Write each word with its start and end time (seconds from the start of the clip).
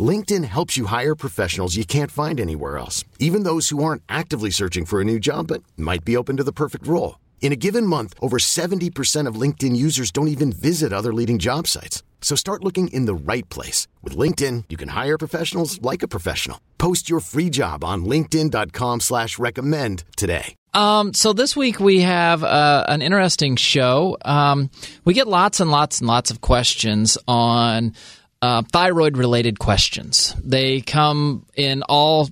LinkedIn 0.00 0.44
helps 0.44 0.76
you 0.76 0.86
hire 0.86 1.16
professionals 1.16 1.74
you 1.74 1.84
can't 1.84 2.12
find 2.12 2.40
anywhere 2.40 2.78
else, 2.78 3.04
even 3.18 3.42
those 3.42 3.70
who 3.70 3.82
aren't 3.82 4.04
actively 4.08 4.50
searching 4.50 4.84
for 4.84 5.00
a 5.00 5.04
new 5.04 5.18
job 5.18 5.48
but 5.48 5.64
might 5.76 6.04
be 6.04 6.16
open 6.16 6.36
to 6.36 6.44
the 6.44 6.52
perfect 6.52 6.86
role. 6.86 7.18
In 7.40 7.52
a 7.52 7.56
given 7.56 7.84
month, 7.84 8.14
over 8.22 8.38
70% 8.38 9.26
of 9.26 9.34
LinkedIn 9.34 9.74
users 9.74 10.12
don't 10.12 10.28
even 10.28 10.52
visit 10.52 10.92
other 10.92 11.12
leading 11.12 11.40
job 11.40 11.66
sites. 11.66 12.04
So 12.20 12.36
start 12.36 12.62
looking 12.62 12.88
in 12.88 13.06
the 13.06 13.14
right 13.14 13.48
place. 13.48 13.88
With 14.02 14.16
LinkedIn, 14.16 14.64
you 14.68 14.76
can 14.76 14.90
hire 14.90 15.18
professionals 15.18 15.82
like 15.82 16.04
a 16.04 16.08
professional. 16.08 16.60
Post 16.78 17.10
your 17.10 17.20
free 17.20 17.50
job 17.50 17.82
on 17.82 18.04
linkedin.com 18.04 19.00
slash 19.00 19.38
recommend 19.38 20.04
today. 20.16 20.54
Um, 20.72 21.14
so 21.14 21.32
this 21.32 21.56
week 21.56 21.80
we 21.80 22.02
have 22.02 22.44
uh, 22.44 22.84
an 22.86 23.02
interesting 23.02 23.56
show. 23.56 24.16
Um, 24.24 24.70
we 25.04 25.14
get 25.14 25.26
lots 25.26 25.58
and 25.58 25.70
lots 25.70 25.98
and 25.98 26.06
lots 26.06 26.30
of 26.30 26.40
questions 26.40 27.18
on 27.26 27.94
uh, 28.42 28.62
thyroid 28.72 29.16
related 29.16 29.58
questions. 29.58 30.34
They 30.42 30.80
come 30.80 31.46
in 31.54 31.82
all 31.82 32.28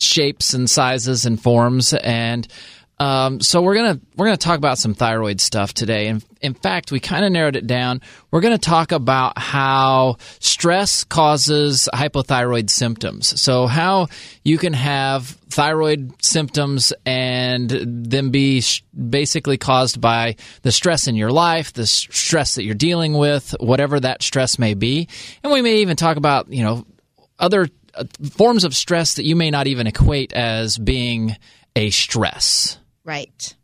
shapes 0.00 0.54
and 0.54 0.68
sizes 0.68 1.26
and 1.26 1.40
forms, 1.40 1.94
and 1.94 2.46
um, 3.02 3.40
so 3.40 3.60
we're 3.62 3.74
gonna 3.74 4.00
we're 4.16 4.26
gonna 4.26 4.36
talk 4.36 4.58
about 4.58 4.78
some 4.78 4.94
thyroid 4.94 5.40
stuff 5.40 5.74
today. 5.74 6.06
And 6.06 6.24
in 6.40 6.54
fact, 6.54 6.92
we 6.92 7.00
kind 7.00 7.24
of 7.24 7.32
narrowed 7.32 7.56
it 7.56 7.66
down. 7.66 8.00
We're 8.30 8.42
gonna 8.42 8.58
talk 8.58 8.92
about 8.92 9.36
how 9.36 10.18
stress 10.38 11.02
causes 11.02 11.88
hypothyroid 11.92 12.70
symptoms. 12.70 13.40
So 13.40 13.66
how 13.66 14.06
you 14.44 14.56
can 14.56 14.72
have 14.72 15.26
thyroid 15.50 16.12
symptoms 16.22 16.92
and 17.04 17.68
them 17.68 18.30
be 18.30 18.60
sh- 18.60 18.84
basically 18.94 19.58
caused 19.58 20.00
by 20.00 20.36
the 20.62 20.70
stress 20.70 21.08
in 21.08 21.16
your 21.16 21.32
life, 21.32 21.72
the 21.72 21.86
stress 21.88 22.54
that 22.54 22.62
you're 22.62 22.76
dealing 22.76 23.14
with, 23.14 23.52
whatever 23.58 23.98
that 23.98 24.22
stress 24.22 24.60
may 24.60 24.74
be. 24.74 25.08
And 25.42 25.52
we 25.52 25.60
may 25.60 25.78
even 25.78 25.96
talk 25.96 26.16
about 26.16 26.52
you 26.52 26.62
know 26.62 26.86
other 27.40 27.66
uh, 27.96 28.04
forms 28.30 28.62
of 28.62 28.76
stress 28.76 29.14
that 29.14 29.24
you 29.24 29.34
may 29.34 29.50
not 29.50 29.66
even 29.66 29.88
equate 29.88 30.32
as 30.34 30.78
being 30.78 31.34
a 31.74 31.90
stress. 31.90 32.78
Right. 33.04 33.54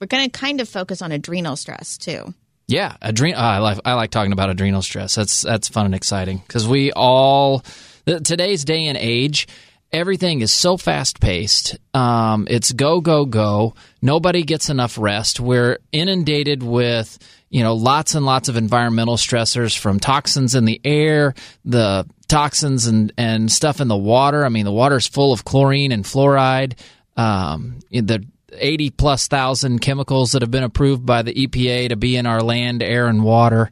We're 0.00 0.06
going 0.06 0.30
to 0.30 0.38
kind 0.38 0.60
of 0.60 0.68
focus 0.68 1.02
on 1.02 1.12
adrenal 1.12 1.56
stress 1.56 1.98
too. 1.98 2.34
Yeah, 2.70 2.96
adrenal. 3.02 3.40
Uh, 3.40 3.42
I 3.42 3.58
like 3.58 3.78
I 3.84 3.94
like 3.94 4.10
talking 4.10 4.32
about 4.32 4.48
adrenal 4.48 4.80
stress. 4.80 5.16
That's 5.16 5.42
that's 5.42 5.68
fun 5.68 5.86
and 5.86 5.94
exciting 5.94 6.38
because 6.38 6.68
we 6.68 6.92
all 6.92 7.64
today's 8.06 8.64
day 8.64 8.86
and 8.86 8.96
age. 8.96 9.48
Everything 9.92 10.40
is 10.40 10.52
so 10.52 10.76
fast 10.76 11.20
paced. 11.20 11.76
Um, 11.94 12.46
it's 12.48 12.70
go 12.70 13.00
go 13.00 13.24
go. 13.24 13.74
Nobody 14.00 14.44
gets 14.44 14.70
enough 14.70 14.98
rest. 14.98 15.40
We're 15.40 15.78
inundated 15.90 16.62
with 16.62 17.18
you 17.50 17.64
know 17.64 17.74
lots 17.74 18.14
and 18.14 18.24
lots 18.24 18.48
of 18.48 18.56
environmental 18.56 19.16
stressors 19.16 19.76
from 19.76 19.98
toxins 19.98 20.54
in 20.54 20.64
the 20.64 20.80
air, 20.84 21.34
the 21.64 22.06
toxins 22.28 22.86
and 22.86 23.12
and 23.18 23.50
stuff 23.50 23.80
in 23.80 23.88
the 23.88 23.96
water. 23.96 24.44
I 24.44 24.48
mean, 24.48 24.64
the 24.64 24.72
water's 24.72 25.08
full 25.08 25.32
of 25.32 25.44
chlorine 25.44 25.90
and 25.90 26.04
fluoride. 26.04 26.78
Um, 27.16 27.80
the 27.90 28.24
80 28.52 28.90
plus 28.90 29.28
thousand 29.28 29.80
chemicals 29.80 30.32
that 30.32 30.42
have 30.42 30.50
been 30.50 30.64
approved 30.64 31.04
by 31.04 31.22
the 31.22 31.34
EPA 31.34 31.90
to 31.90 31.96
be 31.96 32.16
in 32.16 32.26
our 32.26 32.40
land, 32.40 32.82
air, 32.82 33.06
and 33.06 33.22
water. 33.22 33.70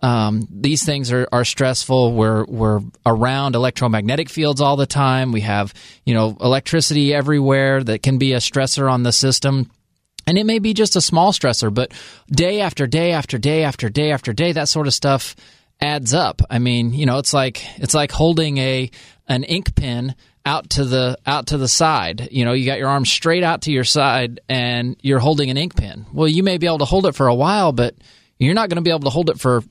Um, 0.00 0.46
these 0.50 0.84
things 0.84 1.10
are, 1.10 1.28
are 1.32 1.44
stressful. 1.44 2.14
We're 2.14 2.44
we're 2.44 2.80
around 3.04 3.56
electromagnetic 3.56 4.28
fields 4.28 4.60
all 4.60 4.76
the 4.76 4.86
time. 4.86 5.32
We 5.32 5.40
have 5.40 5.74
you 6.04 6.14
know 6.14 6.36
electricity 6.40 7.12
everywhere 7.12 7.82
that 7.82 8.02
can 8.02 8.18
be 8.18 8.32
a 8.32 8.38
stressor 8.38 8.90
on 8.90 9.02
the 9.02 9.12
system. 9.12 9.70
And 10.26 10.36
it 10.36 10.44
may 10.44 10.58
be 10.58 10.74
just 10.74 10.94
a 10.94 11.00
small 11.00 11.32
stressor, 11.32 11.72
but 11.72 11.90
day 12.30 12.60
after 12.60 12.86
day 12.86 13.12
after 13.12 13.38
day 13.38 13.64
after 13.64 13.88
day 13.88 14.12
after 14.12 14.34
day, 14.34 14.52
that 14.52 14.68
sort 14.68 14.86
of 14.86 14.92
stuff 14.92 15.34
adds 15.80 16.12
up. 16.12 16.42
I 16.50 16.58
mean, 16.58 16.92
you 16.92 17.06
know, 17.06 17.18
it's 17.18 17.32
like 17.32 17.62
it's 17.80 17.94
like 17.94 18.12
holding 18.12 18.58
a 18.58 18.90
an 19.26 19.44
ink 19.44 19.74
pen 19.74 20.14
out 20.44 20.70
to 20.70 20.84
the 20.84 21.18
out 21.26 21.48
to 21.48 21.58
the 21.58 21.68
side. 21.68 22.28
You 22.30 22.44
know, 22.44 22.52
you 22.52 22.66
got 22.66 22.78
your 22.78 22.88
arm 22.88 23.04
straight 23.04 23.42
out 23.42 23.62
to 23.62 23.72
your 23.72 23.84
side 23.84 24.40
and 24.48 24.96
you're 25.02 25.18
holding 25.18 25.50
an 25.50 25.56
ink 25.56 25.76
pen. 25.76 26.06
Well, 26.12 26.28
you 26.28 26.42
may 26.42 26.58
be 26.58 26.66
able 26.66 26.78
to 26.78 26.84
hold 26.84 27.06
it 27.06 27.14
for 27.14 27.26
a 27.26 27.34
while, 27.34 27.72
but 27.72 27.94
you're 28.38 28.54
not 28.54 28.68
going 28.68 28.76
to 28.76 28.82
be 28.82 28.90
able 28.90 29.00
to 29.00 29.10
hold 29.10 29.30
it 29.30 29.38
for 29.40 29.62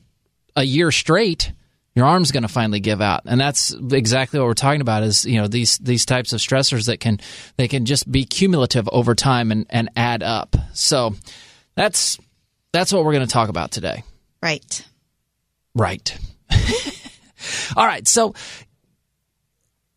a 0.56 0.64
year 0.64 0.92
straight. 0.92 1.52
Your 1.96 2.06
arm's 2.06 2.32
going 2.32 2.44
to 2.44 2.50
finally 2.50 2.80
give 2.80 3.02
out, 3.02 3.24
and 3.26 3.42
that's 3.42 3.74
exactly 3.92 4.40
what 4.40 4.46
we're 4.46 4.54
talking 4.54 4.82
about. 4.82 5.02
Is 5.02 5.26
you 5.26 5.42
know 5.42 5.48
these 5.48 5.80
these 5.80 6.06
types 6.06 6.32
of 6.32 6.40
stressors 6.40 6.86
that 6.86 7.00
can 7.00 7.20
they 7.58 7.68
can 7.68 7.86
just 7.86 8.12
be 8.12 8.24
cumulative 8.24 8.88
over 8.92 9.16
time 9.16 9.52
and, 9.52 9.66
and 9.72 9.90
add 9.96 10.22
up. 10.22 10.56
So 10.74 11.16
that's 11.74 12.20
that's 12.72 12.94
what 12.94 13.04
we're 13.04 13.14
going 13.14 13.26
to 13.26 13.34
talk 13.34 13.50
about 13.50 13.72
today. 13.72 14.04
Right. 14.44 14.86
Right. 15.74 16.18
All 17.76 17.86
right. 17.86 18.08
So 18.08 18.36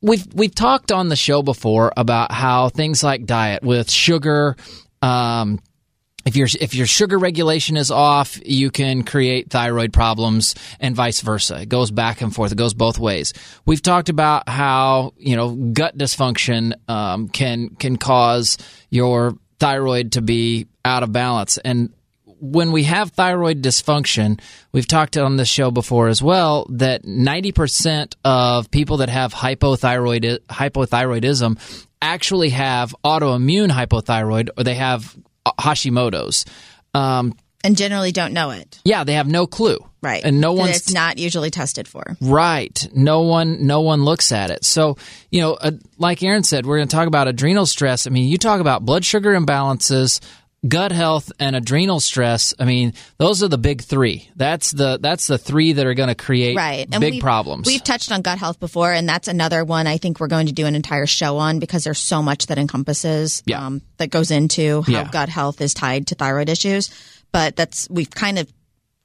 we've 0.03 0.27
we've 0.35 0.55
talked 0.55 0.93
on 0.93 1.09
the 1.09 1.17
show 1.17 1.43
before 1.43 1.93
about 1.97 2.33
how 2.33 2.69
things 2.69 3.03
like 3.03 3.27
diet 3.27 3.63
with 3.63 3.91
sugar 3.91 4.57
um, 5.03 5.61
if 6.27 6.37
your 6.37 6.49
if 6.61 6.75
your 6.75 6.87
sugar 6.87 7.19
regulation 7.19 7.77
is 7.77 7.91
off, 7.91 8.39
you 8.45 8.71
can 8.71 9.05
create 9.05 9.51
thyroid 9.51 9.93
problems, 9.93 10.55
and 10.79 10.95
vice 10.95 11.21
versa. 11.23 11.63
It 11.63 11.69
goes 11.69 11.91
back 11.91 12.21
and 12.21 12.35
forth. 12.35 12.53
It 12.53 12.57
goes 12.57 12.75
both 12.75 12.99
ways. 12.99 13.33
We've 13.65 13.81
talked 13.81 14.09
about 14.09 14.49
how 14.49 15.15
you 15.17 15.37
know 15.37 15.51
gut 15.51 15.97
dysfunction 15.97 16.75
um, 16.89 17.29
can 17.29 17.71
can 17.71 17.97
cause 17.97 18.59
your 18.91 19.35
thyroid 19.59 20.13
to 20.13 20.23
be 20.23 20.67
out 20.85 21.03
of 21.03 21.13
balance, 21.13 21.57
and 21.59 21.91
when 22.41 22.73
we 22.73 22.85
have 22.85 23.11
thyroid 23.11 23.63
dysfunction, 23.63 24.41
we've 24.73 24.87
talked 24.87 25.17
on 25.17 25.37
this 25.37 25.49
show 25.49 25.71
before 25.71 26.09
as 26.09 26.23
well 26.23 26.67
that 26.71 27.05
90% 27.05 28.15
of 28.25 28.71
people 28.71 28.99
that 28.99 29.09
have 29.09 29.33
hypothyroid 29.33 30.39
hypothyroidism 30.49 31.87
actually 32.03 32.51
have 32.51 32.95
autoimmune 33.05 33.71
hypothyroid 33.71 34.49
or 34.57 34.65
they 34.65 34.75
have 34.75 35.17
Hashimoto's. 35.47 36.45
Um, 36.95 37.35
and 37.63 37.77
generally 37.77 38.11
don't 38.11 38.33
know 38.33 38.51
it. 38.51 38.81
Yeah, 38.85 39.05
they 39.05 39.15
have 39.15 39.29
no 39.29 39.47
clue. 39.47 39.79
Right. 40.03 40.25
And 40.25 40.41
no 40.41 40.55
one 40.55 40.71
it's 40.71 40.93
not 40.93 41.19
usually 41.19 41.51
tested 41.51 41.87
for. 41.87 42.17
Right. 42.23 42.89
No 42.95 43.21
one 43.21 43.67
no 43.67 43.83
one 43.83 44.03
looks 44.03 44.33
at 44.33 44.51
it. 44.51 44.65
So, 44.65 44.97
you 45.31 45.43
know, 45.43 45.55
uh, 45.55 45.73
like 45.99 46.23
Aaron 46.23 46.43
said, 46.43 46.65
we're 46.65 46.79
going 46.79 46.89
to 46.89 46.97
talk 46.97 47.07
about 47.07 47.29
adrenal 47.29 47.67
stress. 47.67 48.07
I 48.07 48.11
mean, 48.11 48.27
you 48.29 48.39
talk 48.39 48.61
about 48.61 48.87
blood 48.87 49.05
sugar 49.05 49.39
imbalances, 49.39 50.21
gut 50.69 50.93
health 50.93 51.33
and 51.41 51.57
adrenal 51.57 52.01
stress 52.01 52.53
i 52.59 52.67
mean 52.67 52.93
those 53.17 53.43
are 53.43 53.49
the 53.49 53.57
big 53.57 53.81
three 53.81 54.29
that's 54.37 54.71
the 54.73 54.99
that's 55.01 55.27
the 55.27 55.39
three 55.39 55.73
that 55.73 55.87
are 55.87 55.95
going 55.95 56.11
to 56.11 56.15
create 56.15 56.55
right. 56.55 56.87
and 56.93 57.01
big 57.01 57.15
we've, 57.15 57.23
problems 57.23 57.67
we've 57.67 57.83
touched 57.83 58.13
on 58.13 58.21
gut 58.21 58.37
health 58.37 58.61
before 58.61 58.93
and 58.93 59.09
that's 59.09 59.27
another 59.27 59.65
one 59.65 59.87
i 59.87 59.97
think 59.97 60.21
we're 60.21 60.27
going 60.27 60.49
to 60.49 60.53
do 60.53 60.67
an 60.67 60.75
entire 60.75 61.07
show 61.07 61.39
on 61.39 61.61
because 61.61 61.85
there's 61.85 61.99
so 61.99 62.21
much 62.21 62.47
that 62.47 62.59
encompasses 62.59 63.43
yeah. 63.47 63.67
um, 63.67 63.81
that 63.97 64.11
goes 64.11 64.31
into 64.31 64.83
how 64.83 64.93
Yeah. 64.93 65.09
gut 65.11 65.31
health 65.31 65.63
is 65.63 65.73
tied 65.73 66.09
to 66.09 66.15
thyroid 66.15 66.51
issues 66.51 66.91
but 67.33 67.57
that's 67.57 67.89
we've 67.89 68.11
kind 68.11 68.39
of 68.39 68.53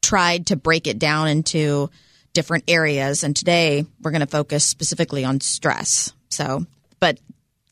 tried 0.01 0.47
to 0.47 0.57
break 0.57 0.87
it 0.87 0.99
down 0.99 1.29
into 1.29 1.89
different 2.33 2.65
areas 2.67 3.23
and 3.23 3.33
today 3.33 3.85
we're 4.01 4.11
going 4.11 4.19
to 4.19 4.27
focus 4.27 4.65
specifically 4.65 5.23
on 5.23 5.39
stress 5.39 6.11
so 6.27 6.65
but 6.99 7.17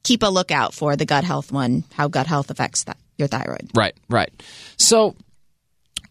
keep 0.04 0.24
a 0.24 0.28
lookout 0.28 0.74
for 0.74 0.96
the 0.96 1.06
gut 1.06 1.26
health 1.26 1.52
one 1.52 1.84
how 1.92 2.08
gut 2.08 2.28
health 2.28 2.50
affects 2.50 2.86
that 2.86 2.96
your 3.18 3.28
thyroid 3.28 3.70
Right, 3.74 3.96
right. 4.10 4.32
So 4.78 5.16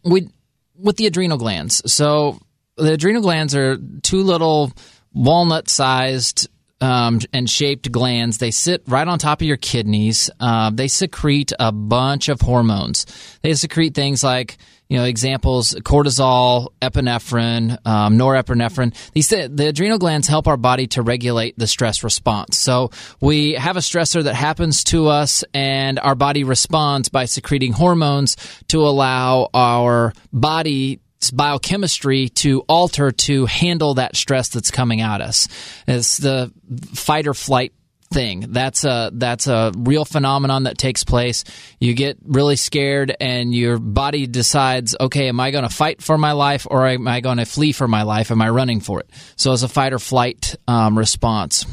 we 0.03 0.29
with 0.75 0.97
the 0.97 1.07
adrenal 1.07 1.37
glands. 1.37 1.91
So 1.91 2.39
the 2.77 2.93
adrenal 2.93 3.21
glands 3.21 3.55
are 3.55 3.77
two 4.01 4.23
little 4.23 4.71
walnut-sized 5.13 6.49
um, 6.83 7.19
and 7.31 7.49
shaped 7.49 7.89
glands. 7.93 8.39
They 8.39 8.51
sit 8.51 8.83
right 8.87 9.07
on 9.07 9.17
top 9.17 9.39
of 9.39 9.47
your 9.47 9.55
kidneys. 9.55 10.29
Uh, 10.37 10.69
they 10.69 10.89
secrete 10.89 11.53
a 11.57 11.71
bunch 11.71 12.27
of 12.27 12.41
hormones. 12.41 13.05
They 13.41 13.53
secrete 13.53 13.95
things 13.95 14.21
like 14.21 14.57
you 14.89 14.97
know, 14.97 15.05
examples: 15.05 15.73
cortisol, 15.75 16.73
epinephrine, 16.81 17.77
um, 17.87 18.17
norepinephrine. 18.17 18.93
These 19.13 19.29
the 19.29 19.67
adrenal 19.69 19.97
glands 19.97 20.27
help 20.27 20.45
our 20.45 20.57
body 20.57 20.87
to 20.87 21.01
regulate 21.01 21.57
the 21.57 21.67
stress 21.67 22.03
response. 22.03 22.57
So 22.57 22.91
we 23.21 23.53
have 23.53 23.77
a 23.77 23.79
stressor 23.79 24.21
that 24.25 24.35
happens 24.35 24.83
to 24.85 25.07
us, 25.07 25.45
and 25.53 25.99
our 25.99 26.15
body 26.15 26.43
responds 26.43 27.07
by 27.07 27.25
secreting 27.25 27.71
hormones 27.71 28.35
to 28.67 28.81
allow 28.81 29.49
our 29.53 30.11
body 30.33 30.99
biochemistry 31.31 32.29
to 32.29 32.61
alter 32.61 33.11
to 33.11 33.45
handle 33.45 33.95
that 33.95 34.15
stress 34.15 34.49
that's 34.49 34.71
coming 34.71 35.01
at 35.01 35.21
us. 35.21 35.47
It's 35.87 36.17
the 36.17 36.51
fight 36.93 37.27
or 37.27 37.33
flight 37.33 37.73
thing. 38.13 38.45
That's 38.49 38.83
a 38.83 39.11
that's 39.13 39.47
a 39.47 39.71
real 39.75 40.05
phenomenon 40.05 40.63
that 40.63 40.77
takes 40.77 41.03
place. 41.03 41.43
You 41.79 41.93
get 41.93 42.17
really 42.23 42.55
scared, 42.55 43.15
and 43.19 43.53
your 43.53 43.79
body 43.79 44.27
decides, 44.27 44.95
okay, 44.99 45.27
am 45.27 45.39
I 45.39 45.51
going 45.51 45.67
to 45.67 45.73
fight 45.73 46.01
for 46.01 46.17
my 46.17 46.31
life, 46.33 46.67
or 46.69 46.87
am 46.87 47.07
I 47.07 47.21
going 47.21 47.37
to 47.37 47.45
flee 47.45 47.71
for 47.71 47.87
my 47.87 48.03
life? 48.03 48.31
Am 48.31 48.41
I 48.41 48.49
running 48.49 48.79
for 48.79 48.99
it? 48.99 49.09
So 49.35 49.51
it's 49.51 49.63
a 49.63 49.67
fight 49.67 49.93
or 49.93 49.99
flight 49.99 50.55
um, 50.67 50.97
response. 50.97 51.65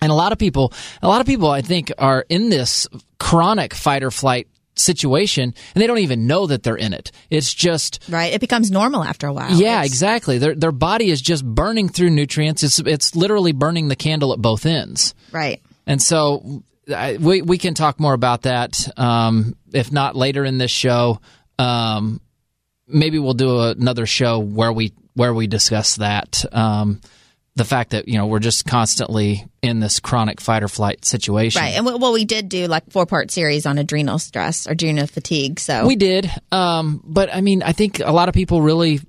And 0.00 0.12
a 0.12 0.14
lot 0.14 0.32
of 0.32 0.38
people, 0.38 0.72
a 1.02 1.08
lot 1.08 1.20
of 1.20 1.26
people, 1.26 1.50
I 1.50 1.62
think, 1.62 1.92
are 1.98 2.24
in 2.28 2.50
this 2.50 2.86
chronic 3.18 3.74
fight 3.74 4.04
or 4.04 4.10
flight 4.10 4.48
situation 4.78 5.54
and 5.74 5.82
they 5.82 5.86
don't 5.86 5.98
even 5.98 6.26
know 6.26 6.46
that 6.46 6.62
they're 6.62 6.76
in 6.76 6.92
it. 6.92 7.10
It's 7.30 7.52
just 7.52 8.00
right. 8.08 8.32
It 8.32 8.40
becomes 8.40 8.70
normal 8.70 9.02
after 9.04 9.26
a 9.26 9.32
while. 9.32 9.52
Yeah, 9.52 9.78
It's- 9.80 9.86
exactly. 9.86 10.38
Their 10.38 10.54
their 10.54 10.72
body 10.72 11.10
is 11.10 11.20
just 11.20 11.44
burning 11.44 11.88
through 11.88 12.10
nutrients. 12.10 12.62
It's 12.62 12.78
it's 12.80 13.14
literally 13.16 13.52
burning 13.52 13.88
the 13.88 13.96
candle 13.96 14.32
at 14.32 14.38
both 14.40 14.64
ends. 14.66 15.14
Right. 15.32 15.60
And 15.86 16.00
so 16.02 16.62
I, 16.94 17.16
we 17.18 17.42
we 17.42 17.58
can 17.58 17.74
talk 17.74 17.98
more 18.00 18.14
about 18.14 18.42
that. 18.42 18.88
Um, 18.98 19.56
if 19.72 19.92
not 19.92 20.16
later 20.16 20.44
in 20.44 20.58
this 20.58 20.70
show, 20.70 21.20
um, 21.58 22.20
maybe 22.86 23.18
we'll 23.18 23.34
do 23.34 23.60
another 23.60 24.06
show 24.06 24.38
where 24.38 24.72
we 24.72 24.92
where 25.14 25.34
we 25.34 25.46
discuss 25.46 25.96
that. 25.96 26.44
Um, 26.52 27.00
the 27.58 27.64
fact 27.64 27.90
that 27.90 28.08
you 28.08 28.16
know 28.16 28.26
we're 28.26 28.38
just 28.38 28.64
constantly 28.64 29.44
in 29.62 29.80
this 29.80 30.00
chronic 30.00 30.40
fight 30.40 30.62
or 30.62 30.68
flight 30.68 31.04
situation. 31.04 31.60
Right. 31.60 31.74
And 31.74 31.84
we, 31.84 31.94
well, 31.96 32.12
we 32.12 32.24
did 32.24 32.48
do 32.48 32.66
like 32.66 32.90
four 32.90 33.04
part 33.04 33.30
series 33.30 33.66
on 33.66 33.76
adrenal 33.76 34.18
stress, 34.18 34.66
or 34.66 34.72
adrenal 34.72 35.06
fatigue. 35.06 35.60
So 35.60 35.86
We 35.86 35.96
did, 35.96 36.30
um, 36.52 37.02
but 37.04 37.34
I 37.34 37.40
mean, 37.40 37.62
I 37.62 37.72
think 37.72 38.00
a 38.00 38.12
lot 38.12 38.28
of 38.28 38.34
people 38.34 38.62
really 38.62 39.00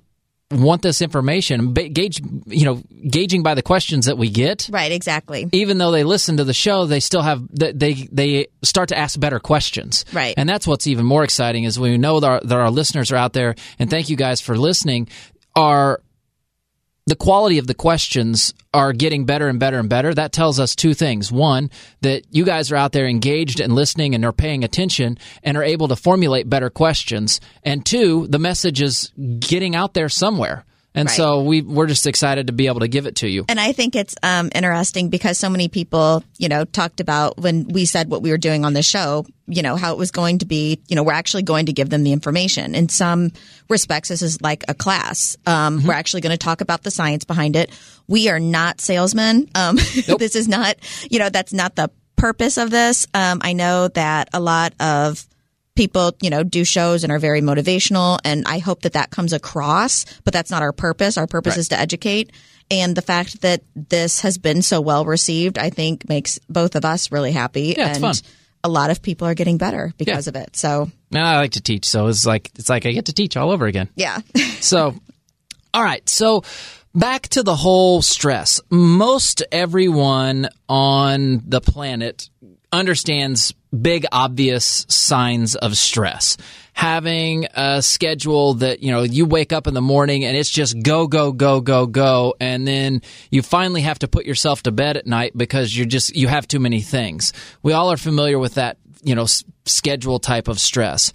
want 0.50 0.82
this 0.82 1.00
information. 1.00 1.72
Gauge, 1.74 2.20
you 2.46 2.64
know, 2.64 2.82
gauging 3.08 3.44
by 3.44 3.54
the 3.54 3.62
questions 3.62 4.06
that 4.06 4.18
we 4.18 4.28
get. 4.30 4.68
right, 4.72 4.90
exactly. 4.90 5.48
Even 5.52 5.78
though 5.78 5.92
they 5.92 6.02
listen 6.02 6.38
to 6.38 6.44
the 6.44 6.52
show, 6.52 6.86
they 6.86 7.00
still 7.00 7.22
have 7.22 7.46
they 7.52 7.72
they, 7.72 8.08
they 8.10 8.46
start 8.62 8.88
to 8.88 8.98
ask 8.98 9.18
better 9.18 9.38
questions. 9.38 10.04
Right. 10.12 10.34
and 10.36 10.48
that's 10.48 10.66
what's 10.66 10.88
even 10.88 11.06
more 11.06 11.22
exciting 11.22 11.64
is 11.64 11.78
we 11.78 11.96
know 11.98 12.18
that 12.18 12.26
our, 12.26 12.40
that 12.40 12.58
our 12.58 12.70
listeners 12.70 13.12
are 13.12 13.16
out 13.16 13.32
there, 13.32 13.54
and 13.78 13.88
thank 13.88 14.10
you 14.10 14.16
guys 14.16 14.40
for 14.40 14.58
listening. 14.58 15.08
Are 15.54 16.00
the 17.10 17.16
quality 17.16 17.58
of 17.58 17.66
the 17.66 17.74
questions 17.74 18.54
are 18.72 18.92
getting 18.92 19.24
better 19.24 19.48
and 19.48 19.58
better 19.58 19.80
and 19.80 19.88
better. 19.88 20.14
That 20.14 20.30
tells 20.30 20.60
us 20.60 20.76
two 20.76 20.94
things. 20.94 21.32
One, 21.32 21.68
that 22.02 22.22
you 22.30 22.44
guys 22.44 22.70
are 22.70 22.76
out 22.76 22.92
there 22.92 23.08
engaged 23.08 23.58
and 23.58 23.74
listening 23.74 24.14
and 24.14 24.24
are 24.24 24.32
paying 24.32 24.62
attention 24.62 25.18
and 25.42 25.56
are 25.56 25.64
able 25.64 25.88
to 25.88 25.96
formulate 25.96 26.48
better 26.48 26.70
questions. 26.70 27.40
And 27.64 27.84
two, 27.84 28.28
the 28.28 28.38
message 28.38 28.80
is 28.80 29.10
getting 29.40 29.74
out 29.74 29.92
there 29.92 30.08
somewhere. 30.08 30.64
And 30.94 31.06
Right. 31.06 31.16
so 31.16 31.42
we, 31.42 31.62
we're 31.62 31.86
just 31.86 32.06
excited 32.06 32.48
to 32.48 32.52
be 32.52 32.66
able 32.66 32.80
to 32.80 32.88
give 32.88 33.06
it 33.06 33.16
to 33.16 33.28
you. 33.28 33.44
And 33.48 33.60
I 33.60 33.72
think 33.72 33.94
it's 33.94 34.16
um, 34.24 34.50
interesting 34.54 35.08
because 35.08 35.38
so 35.38 35.48
many 35.48 35.68
people, 35.68 36.24
you 36.36 36.48
know, 36.48 36.64
talked 36.64 36.98
about 36.98 37.38
when 37.38 37.68
we 37.68 37.84
said 37.84 38.10
what 38.10 38.22
we 38.22 38.30
were 38.30 38.38
doing 38.38 38.64
on 38.64 38.72
the 38.72 38.82
show, 38.82 39.24
you 39.46 39.62
know, 39.62 39.76
how 39.76 39.92
it 39.92 39.98
was 39.98 40.10
going 40.10 40.38
to 40.38 40.46
be, 40.46 40.80
you 40.88 40.96
know, 40.96 41.04
we're 41.04 41.12
actually 41.12 41.44
going 41.44 41.66
to 41.66 41.72
give 41.72 41.90
them 41.90 42.02
the 42.02 42.12
information. 42.12 42.74
In 42.74 42.88
some 42.88 43.30
respects, 43.68 44.08
this 44.08 44.20
is 44.20 44.40
like 44.42 44.64
a 44.66 44.74
class. 44.74 45.36
Um, 45.46 45.84
We're 45.84 45.94
actually 45.94 46.22
going 46.22 46.32
to 46.36 46.44
talk 46.44 46.60
about 46.60 46.82
the 46.82 46.90
science 46.90 47.24
behind 47.24 47.54
it. 47.54 47.70
We 48.08 48.28
are 48.28 48.40
not 48.40 48.80
salesmen. 48.80 49.48
Um, 49.54 49.76
this 50.18 50.34
is 50.34 50.48
not, 50.48 50.76
you 51.08 51.20
know, 51.20 51.28
that's 51.28 51.52
not 51.52 51.76
the 51.76 51.90
purpose 52.16 52.58
of 52.58 52.70
this. 52.70 53.06
Um, 53.14 53.40
I 53.42 53.52
know 53.52 53.88
that 53.88 54.28
a 54.32 54.40
lot 54.40 54.74
of 54.80 55.24
people, 55.76 56.12
you 56.20 56.30
know, 56.30 56.42
do 56.42 56.64
shows 56.64 57.04
and 57.04 57.12
are 57.12 57.18
very 57.18 57.40
motivational. 57.40 58.18
And 58.24 58.44
I 58.46 58.58
hope 58.58 58.82
that 58.82 58.92
that 58.94 59.10
comes 59.10 59.32
across, 59.32 60.04
but 60.24 60.32
that's 60.32 60.50
not 60.50 60.62
our 60.62 60.72
purpose. 60.72 61.16
Our 61.16 61.26
purpose 61.26 61.56
is 61.56 61.68
to 61.68 61.78
educate. 61.78 62.32
And 62.70 62.94
the 62.96 63.02
fact 63.02 63.40
that 63.42 63.62
this 63.74 64.20
has 64.20 64.38
been 64.38 64.62
so 64.62 64.80
well 64.80 65.04
received, 65.04 65.58
I 65.58 65.70
think 65.70 66.08
makes 66.08 66.38
both 66.48 66.76
of 66.76 66.84
us 66.84 67.10
really 67.10 67.32
happy. 67.32 67.74
Yeah, 67.76 67.88
it's 67.88 67.98
and 67.98 68.02
fun. 68.02 68.14
a 68.62 68.68
lot 68.68 68.90
of 68.90 69.02
people 69.02 69.26
are 69.26 69.34
getting 69.34 69.58
better 69.58 69.92
because 69.98 70.28
of 70.28 70.36
it. 70.36 70.54
So, 70.54 70.90
Now 71.10 71.24
I 71.32 71.36
like 71.36 71.52
to 71.52 71.60
teach, 71.60 71.86
so 71.86 72.06
it's 72.06 72.24
like 72.26 72.50
it's 72.56 72.68
like 72.68 72.86
I 72.86 72.92
get 72.92 73.06
to 73.06 73.12
teach 73.12 73.36
all 73.36 73.50
over 73.50 73.66
again. 73.66 73.88
yeah. 73.96 74.20
So, 74.60 74.94
all 75.74 75.82
right. 75.82 76.06
So, 76.08 76.44
back 76.94 77.22
to 77.30 77.42
the 77.42 77.56
whole 77.56 78.02
stress. 78.02 78.60
Most 78.70 79.42
everyone 79.50 80.48
on 80.68 81.42
the 81.46 81.60
planet 81.60 82.28
understands 82.72 83.52
big, 83.78 84.06
obvious 84.12 84.86
signs 84.88 85.54
of 85.56 85.76
stress. 85.76 86.36
Having 86.72 87.46
a 87.54 87.82
schedule 87.82 88.54
that, 88.54 88.82
you 88.82 88.90
know, 88.90 89.02
you 89.02 89.26
wake 89.26 89.52
up 89.52 89.66
in 89.66 89.74
the 89.74 89.82
morning 89.82 90.24
and 90.24 90.36
it's 90.36 90.50
just 90.50 90.80
go, 90.82 91.06
go, 91.06 91.32
go, 91.32 91.60
go, 91.60 91.86
go. 91.86 92.34
And 92.40 92.66
then 92.66 93.02
you 93.30 93.42
finally 93.42 93.82
have 93.82 93.98
to 94.00 94.08
put 94.08 94.24
yourself 94.24 94.62
to 94.62 94.72
bed 94.72 94.96
at 94.96 95.06
night 95.06 95.36
because 95.36 95.76
you're 95.76 95.86
just, 95.86 96.16
you 96.16 96.28
have 96.28 96.48
too 96.48 96.60
many 96.60 96.80
things. 96.80 97.32
We 97.62 97.72
all 97.72 97.92
are 97.92 97.96
familiar 97.96 98.38
with 98.38 98.54
that, 98.54 98.78
you 99.02 99.14
know, 99.14 99.26
schedule 99.66 100.20
type 100.20 100.48
of 100.48 100.58
stress. 100.58 101.12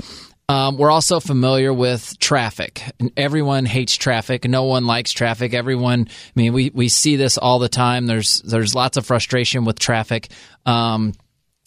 Um, 0.48 0.78
we're 0.78 0.92
also 0.92 1.19
familiar 1.19 1.74
with 1.74 2.19
traffic. 2.19 2.84
Everyone 3.18 3.66
hates 3.66 3.96
traffic. 3.96 4.48
No 4.48 4.66
one 4.66 4.86
likes 4.86 5.12
traffic. 5.12 5.56
Everyone, 5.56 6.07
I 6.07 6.31
mean, 6.36 6.54
we, 6.54 6.69
we 6.69 6.88
see 6.88 7.16
this 7.16 7.40
all 7.40 7.57
the 7.57 7.69
time. 7.69 8.06
There's 8.06 8.42
there's 8.44 8.75
lots 8.75 8.98
of 8.98 9.07
frustration 9.07 9.66
with 9.66 9.80
traffic, 9.80 10.30
um, 10.68 11.13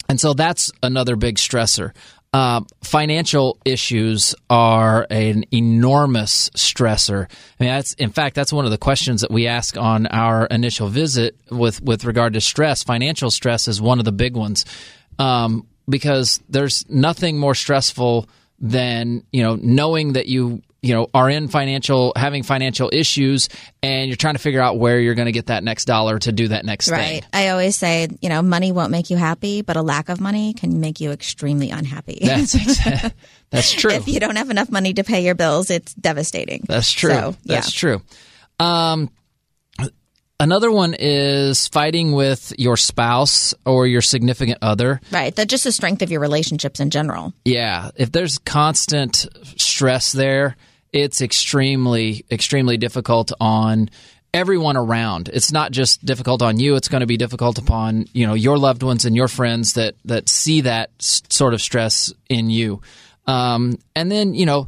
and 0.09 0.19
so 0.19 0.33
that's 0.33 0.71
another 0.81 1.15
big 1.15 1.35
stressor. 1.35 1.93
Uh, 2.31 2.61
financial 2.83 3.57
issues 3.65 4.35
are 4.51 5.07
an 5.09 5.45
enormous 5.51 6.49
stressor. 6.51 7.25
I 7.25 7.63
mean, 7.63 7.69
that's 7.69 7.93
in 7.93 8.11
fact 8.11 8.35
that's 8.35 8.53
one 8.53 8.65
of 8.65 8.71
the 8.71 8.77
questions 8.77 9.21
that 9.21 9.31
we 9.31 9.47
ask 9.47 9.77
on 9.77 10.05
our 10.07 10.45
initial 10.45 10.89
visit 10.89 11.35
with 11.49 11.81
with 11.81 12.05
regard 12.05 12.33
to 12.33 12.41
stress. 12.41 12.83
Financial 12.83 13.31
stress 13.31 13.67
is 13.67 13.81
one 13.81 13.97
of 13.97 14.05
the 14.05 14.11
big 14.11 14.35
ones 14.35 14.65
um, 15.17 15.65
because 15.87 16.39
there's 16.49 16.87
nothing 16.87 17.39
more 17.39 17.55
stressful 17.55 18.27
than 18.59 19.23
you 19.31 19.41
know 19.41 19.55
knowing 19.55 20.13
that 20.13 20.27
you 20.27 20.61
you 20.81 20.93
know 20.93 21.07
are 21.13 21.29
in 21.29 21.47
financial 21.47 22.13
having 22.15 22.43
financial 22.43 22.89
issues 22.93 23.49
and 23.83 24.07
you're 24.07 24.15
trying 24.15 24.35
to 24.35 24.39
figure 24.39 24.61
out 24.61 24.77
where 24.77 24.99
you're 24.99 25.15
going 25.15 25.25
to 25.25 25.31
get 25.31 25.47
that 25.47 25.63
next 25.63 25.85
dollar 25.85 26.19
to 26.19 26.31
do 26.31 26.47
that 26.49 26.65
next 26.65 26.89
thing. 26.89 26.97
Right. 26.97 27.21
thing. 27.21 27.29
I 27.33 27.49
always 27.49 27.75
say, 27.75 28.07
you 28.21 28.29
know, 28.29 28.41
money 28.41 28.71
won't 28.71 28.91
make 28.91 29.09
you 29.09 29.17
happy, 29.17 29.61
but 29.61 29.77
a 29.77 29.81
lack 29.81 30.09
of 30.09 30.21
money 30.21 30.53
can 30.53 30.79
make 30.79 30.99
you 30.99 31.11
extremely 31.11 31.69
unhappy. 31.69 32.19
That's 32.21 32.55
exa- 32.55 33.13
that's 33.49 33.71
true. 33.71 33.91
if 33.91 34.07
you 34.07 34.19
don't 34.19 34.35
have 34.35 34.49
enough 34.49 34.69
money 34.69 34.93
to 34.93 35.03
pay 35.03 35.23
your 35.23 35.35
bills, 35.35 35.69
it's 35.69 35.93
devastating. 35.95 36.63
That's 36.67 36.91
true. 36.91 37.11
So, 37.11 37.35
yeah. 37.43 37.55
That's 37.55 37.71
true. 37.71 38.01
Um, 38.59 39.09
another 40.39 40.71
one 40.71 40.95
is 40.97 41.67
fighting 41.67 42.13
with 42.13 42.53
your 42.57 42.77
spouse 42.77 43.53
or 43.65 43.87
your 43.87 44.01
significant 44.01 44.59
other. 44.61 45.01
Right. 45.11 45.35
That 45.35 45.49
just 45.49 45.63
the 45.63 45.71
strength 45.71 46.01
of 46.01 46.11
your 46.11 46.21
relationships 46.21 46.79
in 46.79 46.89
general. 46.89 47.33
Yeah, 47.45 47.91
if 47.95 48.11
there's 48.11 48.37
constant 48.39 49.27
stress 49.57 50.11
there, 50.11 50.55
it's 50.91 51.21
extremely, 51.21 52.25
extremely 52.31 52.77
difficult 52.77 53.31
on 53.39 53.89
everyone 54.33 54.77
around. 54.77 55.29
It's 55.31 55.51
not 55.51 55.71
just 55.71 56.03
difficult 56.05 56.41
on 56.41 56.59
you; 56.59 56.75
it's 56.75 56.87
going 56.87 57.01
to 57.01 57.07
be 57.07 57.17
difficult 57.17 57.57
upon 57.57 58.05
you 58.13 58.27
know 58.27 58.33
your 58.33 58.57
loved 58.57 58.83
ones 58.83 59.05
and 59.05 59.15
your 59.15 59.27
friends 59.27 59.73
that 59.73 59.95
that 60.05 60.29
see 60.29 60.61
that 60.61 60.91
sort 60.99 61.53
of 61.53 61.61
stress 61.61 62.13
in 62.29 62.49
you. 62.49 62.81
Um, 63.27 63.77
and 63.95 64.11
then 64.11 64.33
you 64.33 64.45
know 64.45 64.67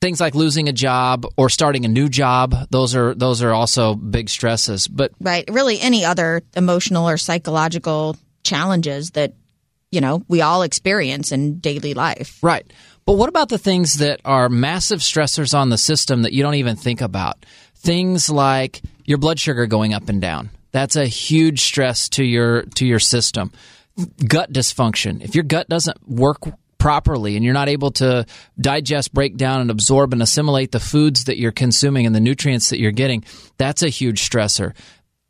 things 0.00 0.20
like 0.20 0.34
losing 0.34 0.68
a 0.68 0.72
job 0.72 1.26
or 1.36 1.48
starting 1.48 1.84
a 1.84 1.88
new 1.88 2.08
job; 2.08 2.54
those 2.70 2.94
are 2.94 3.14
those 3.14 3.42
are 3.42 3.52
also 3.52 3.94
big 3.94 4.28
stresses. 4.28 4.88
But 4.88 5.12
right? 5.20 5.44
Really, 5.50 5.80
any 5.80 6.04
other 6.04 6.42
emotional 6.54 7.08
or 7.08 7.16
psychological 7.16 8.16
challenges 8.42 9.10
that 9.12 9.34
you 9.90 10.00
know 10.00 10.24
we 10.28 10.40
all 10.42 10.62
experience 10.62 11.32
in 11.32 11.58
daily 11.58 11.94
life. 11.94 12.38
Right. 12.42 12.70
But 13.10 13.16
what 13.16 13.28
about 13.28 13.48
the 13.48 13.58
things 13.58 13.94
that 13.94 14.20
are 14.24 14.48
massive 14.48 15.00
stressors 15.00 15.52
on 15.52 15.68
the 15.68 15.76
system 15.76 16.22
that 16.22 16.32
you 16.32 16.44
don't 16.44 16.54
even 16.54 16.76
think 16.76 17.00
about? 17.00 17.44
Things 17.74 18.30
like 18.30 18.82
your 19.04 19.18
blood 19.18 19.40
sugar 19.40 19.66
going 19.66 19.92
up 19.92 20.08
and 20.08 20.20
down. 20.20 20.50
That's 20.70 20.94
a 20.94 21.06
huge 21.06 21.62
stress 21.62 22.08
to 22.10 22.22
your 22.22 22.62
to 22.76 22.86
your 22.86 23.00
system. 23.00 23.50
Gut 24.24 24.52
dysfunction. 24.52 25.24
If 25.24 25.34
your 25.34 25.42
gut 25.42 25.68
doesn't 25.68 26.08
work 26.08 26.38
properly 26.78 27.34
and 27.34 27.44
you're 27.44 27.52
not 27.52 27.68
able 27.68 27.90
to 27.90 28.26
digest, 28.60 29.12
break 29.12 29.36
down 29.36 29.60
and 29.60 29.72
absorb 29.72 30.12
and 30.12 30.22
assimilate 30.22 30.70
the 30.70 30.78
foods 30.78 31.24
that 31.24 31.36
you're 31.36 31.50
consuming 31.50 32.06
and 32.06 32.14
the 32.14 32.20
nutrients 32.20 32.70
that 32.70 32.78
you're 32.78 32.92
getting, 32.92 33.24
that's 33.58 33.82
a 33.82 33.88
huge 33.88 34.30
stressor 34.30 34.72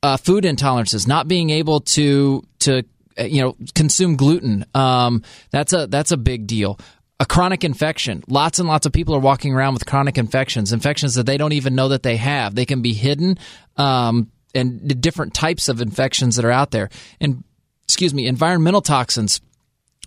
uh, 0.02 0.18
food 0.18 0.44
intolerances, 0.44 1.08
not 1.08 1.28
being 1.28 1.48
able 1.48 1.80
to 1.80 2.44
to 2.58 2.82
uh, 3.18 3.24
you 3.24 3.40
know 3.40 3.56
consume 3.74 4.16
gluten. 4.16 4.66
Um, 4.74 5.22
that's 5.50 5.72
a 5.72 5.86
that's 5.86 6.12
a 6.12 6.18
big 6.18 6.46
deal. 6.46 6.78
A 7.20 7.26
chronic 7.26 7.64
infection. 7.64 8.24
Lots 8.28 8.58
and 8.58 8.66
lots 8.66 8.86
of 8.86 8.92
people 8.92 9.14
are 9.14 9.20
walking 9.20 9.54
around 9.54 9.74
with 9.74 9.84
chronic 9.84 10.16
infections, 10.16 10.72
infections 10.72 11.14
that 11.14 11.26
they 11.26 11.36
don't 11.36 11.52
even 11.52 11.74
know 11.74 11.88
that 11.88 12.02
they 12.02 12.16
have. 12.16 12.54
They 12.54 12.64
can 12.64 12.80
be 12.80 12.94
hidden, 12.94 13.38
um, 13.76 14.32
and 14.54 14.80
the 14.82 14.94
different 14.94 15.34
types 15.34 15.68
of 15.68 15.82
infections 15.82 16.36
that 16.36 16.46
are 16.46 16.50
out 16.50 16.70
there. 16.70 16.88
And 17.20 17.44
excuse 17.84 18.14
me, 18.14 18.26
environmental 18.26 18.80
toxins. 18.80 19.42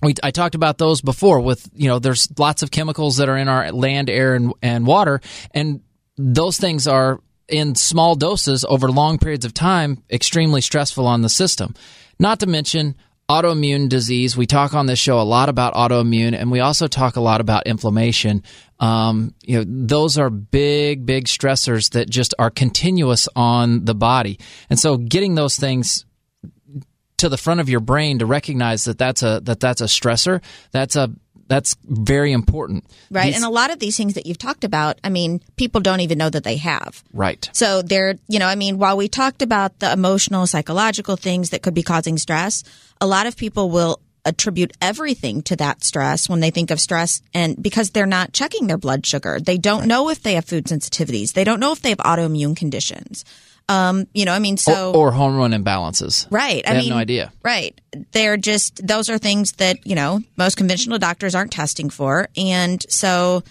We, 0.02 0.16
I 0.24 0.32
talked 0.32 0.56
about 0.56 0.80
those 0.80 1.02
before. 1.02 1.40
With 1.40 1.70
you 1.76 1.88
know, 1.88 2.00
there's 2.00 2.28
lots 2.38 2.64
of 2.64 2.72
chemicals 2.72 3.18
that 3.18 3.30
are 3.30 3.38
in 3.38 3.48
our 3.48 3.72
land, 3.72 4.10
air, 4.10 4.34
and, 4.34 4.52
and 4.62 4.88
water, 4.88 5.22
and 5.52 5.82
those 6.18 6.58
things 6.58 6.88
are 6.88 7.20
in 7.48 7.76
small 7.76 8.16
doses 8.16 8.66
over 8.68 8.90
long 8.90 9.20
periods 9.20 9.46
of 9.46 9.54
time 9.54 10.02
extremely 10.10 10.62
stressful 10.62 11.06
on 11.06 11.22
the 11.22 11.30
system. 11.30 11.76
Not 12.20 12.40
to 12.40 12.48
mention 12.48 12.96
autoimmune 13.30 13.90
disease. 13.90 14.36
We 14.36 14.46
talk 14.46 14.74
on 14.74 14.86
this 14.86 15.00
show 15.00 15.20
a 15.20 15.24
lot 15.24 15.50
about 15.50 15.74
autoimmune, 15.74 16.34
and 16.34 16.52
we 16.52 16.60
also 16.60 16.88
talk 16.88 17.16
a 17.16 17.22
lot 17.22 17.42
about 17.42 17.68
inflammation. 17.68 18.44
Um, 18.80 19.34
you 19.42 19.58
know, 19.58 19.66
those 19.68 20.18
are 20.18 20.30
big, 20.30 21.06
big 21.06 21.26
stressors 21.26 21.92
that 21.92 22.10
just 22.10 22.34
are 22.38 22.50
continuous 22.50 23.30
on 23.36 23.86
the 23.86 23.96
body, 23.96 24.40
and 24.70 24.78
so 24.78 24.98
getting 24.98 25.36
those 25.36 25.56
things 25.58 26.06
to 27.18 27.30
the 27.30 27.38
front 27.38 27.62
of 27.62 27.70
your 27.70 27.80
brain 27.80 28.20
to 28.20 28.26
recognize 28.26 28.84
that 28.84 28.98
that's 28.98 29.24
a 29.24 29.40
that 29.44 29.60
that's 29.60 29.82
a 29.82 29.86
stressor. 29.86 30.44
That's 30.72 30.96
a 30.96 31.10
that's 31.48 31.76
very 31.84 32.32
important. 32.32 32.86
Right. 33.12 33.26
These- 33.26 33.36
and 33.36 33.46
a 33.46 33.50
lot 33.50 33.72
of 33.72 33.80
these 33.80 33.98
things 33.98 34.14
that 34.14 34.26
you've 34.26 34.38
talked 34.38 34.64
about, 34.64 35.00
I 35.04 35.10
mean, 35.10 35.42
people 35.58 35.82
don't 35.82 36.00
even 36.00 36.18
know 36.18 36.30
that 36.30 36.44
they 36.44 36.58
have. 36.58 37.04
right. 37.14 37.50
So 37.54 37.82
they're, 37.82 38.16
you 38.28 38.40
know, 38.40 38.48
I 38.48 38.56
mean, 38.56 38.78
while 38.78 38.98
we 38.98 39.08
talked 39.08 39.42
about 39.42 39.80
the 39.80 39.92
emotional, 39.92 40.48
psychological 40.48 41.16
things 41.16 41.50
that 41.52 41.62
could 41.62 41.74
be 41.74 41.84
causing 41.84 42.18
stress, 42.18 42.64
a 43.02 43.08
lot 43.08 43.28
of 43.28 43.36
people 43.38 43.70
will 43.70 44.00
attribute 44.26 44.72
everything 44.82 45.42
to 45.42 45.56
that 45.58 45.84
stress 45.84 46.30
when 46.30 46.40
they 46.40 46.50
think 46.50 46.72
of 46.72 46.80
stress 46.80 47.22
and 47.34 47.62
because 47.62 47.90
they're 47.90 48.06
not 48.06 48.32
checking 48.32 48.68
their 48.68 48.78
blood 48.78 49.06
sugar. 49.06 49.38
They 49.38 49.58
don't 49.58 49.86
know 49.86 50.08
if 50.10 50.22
they 50.24 50.36
have 50.36 50.46
food 50.46 50.66
sensitivities. 50.68 51.34
They 51.34 51.44
don't 51.44 51.60
know 51.60 51.74
if 51.74 51.82
they 51.82 51.90
have 51.90 51.98
autoimmune 51.98 52.56
conditions. 52.56 53.26
Um, 53.70 54.08
you 54.14 54.26
know, 54.26 54.34
I 54.34 54.40
mean, 54.40 54.58
so 54.58 54.92
or, 54.92 55.08
or 55.08 55.12
hormone 55.12 55.52
imbalances. 55.52 56.28
Right. 56.30 56.64
They 56.66 56.70
I 56.70 56.74
have 56.74 56.84
mean, 56.84 56.90
no 56.90 56.98
idea. 56.98 57.32
Right. 57.44 57.80
They're 58.12 58.38
just, 58.38 58.86
those 58.86 59.10
are 59.10 59.18
things 59.18 59.54
that, 59.54 59.88
you 59.88 59.96
know, 59.96 60.22
most 60.36 60.58
conventional 60.58 61.00
doctors 61.00 61.34
aren't 61.34 61.52
testing 61.52 61.90
for. 61.90 62.28
And 62.36 62.86
so 62.90 63.44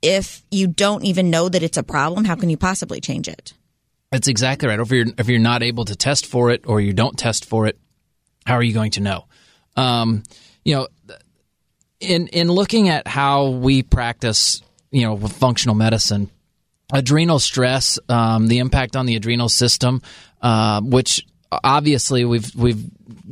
if 0.00 0.42
you 0.50 0.68
don't 0.68 1.04
even 1.04 1.30
know 1.30 1.48
that 1.48 1.62
it's 1.62 1.76
a 1.76 1.82
problem, 1.82 2.24
how 2.24 2.36
can 2.36 2.50
you 2.50 2.56
possibly 2.56 3.00
change 3.00 3.26
it? 3.26 3.52
That's 4.12 4.28
exactly 4.28 4.68
right. 4.68 4.78
If 4.78 4.90
you're 4.90 5.06
if 5.18 5.28
you're 5.28 5.38
not 5.38 5.62
able 5.62 5.84
to 5.86 5.96
test 5.96 6.26
for 6.26 6.50
it 6.50 6.64
or 6.66 6.80
you 6.80 6.92
don't 6.92 7.18
test 7.18 7.44
for 7.44 7.66
it, 7.66 7.78
how 8.46 8.54
are 8.54 8.62
you 8.62 8.72
going 8.72 8.92
to 8.92 9.00
know? 9.00 9.26
Um, 9.76 10.22
you 10.64 10.76
know, 10.76 10.88
in 12.00 12.28
in 12.28 12.48
looking 12.48 12.88
at 12.88 13.06
how 13.06 13.50
we 13.50 13.82
practice, 13.82 14.62
you 14.90 15.02
know, 15.02 15.14
with 15.14 15.32
functional 15.32 15.74
medicine, 15.74 16.30
adrenal 16.92 17.38
stress, 17.38 17.98
um, 18.08 18.48
the 18.48 18.58
impact 18.58 18.96
on 18.96 19.06
the 19.06 19.16
adrenal 19.16 19.48
system, 19.48 20.02
uh, 20.40 20.80
which 20.80 21.26
obviously 21.50 22.24
we've 22.24 22.54
we've 22.54 22.84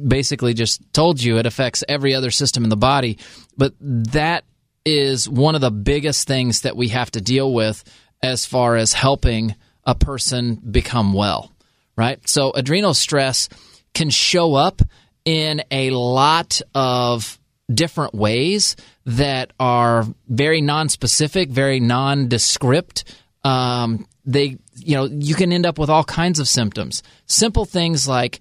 basically 0.08 0.54
just 0.54 0.80
told 0.92 1.22
you 1.22 1.38
it 1.38 1.46
affects 1.46 1.84
every 1.88 2.14
other 2.14 2.30
system 2.30 2.64
in 2.64 2.70
the 2.70 2.76
body, 2.76 3.18
but 3.56 3.74
that 3.80 4.44
is 4.84 5.28
one 5.28 5.54
of 5.54 5.60
the 5.60 5.70
biggest 5.70 6.26
things 6.26 6.62
that 6.62 6.76
we 6.76 6.88
have 6.88 7.10
to 7.10 7.20
deal 7.20 7.52
with 7.52 7.82
as 8.22 8.46
far 8.46 8.76
as 8.76 8.92
helping 8.92 9.54
a 9.84 9.94
person 9.94 10.56
become 10.56 11.12
well, 11.12 11.52
right? 11.96 12.26
So 12.28 12.52
adrenal 12.52 12.94
stress 12.94 13.48
can 13.94 14.10
show 14.10 14.54
up 14.54 14.82
in 15.24 15.62
a 15.70 15.90
lot 15.90 16.60
of 16.74 17.38
different 17.72 18.14
ways 18.14 18.76
that 19.06 19.52
are 19.58 20.04
very 20.28 20.60
non-specific, 20.60 21.50
very 21.50 21.80
nondescript. 21.80 23.04
Um, 23.46 24.06
they, 24.24 24.56
you 24.76 24.96
know, 24.96 25.04
you 25.04 25.34
can 25.34 25.52
end 25.52 25.66
up 25.66 25.78
with 25.78 25.88
all 25.90 26.04
kinds 26.04 26.40
of 26.40 26.48
symptoms. 26.48 27.02
Simple 27.26 27.64
things 27.64 28.08
like 28.08 28.40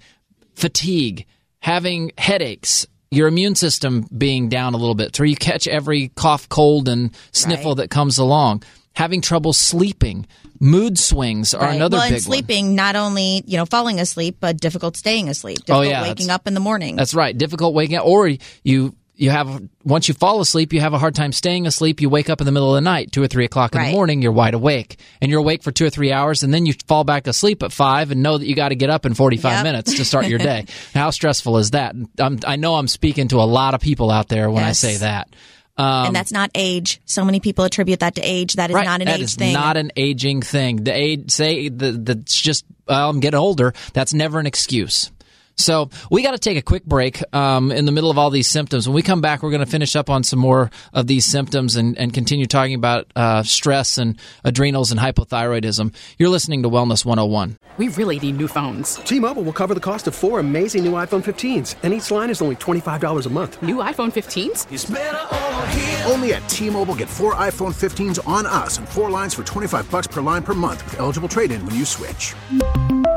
fatigue, 0.56 1.26
having 1.60 2.12
headaches, 2.18 2.88
your 3.12 3.28
immune 3.28 3.56
system 3.56 4.08
being 4.18 4.50
down 4.50 4.74
a 4.74 4.78
little 4.78 4.96
bit, 4.96 5.16
so 5.16 5.24
you 5.24 5.36
catch 5.36 5.68
every 5.68 6.10
cough, 6.10 6.50
cold, 6.50 6.90
and 6.90 7.12
sniffle 7.32 7.72
Right. 7.72 7.78
that 7.84 7.90
comes 7.90 8.18
along. 8.18 8.64
Having 8.94 9.22
trouble 9.22 9.54
sleeping, 9.54 10.26
mood 10.60 10.98
swings 10.98 11.54
are 11.54 11.66
Right. 11.68 11.76
another 11.76 11.98
well, 11.98 12.08
big 12.08 12.14
and 12.14 12.24
sleeping, 12.24 12.76
not 12.76 12.96
only, 12.96 13.44
you 13.46 13.58
know, 13.58 13.66
falling 13.66 14.00
asleep, 14.00 14.38
but 14.40 14.58
difficult 14.60 14.96
staying 14.98 15.30
asleep, 15.30 15.58
difficult 15.60 15.86
Oh, 15.86 15.90
yeah, 15.90 16.02
waking 16.02 16.30
up 16.30 16.48
in 16.48 16.54
the 16.54 16.60
morning. 16.62 16.96
That's 16.96 17.14
right. 17.14 17.38
Difficult 17.38 17.74
waking 17.74 17.98
up, 17.98 18.06
or 18.06 18.32
you 18.64 18.96
you 19.18 19.30
have 19.30 19.62
once 19.84 20.08
you 20.08 20.14
fall 20.14 20.42
asleep, 20.42 20.74
you 20.74 20.82
have 20.82 20.94
a 20.94 20.98
hard 20.98 21.16
time 21.16 21.32
staying 21.32 21.66
asleep. 21.68 22.02
You 22.02 22.10
wake 22.10 22.30
up 22.30 22.42
in 22.42 22.46
the 22.46 22.52
middle 22.52 22.70
of 22.76 22.76
the 22.76 22.82
night, 22.90 23.12
two 23.12 23.24
or 23.24 23.28
three 23.28 23.46
o'clock 23.46 23.74
in 23.74 23.80
Right. 23.80 23.88
the 23.88 23.94
morning. 23.94 24.22
You're 24.22 24.32
wide 24.32 24.54
awake, 24.54 24.98
and 25.22 25.32
you're 25.32 25.40
awake 25.40 25.64
for 25.64 25.72
two 25.72 25.86
or 25.86 25.90
three 25.90 26.12
hours, 26.12 26.44
and 26.44 26.54
then 26.54 26.66
you 26.66 26.74
fall 26.88 27.04
back 27.04 27.28
asleep 27.28 27.64
at 27.64 27.72
five, 27.72 28.12
and 28.12 28.22
know 28.22 28.38
that 28.38 28.46
you 28.46 28.56
got 28.56 28.70
to 28.70 28.76
get 28.76 28.90
up 28.90 29.06
in 29.06 29.14
45 29.14 29.52
Yep. 29.52 29.64
minutes 29.64 29.94
to 29.96 30.06
start 30.06 30.28
your 30.28 30.40
day. 30.40 30.66
How 30.94 31.10
stressful 31.12 31.58
is 31.58 31.72
that? 31.72 31.96
I'm, 32.20 32.40
I 32.46 32.56
know 32.58 32.76
I'm 32.76 32.88
speaking 32.88 33.28
to 33.30 33.38
a 33.38 33.44
lot 33.48 33.74
of 33.74 33.82
people 33.82 34.12
out 34.12 34.28
there 34.28 34.50
when 34.52 34.64
Yes. 34.64 34.84
I 34.84 34.88
say 34.90 34.98
that. 34.98 35.30
Um, 35.78 36.06
and 36.08 36.16
that's 36.16 36.32
not 36.32 36.52
age. 36.56 37.02
So 37.04 37.26
many 37.26 37.42
people 37.42 37.66
attribute 37.66 38.00
that 38.00 38.16
to 38.16 38.22
age. 38.22 38.54
That 38.54 38.70
is 38.70 38.74
right. 38.76 38.86
not 38.86 39.02
an 39.02 39.08
That 39.08 39.18
age 39.18 39.24
is 39.24 39.36
thing. 39.36 39.52
not 39.54 39.76
an 39.76 39.92
aging 39.98 40.42
thing. 40.42 40.78
The 40.86 40.94
age 40.94 41.32
say 41.32 41.68
the 41.68 41.92
that's 41.92 42.42
just 42.42 42.64
well, 42.88 43.10
I'm 43.10 43.20
getting 43.20 43.38
older. 43.40 43.74
That's 43.94 44.14
never 44.14 44.40
an 44.40 44.46
excuse. 44.46 45.12
So 45.58 45.90
we 46.12 46.22
got 46.22 46.32
to 46.32 46.38
take 46.38 46.58
a 46.58 46.62
quick 46.62 46.86
break 46.86 47.24
um, 47.34 47.72
in 47.72 47.86
the 47.86 47.92
middle 47.92 48.12
of 48.12 48.18
all 48.18 48.30
these 48.30 48.48
symptoms. 48.48 48.88
When 48.88 48.96
we 48.96 49.02
come 49.02 49.22
back, 49.22 49.42
we're 49.42 49.52
going 49.52 49.64
to 49.64 49.72
finish 49.72 49.96
up 49.96 50.10
on 50.10 50.24
some 50.24 50.40
more 50.40 50.70
of 50.94 51.08
these 51.08 51.26
symptoms 51.26 51.76
and, 51.76 51.98
and 51.98 52.14
continue 52.14 52.46
talking 52.46 52.76
about 52.76 53.08
uh, 53.16 53.44
stress 53.44 53.98
and 53.98 54.20
adrenals 54.44 54.92
and 54.92 55.00
hypothyroidism. 55.00 55.94
You're 56.18 56.30
listening 56.30 56.64
to 56.64 56.70
Wellness 56.70 57.06
101. 57.06 57.58
We 57.78 57.90
really 57.90 58.20
need 58.20 58.38
new 58.38 58.48
phones. 58.48 58.96
T-Mobile 58.96 59.44
will 59.44 59.54
cover 59.54 59.74
the 59.74 59.82
cost 59.82 60.08
of 60.08 60.16
four 60.16 60.40
amazing 60.40 60.86
new 60.86 60.94
iPhone 60.94 61.24
15s, 61.24 61.76
and 61.84 61.94
each 61.94 62.10
line 62.10 62.30
is 62.30 62.42
only 62.42 62.56
$25 62.56 63.26
a 63.26 63.30
month. 63.30 63.62
New 63.62 63.78
iPhone 63.78 64.14
15s? 64.14 66.10
Only 66.10 66.34
at 66.34 66.48
T-Mobile 66.48 66.96
get 66.96 67.10
four 67.10 67.36
iPhone 67.36 67.74
15s 67.74 68.26
on 68.26 68.46
us 68.46 68.78
and 68.78 68.88
four 68.88 69.10
lines 69.10 69.34
for 69.34 69.44
25 69.44 69.92
bucks 69.92 70.08
per 70.08 70.22
line 70.22 70.44
per 70.44 70.54
month 70.54 70.86
with 70.86 71.00
eligible 71.02 71.28
trade-in 71.28 71.66
when 71.66 71.76
you 71.76 71.84
switch. 71.84 72.34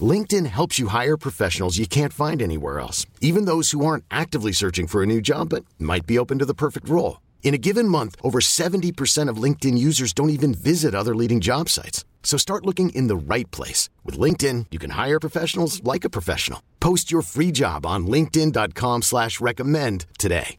LinkedIn 0.00 0.46
helps 0.46 0.78
you 0.78 0.86
hire 0.86 1.16
professionals 1.16 1.78
you 1.78 1.88
can't 1.88 2.12
find 2.12 2.40
anywhere 2.40 2.78
else, 2.78 3.04
even 3.20 3.46
those 3.46 3.72
who 3.72 3.84
aren't 3.84 4.04
actively 4.12 4.52
searching 4.52 4.86
for 4.86 5.02
a 5.02 5.06
new 5.06 5.20
job 5.20 5.48
but 5.48 5.64
might 5.80 6.06
be 6.06 6.18
open 6.18 6.38
to 6.38 6.44
the 6.44 6.54
perfect 6.54 6.88
role. 6.88 7.20
In 7.42 7.52
a 7.52 7.58
given 7.58 7.88
month, 7.88 8.14
over 8.22 8.38
70% 8.38 9.28
of 9.28 9.42
LinkedIn 9.42 9.76
users 9.76 10.12
don't 10.12 10.30
even 10.30 10.54
visit 10.54 10.94
other 10.94 11.16
leading 11.16 11.40
job 11.40 11.68
sites. 11.68 12.04
So 12.22 12.38
start 12.38 12.64
looking 12.64 12.90
in 12.90 13.08
the 13.08 13.34
right 13.34 13.50
place. 13.50 13.90
With 14.04 14.16
LinkedIn, 14.16 14.66
you 14.70 14.78
can 14.78 14.90
hire 14.90 15.18
professionals 15.18 15.82
like 15.82 16.04
a 16.04 16.10
professional. 16.10 16.62
Post 16.78 17.10
your 17.10 17.22
free 17.22 17.50
job 17.50 17.84
on 17.84 18.06
linkedin.com 18.06 19.02
slash 19.02 19.40
recommend 19.40 20.06
today. 20.16 20.56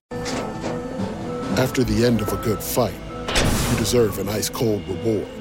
After 1.58 1.84
the 1.84 2.04
end 2.06 2.22
of 2.22 2.34
a 2.34 2.38
good 2.38 2.62
fight, 2.62 3.00
you 3.70 3.78
deserve 3.78 4.18
an 4.20 4.28
ice 4.30 4.50
cold 4.50 4.88
reward. 4.88 5.41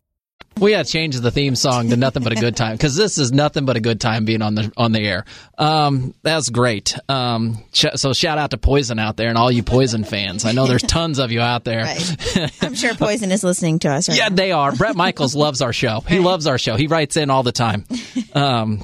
We 0.59 0.71
got 0.71 0.85
to 0.85 0.91
change 0.91 1.15
the 1.19 1.31
theme 1.31 1.55
song 1.55 1.89
to 1.89 1.97
"Nothing 1.97 2.23
But 2.23 2.33
a 2.33 2.35
Good 2.35 2.55
Time" 2.55 2.73
because 2.75 2.95
this 2.95 3.17
is 3.17 3.31
nothing 3.31 3.65
but 3.65 3.77
a 3.77 3.79
good 3.79 3.99
time 3.99 4.25
being 4.25 4.41
on 4.43 4.53
the 4.53 4.71
on 4.77 4.91
the 4.91 4.99
air. 4.99 5.25
Um, 5.57 6.13
that's 6.21 6.49
great. 6.49 6.95
Um, 7.09 7.57
sh- 7.73 7.85
so 7.95 8.13
shout 8.13 8.37
out 8.37 8.51
to 8.51 8.57
Poison 8.57 8.99
out 8.99 9.17
there 9.17 9.29
and 9.29 9.37
all 9.37 9.49
you 9.51 9.63
Poison 9.63 10.03
fans. 10.03 10.45
I 10.45 10.51
know 10.51 10.67
there's 10.67 10.83
tons 10.83 11.17
of 11.19 11.31
you 11.31 11.41
out 11.41 11.63
there. 11.63 11.83
Right. 11.83 12.51
I'm 12.61 12.75
sure 12.75 12.93
Poison 12.93 13.31
is 13.31 13.43
listening 13.43 13.79
to 13.79 13.89
us 13.89 14.07
right 14.09 14.17
Yeah, 14.17 14.27
now. 14.27 14.35
they 14.35 14.51
are. 14.51 14.71
Bret 14.75 14.95
Michaels 14.95 15.35
loves 15.35 15.61
our 15.61 15.73
show. 15.73 16.01
He 16.01 16.19
loves 16.19 16.45
our 16.45 16.57
show. 16.59 16.75
He 16.75 16.87
writes 16.87 17.17
in 17.17 17.29
all 17.29 17.43
the 17.43 17.51
time. 17.53 17.85
Um, 18.33 18.83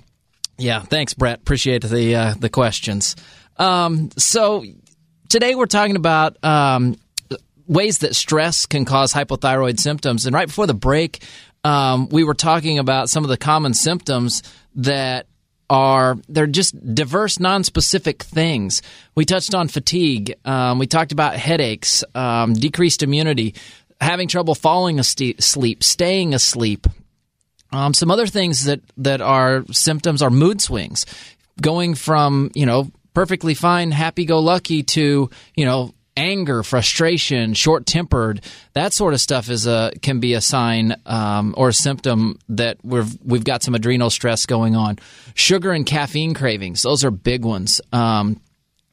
yeah, 0.57 0.81
thanks, 0.81 1.13
Bret. 1.13 1.39
Appreciate 1.41 1.83
the 1.83 2.15
uh, 2.15 2.33
the 2.39 2.49
questions. 2.49 3.15
Um, 3.57 4.09
so 4.17 4.63
today 5.29 5.53
we're 5.53 5.65
talking 5.67 5.95
about 5.97 6.43
um, 6.43 6.95
ways 7.67 7.99
that 7.99 8.15
stress 8.15 8.65
can 8.65 8.85
cause 8.85 9.13
hypothyroid 9.13 9.79
symptoms. 9.79 10.25
And 10.25 10.33
right 10.33 10.47
before 10.47 10.65
the 10.67 10.73
break, 10.73 11.21
um, 11.67 12.07
we 12.07 12.23
were 12.23 12.33
talking 12.33 12.79
about 12.79 13.09
some 13.09 13.25
of 13.25 13.29
the 13.29 13.35
common 13.35 13.73
symptoms 13.73 14.41
that 14.75 15.27
are 15.69 16.15
they're 16.29 16.47
just 16.47 16.73
diverse, 16.95 17.41
non-specific 17.41 18.23
things. 18.23 18.81
We 19.15 19.25
touched 19.25 19.53
on 19.53 19.67
fatigue. 19.67 20.33
Um, 20.45 20.79
we 20.79 20.87
talked 20.87 21.11
about 21.11 21.35
headaches, 21.35 22.05
um, 22.15 22.53
decreased 22.53 23.03
immunity, 23.03 23.53
having 23.99 24.29
trouble 24.29 24.55
falling 24.55 24.97
asleep, 24.97 25.83
staying 25.83 26.33
asleep. 26.33 26.87
Um, 27.73 27.93
some 27.93 28.11
other 28.11 28.27
things 28.27 28.63
that 28.63 28.79
that 28.95 29.19
are 29.19 29.65
symptoms 29.69 30.21
are 30.21 30.29
mood 30.29 30.61
swings, 30.61 31.05
going 31.61 31.95
from 31.95 32.49
you 32.55 32.65
know 32.65 32.89
perfectly 33.13 33.55
fine, 33.55 33.91
happy-go-lucky 33.91 34.83
to 34.83 35.29
you 35.53 35.65
know 35.65 35.93
anger, 36.17 36.63
frustration, 36.63 37.53
short 37.53 37.85
tempered, 37.85 38.41
that 38.73 38.91
sort 38.91 39.13
of 39.13 39.21
stuff 39.21 39.49
is 39.49 39.67
a 39.67 39.93
can 40.01 40.19
be 40.19 40.33
a 40.33 40.41
sign 40.41 40.95
um, 41.05 41.53
or 41.55 41.69
a 41.69 41.73
symptom 41.73 42.37
that 42.49 42.77
we've 42.83 43.17
we've 43.23 43.45
got 43.45 43.63
some 43.63 43.75
adrenal 43.75 44.09
stress 44.09 44.45
going 44.45 44.75
on. 44.75 44.99
Sugar 45.35 45.71
and 45.71 45.85
caffeine 45.85 46.33
cravings, 46.33 46.81
those 46.81 47.05
are 47.05 47.11
big 47.11 47.45
ones. 47.45 47.79
Um, 47.93 48.41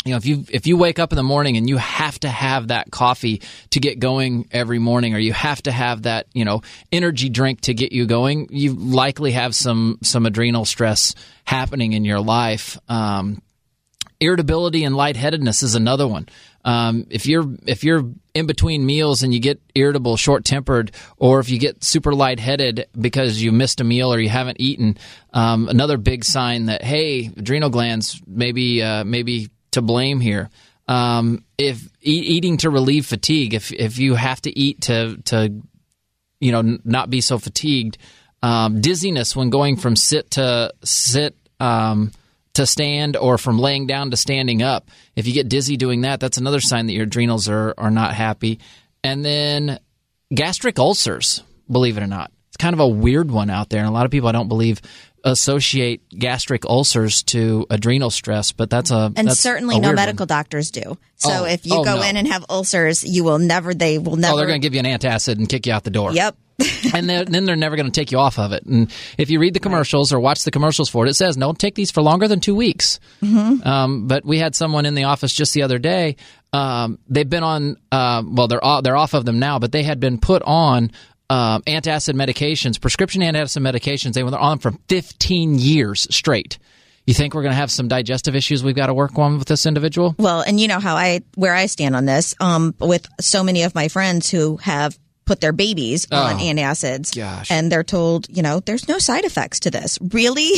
you 0.04 0.10
know, 0.10 0.18
if 0.18 0.26
you 0.26 0.44
if 0.50 0.66
you 0.66 0.76
wake 0.76 0.98
up 0.98 1.12
in 1.12 1.16
the 1.16 1.22
morning 1.22 1.56
and 1.56 1.68
you 1.68 1.78
have 1.78 2.20
to 2.20 2.28
have 2.28 2.68
that 2.68 2.90
coffee 2.90 3.40
to 3.70 3.80
get 3.80 3.98
going 3.98 4.46
every 4.50 4.78
morning, 4.78 5.14
or 5.14 5.18
you 5.18 5.32
have 5.32 5.62
to 5.62 5.72
have 5.72 6.02
that 6.02 6.26
you 6.34 6.44
know 6.44 6.60
energy 6.92 7.30
drink 7.30 7.62
to 7.62 7.74
get 7.74 7.92
you 7.92 8.04
going, 8.04 8.48
you 8.50 8.74
likely 8.74 9.32
have 9.32 9.54
some 9.54 9.98
some 10.02 10.26
adrenal 10.26 10.66
stress 10.66 11.14
happening 11.44 11.94
in 11.94 12.04
your 12.04 12.20
life. 12.20 12.78
Um, 12.86 13.40
irritability 14.20 14.84
and 14.84 14.96
lightheadedness 14.96 15.62
is 15.62 15.74
another 15.74 16.06
one. 16.06 16.28
Um, 16.64 17.06
if 17.10 17.26
you're 17.26 17.44
if 17.66 17.84
you're 17.84 18.10
in 18.34 18.46
between 18.46 18.86
meals 18.86 19.22
and 19.22 19.34
you 19.34 19.40
get 19.40 19.60
irritable, 19.74 20.16
short 20.16 20.44
tempered, 20.44 20.92
or 21.18 21.40
if 21.40 21.50
you 21.50 21.58
get 21.58 21.84
super 21.84 22.14
lightheaded 22.14 22.86
because 22.98 23.42
you 23.42 23.52
missed 23.52 23.80
a 23.80 23.84
meal 23.84 24.12
or 24.12 24.18
you 24.18 24.30
haven't 24.30 24.60
eaten, 24.60 24.96
um, 25.34 25.68
another 25.68 25.98
big 25.98 26.24
sign 26.24 26.66
that 26.66 26.82
hey, 26.82 27.26
adrenal 27.36 27.68
glands 27.68 28.20
maybe 28.26 28.82
uh, 28.82 29.04
maybe 29.04 29.50
to 29.72 29.82
blame 29.82 30.20
here. 30.20 30.48
Um, 30.88 31.44
if 31.58 31.84
e- 32.02 32.36
eating 32.36 32.58
to 32.58 32.70
relieve 32.70 33.06
fatigue, 33.06 33.52
if 33.52 33.70
if 33.72 33.98
you 33.98 34.14
have 34.14 34.40
to 34.42 34.58
eat 34.58 34.82
to 34.82 35.18
to 35.26 35.62
you 36.40 36.52
know 36.52 36.60
n- 36.60 36.80
not 36.84 37.10
be 37.10 37.20
so 37.20 37.38
fatigued, 37.38 37.98
um, 38.42 38.80
dizziness 38.80 39.36
when 39.36 39.50
going 39.50 39.76
from 39.76 39.96
sit 39.96 40.30
to 40.32 40.72
sit. 40.82 41.36
Um, 41.60 42.10
to 42.54 42.66
stand 42.66 43.16
or 43.16 43.36
from 43.38 43.58
laying 43.58 43.86
down 43.86 44.10
to 44.10 44.16
standing 44.16 44.62
up. 44.62 44.88
If 45.16 45.26
you 45.26 45.32
get 45.34 45.48
dizzy 45.48 45.76
doing 45.76 46.02
that, 46.02 46.20
that's 46.20 46.38
another 46.38 46.60
sign 46.60 46.86
that 46.86 46.92
your 46.92 47.04
adrenals 47.04 47.48
are, 47.48 47.74
are 47.78 47.90
not 47.90 48.14
happy. 48.14 48.60
And 49.02 49.24
then 49.24 49.78
gastric 50.32 50.78
ulcers, 50.78 51.42
believe 51.70 51.96
it 51.98 52.02
or 52.02 52.06
not. 52.06 52.30
It's 52.48 52.56
kind 52.56 52.72
of 52.74 52.80
a 52.80 52.88
weird 52.88 53.30
one 53.30 53.50
out 53.50 53.68
there. 53.70 53.80
And 53.80 53.88
a 53.88 53.92
lot 53.92 54.04
of 54.04 54.10
people 54.12 54.28
I 54.28 54.32
don't 54.32 54.48
believe 54.48 54.80
associate 55.24 56.06
gastric 56.10 56.64
ulcers 56.66 57.22
to 57.24 57.66
adrenal 57.70 58.10
stress, 58.10 58.52
but 58.52 58.70
that's 58.70 58.90
a 58.90 59.10
And 59.16 59.28
that's 59.28 59.40
certainly 59.40 59.76
a 59.76 59.80
no 59.80 59.92
medical 59.92 60.24
one. 60.24 60.28
doctors 60.28 60.70
do. 60.70 60.98
So 61.16 61.30
Oh, 61.30 61.44
if 61.44 61.66
you 61.66 61.74
oh, 61.76 61.84
go 61.84 61.96
no. 61.96 62.02
in 62.02 62.16
and 62.16 62.28
have 62.28 62.44
ulcers, 62.48 63.02
you 63.02 63.24
will 63.24 63.38
never, 63.38 63.74
they 63.74 63.98
will 63.98 64.16
never. 64.16 64.34
Oh, 64.34 64.36
they're 64.36 64.46
going 64.46 64.60
to 64.60 64.64
give 64.68 64.74
you 64.74 64.80
an 64.80 64.98
antacid 64.98 65.38
and 65.38 65.48
kick 65.48 65.66
you 65.66 65.72
out 65.72 65.82
the 65.82 65.90
door. 65.90 66.12
Yep. 66.12 66.36
and 66.94 67.08
then, 67.08 67.30
then 67.30 67.44
they're 67.44 67.56
never 67.56 67.76
going 67.76 67.86
to 67.86 67.92
take 67.92 68.12
you 68.12 68.18
off 68.18 68.38
of 68.38 68.52
it. 68.52 68.64
And 68.64 68.92
if 69.18 69.30
you 69.30 69.40
read 69.40 69.54
the 69.54 69.60
commercials 69.60 70.12
or 70.12 70.20
watch 70.20 70.44
the 70.44 70.50
commercials 70.50 70.88
for 70.88 71.06
it, 71.06 71.10
it 71.10 71.14
says 71.14 71.36
don't 71.36 71.58
take 71.58 71.74
these 71.74 71.90
for 71.90 72.02
longer 72.02 72.28
than 72.28 72.40
two 72.40 72.54
weeks. 72.54 73.00
Mm-hmm. 73.22 73.66
Um, 73.66 74.06
but 74.06 74.24
we 74.24 74.38
had 74.38 74.54
someone 74.54 74.86
in 74.86 74.94
the 74.94 75.04
office 75.04 75.32
just 75.32 75.52
the 75.52 75.62
other 75.62 75.78
day. 75.78 76.16
Um, 76.52 76.98
they've 77.08 77.28
been 77.28 77.42
on, 77.42 77.76
uh, 77.90 78.22
well, 78.24 78.46
they're 78.46 78.64
off, 78.64 78.84
they're 78.84 78.96
off 78.96 79.14
of 79.14 79.24
them 79.24 79.40
now, 79.40 79.58
but 79.58 79.72
they 79.72 79.82
had 79.82 79.98
been 79.98 80.18
put 80.18 80.42
on 80.42 80.92
um, 81.28 81.62
antacid 81.62 82.14
medications, 82.14 82.80
prescription 82.80 83.22
antacid 83.22 83.62
medications. 83.62 84.12
They 84.12 84.22
were 84.22 84.36
on 84.36 84.58
for 84.58 84.72
15 84.88 85.58
years 85.58 86.06
straight. 86.14 86.58
You 87.06 87.12
think 87.12 87.34
we're 87.34 87.42
going 87.42 87.52
to 87.52 87.56
have 87.56 87.70
some 87.70 87.88
digestive 87.88 88.34
issues 88.34 88.64
we've 88.64 88.74
got 88.74 88.86
to 88.86 88.94
work 88.94 89.18
on 89.18 89.38
with 89.38 89.48
this 89.48 89.66
individual? 89.66 90.14
Well, 90.18 90.40
and 90.40 90.58
you 90.58 90.68
know 90.68 90.80
how 90.80 90.96
I 90.96 91.20
where 91.34 91.54
I 91.54 91.66
stand 91.66 91.94
on 91.94 92.06
this. 92.06 92.34
Um, 92.40 92.74
with 92.80 93.06
so 93.20 93.44
many 93.44 93.62
of 93.64 93.74
my 93.74 93.88
friends 93.88 94.30
who 94.30 94.56
have 94.58 94.98
put 95.24 95.40
their 95.40 95.52
babies 95.52 96.06
on 96.12 96.38
antacids, 96.38 97.16
Oh, 97.16 97.20
gosh. 97.20 97.50
and 97.50 97.70
they're 97.72 97.84
told, 97.84 98.26
you 98.28 98.42
know, 98.42 98.60
there's 98.60 98.88
no 98.88 98.98
side 98.98 99.24
effects 99.24 99.60
to 99.60 99.70
this. 99.70 99.98
Really? 100.12 100.50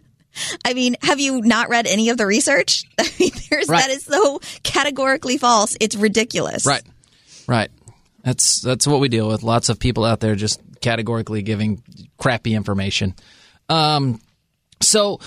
I 0.64 0.74
mean, 0.74 0.96
have 1.02 1.18
you 1.18 1.40
not 1.40 1.68
read 1.70 1.86
any 1.86 2.10
of 2.10 2.18
the 2.18 2.26
research? 2.26 2.84
I 3.00 3.08
mean, 3.18 3.30
Right. 3.50 3.66
that 3.68 3.90
is 3.90 4.04
so 4.04 4.40
categorically 4.62 5.38
false. 5.38 5.76
It's 5.80 5.96
ridiculous. 5.96 6.66
Right. 6.66 6.82
Right. 7.48 7.70
That's 8.22 8.60
that's 8.60 8.86
what 8.86 9.00
we 9.00 9.08
deal 9.08 9.28
with. 9.28 9.42
Lots 9.42 9.68
of 9.68 9.78
people 9.78 10.04
out 10.04 10.20
there 10.20 10.34
just 10.34 10.60
categorically 10.80 11.42
giving 11.42 11.82
crappy 12.18 12.54
information. 12.54 13.14
Um, 13.68 14.20
so 14.82 15.20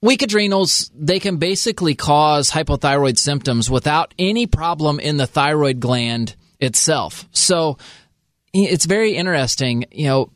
weak 0.00 0.22
adrenals 0.22 0.90
they 0.94 1.18
can 1.18 1.38
basically 1.38 1.94
cause 1.94 2.50
hypothyroid 2.50 3.18
symptoms 3.18 3.70
without 3.70 4.14
any 4.18 4.46
problem 4.46 5.00
in 5.00 5.16
the 5.16 5.26
thyroid 5.26 5.80
gland 5.80 6.36
itself. 6.60 7.26
So 7.32 7.78
it's 8.52 8.84
very 8.84 9.14
interesting. 9.14 9.84
You 9.90 10.06
know, 10.06 10.32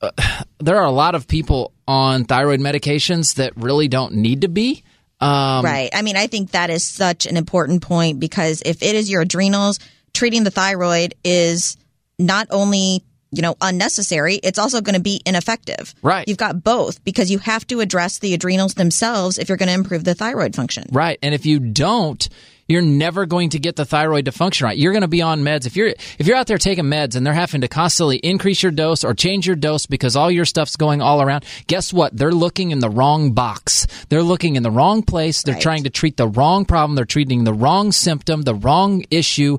uh, 0.00 0.10
there 0.58 0.76
are 0.76 0.84
a 0.86 0.90
lot 0.90 1.14
of 1.14 1.28
people 1.28 1.72
on 1.88 2.24
thyroid 2.24 2.60
medications 2.60 3.34
that 3.36 3.56
really 3.56 3.88
don't 3.88 4.14
need 4.14 4.42
to 4.42 4.48
be. 4.48 4.82
Um, 5.20 5.64
Right. 5.64 5.90
I 5.94 6.02
mean, 6.02 6.16
I 6.16 6.26
think 6.26 6.50
that 6.50 6.68
is 6.70 6.86
such 6.86 7.26
an 7.26 7.36
important 7.36 7.82
point 7.82 8.20
because 8.20 8.62
if 8.66 8.82
it 8.82 8.94
is 8.94 9.10
your 9.10 9.22
adrenals, 9.22 9.78
treating 10.12 10.44
the 10.44 10.50
thyroid 10.50 11.14
is 11.24 11.76
not 12.18 12.48
only, 12.50 13.02
you 13.30 13.42
know, 13.42 13.54
unnecessary, 13.60 14.36
it's 14.36 14.58
also 14.58 14.80
going 14.80 14.94
to 14.94 15.00
be 15.00 15.22
ineffective. 15.24 15.94
Right. 16.02 16.26
You've 16.28 16.36
got 16.36 16.62
both 16.62 17.02
because 17.04 17.30
you 17.30 17.38
have 17.38 17.66
to 17.68 17.80
address 17.80 18.18
the 18.18 18.34
adrenals 18.34 18.74
themselves 18.74 19.38
if 19.38 19.48
you're 19.48 19.58
going 19.58 19.68
to 19.68 19.74
improve 19.74 20.04
the 20.04 20.14
thyroid 20.14 20.54
function. 20.54 20.84
Right. 20.92 21.18
And 21.22 21.34
if 21.34 21.46
you 21.46 21.60
don't, 21.60 22.28
you're 22.68 22.82
never 22.82 23.26
going 23.26 23.50
to 23.50 23.58
get 23.58 23.76
the 23.76 23.84
thyroid 23.84 24.24
to 24.24 24.32
function 24.32 24.64
right. 24.66 24.76
You're 24.76 24.92
going 24.92 25.02
to 25.02 25.08
be 25.08 25.22
on 25.22 25.42
meds. 25.42 25.66
If 25.66 25.76
you're 25.76 25.88
if 26.18 26.26
you're 26.26 26.36
out 26.36 26.46
there 26.46 26.58
taking 26.58 26.84
meds 26.84 27.14
and 27.16 27.24
they're 27.26 27.32
having 27.34 27.60
to 27.60 27.68
constantly 27.68 28.16
increase 28.18 28.62
your 28.62 28.72
dose 28.72 29.04
or 29.04 29.14
change 29.14 29.46
your 29.46 29.56
dose 29.56 29.86
because 29.86 30.16
all 30.16 30.30
your 30.30 30.44
stuff's 30.44 30.76
going 30.76 31.00
all 31.00 31.22
around, 31.22 31.44
guess 31.66 31.92
what? 31.92 32.16
They're 32.16 32.32
looking 32.32 32.70
in 32.72 32.80
the 32.80 32.90
wrong 32.90 33.32
box. 33.32 33.86
They're 34.08 34.22
looking 34.22 34.56
in 34.56 34.62
the 34.62 34.70
wrong 34.70 35.02
place. 35.02 35.42
They're 35.42 35.54
Right. 35.54 35.62
trying 35.62 35.84
to 35.84 35.90
treat 35.90 36.16
the 36.16 36.28
wrong 36.28 36.64
problem. 36.64 36.96
They're 36.96 37.04
treating 37.04 37.44
the 37.44 37.54
wrong 37.54 37.92
symptom, 37.92 38.42
the 38.42 38.54
wrong 38.54 39.04
issue. 39.10 39.58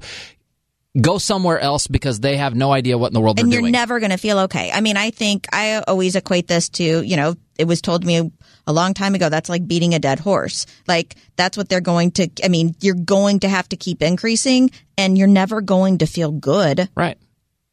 Go 1.00 1.18
somewhere 1.18 1.60
else 1.60 1.88
because 1.88 2.20
they 2.20 2.38
have 2.38 2.56
no 2.56 2.72
idea 2.72 2.98
what 2.98 3.08
in 3.08 3.14
the 3.14 3.20
world 3.20 3.40
and 3.40 3.52
they're 3.52 3.60
you're 3.60 3.62
doing. 3.62 3.72
never 3.72 4.00
going 4.00 4.12
to 4.12 4.18
feel 4.18 4.40
okay. 4.40 4.72
I 4.72 4.82
mean, 4.82 4.98
I 4.98 5.12
think 5.12 5.48
I 5.54 5.84
always 5.88 6.16
equate 6.16 6.48
this 6.48 6.70
to, 6.70 7.02
you 7.02 7.18
know, 7.18 7.36
it 7.58 7.66
was 7.66 7.82
told 7.82 8.02
to 8.02 8.08
me 8.08 8.32
a 8.66 8.74
long 8.74 8.94
time 8.94 9.16
ago 9.16 9.30
that's 9.30 9.50
like 9.50 9.68
beating 9.68 9.94
a 9.94 10.00
dead 10.00 10.20
horse. 10.20 10.66
Like 10.88 11.16
that's 11.36 11.58
what 11.58 11.70
they're 11.70 11.82
going 11.82 12.12
to 12.12 12.30
I 12.44 12.48
mean, 12.48 12.76
you're 12.82 12.96
going 12.96 13.42
to 13.42 13.50
have 13.50 13.70
to 13.70 13.78
keep 13.78 14.02
increasing 14.02 14.72
and 14.98 15.18
you're 15.18 15.28
never 15.28 15.62
going 15.62 16.00
to 16.00 16.06
feel 16.06 16.32
good. 16.32 16.90
right. 16.96 17.18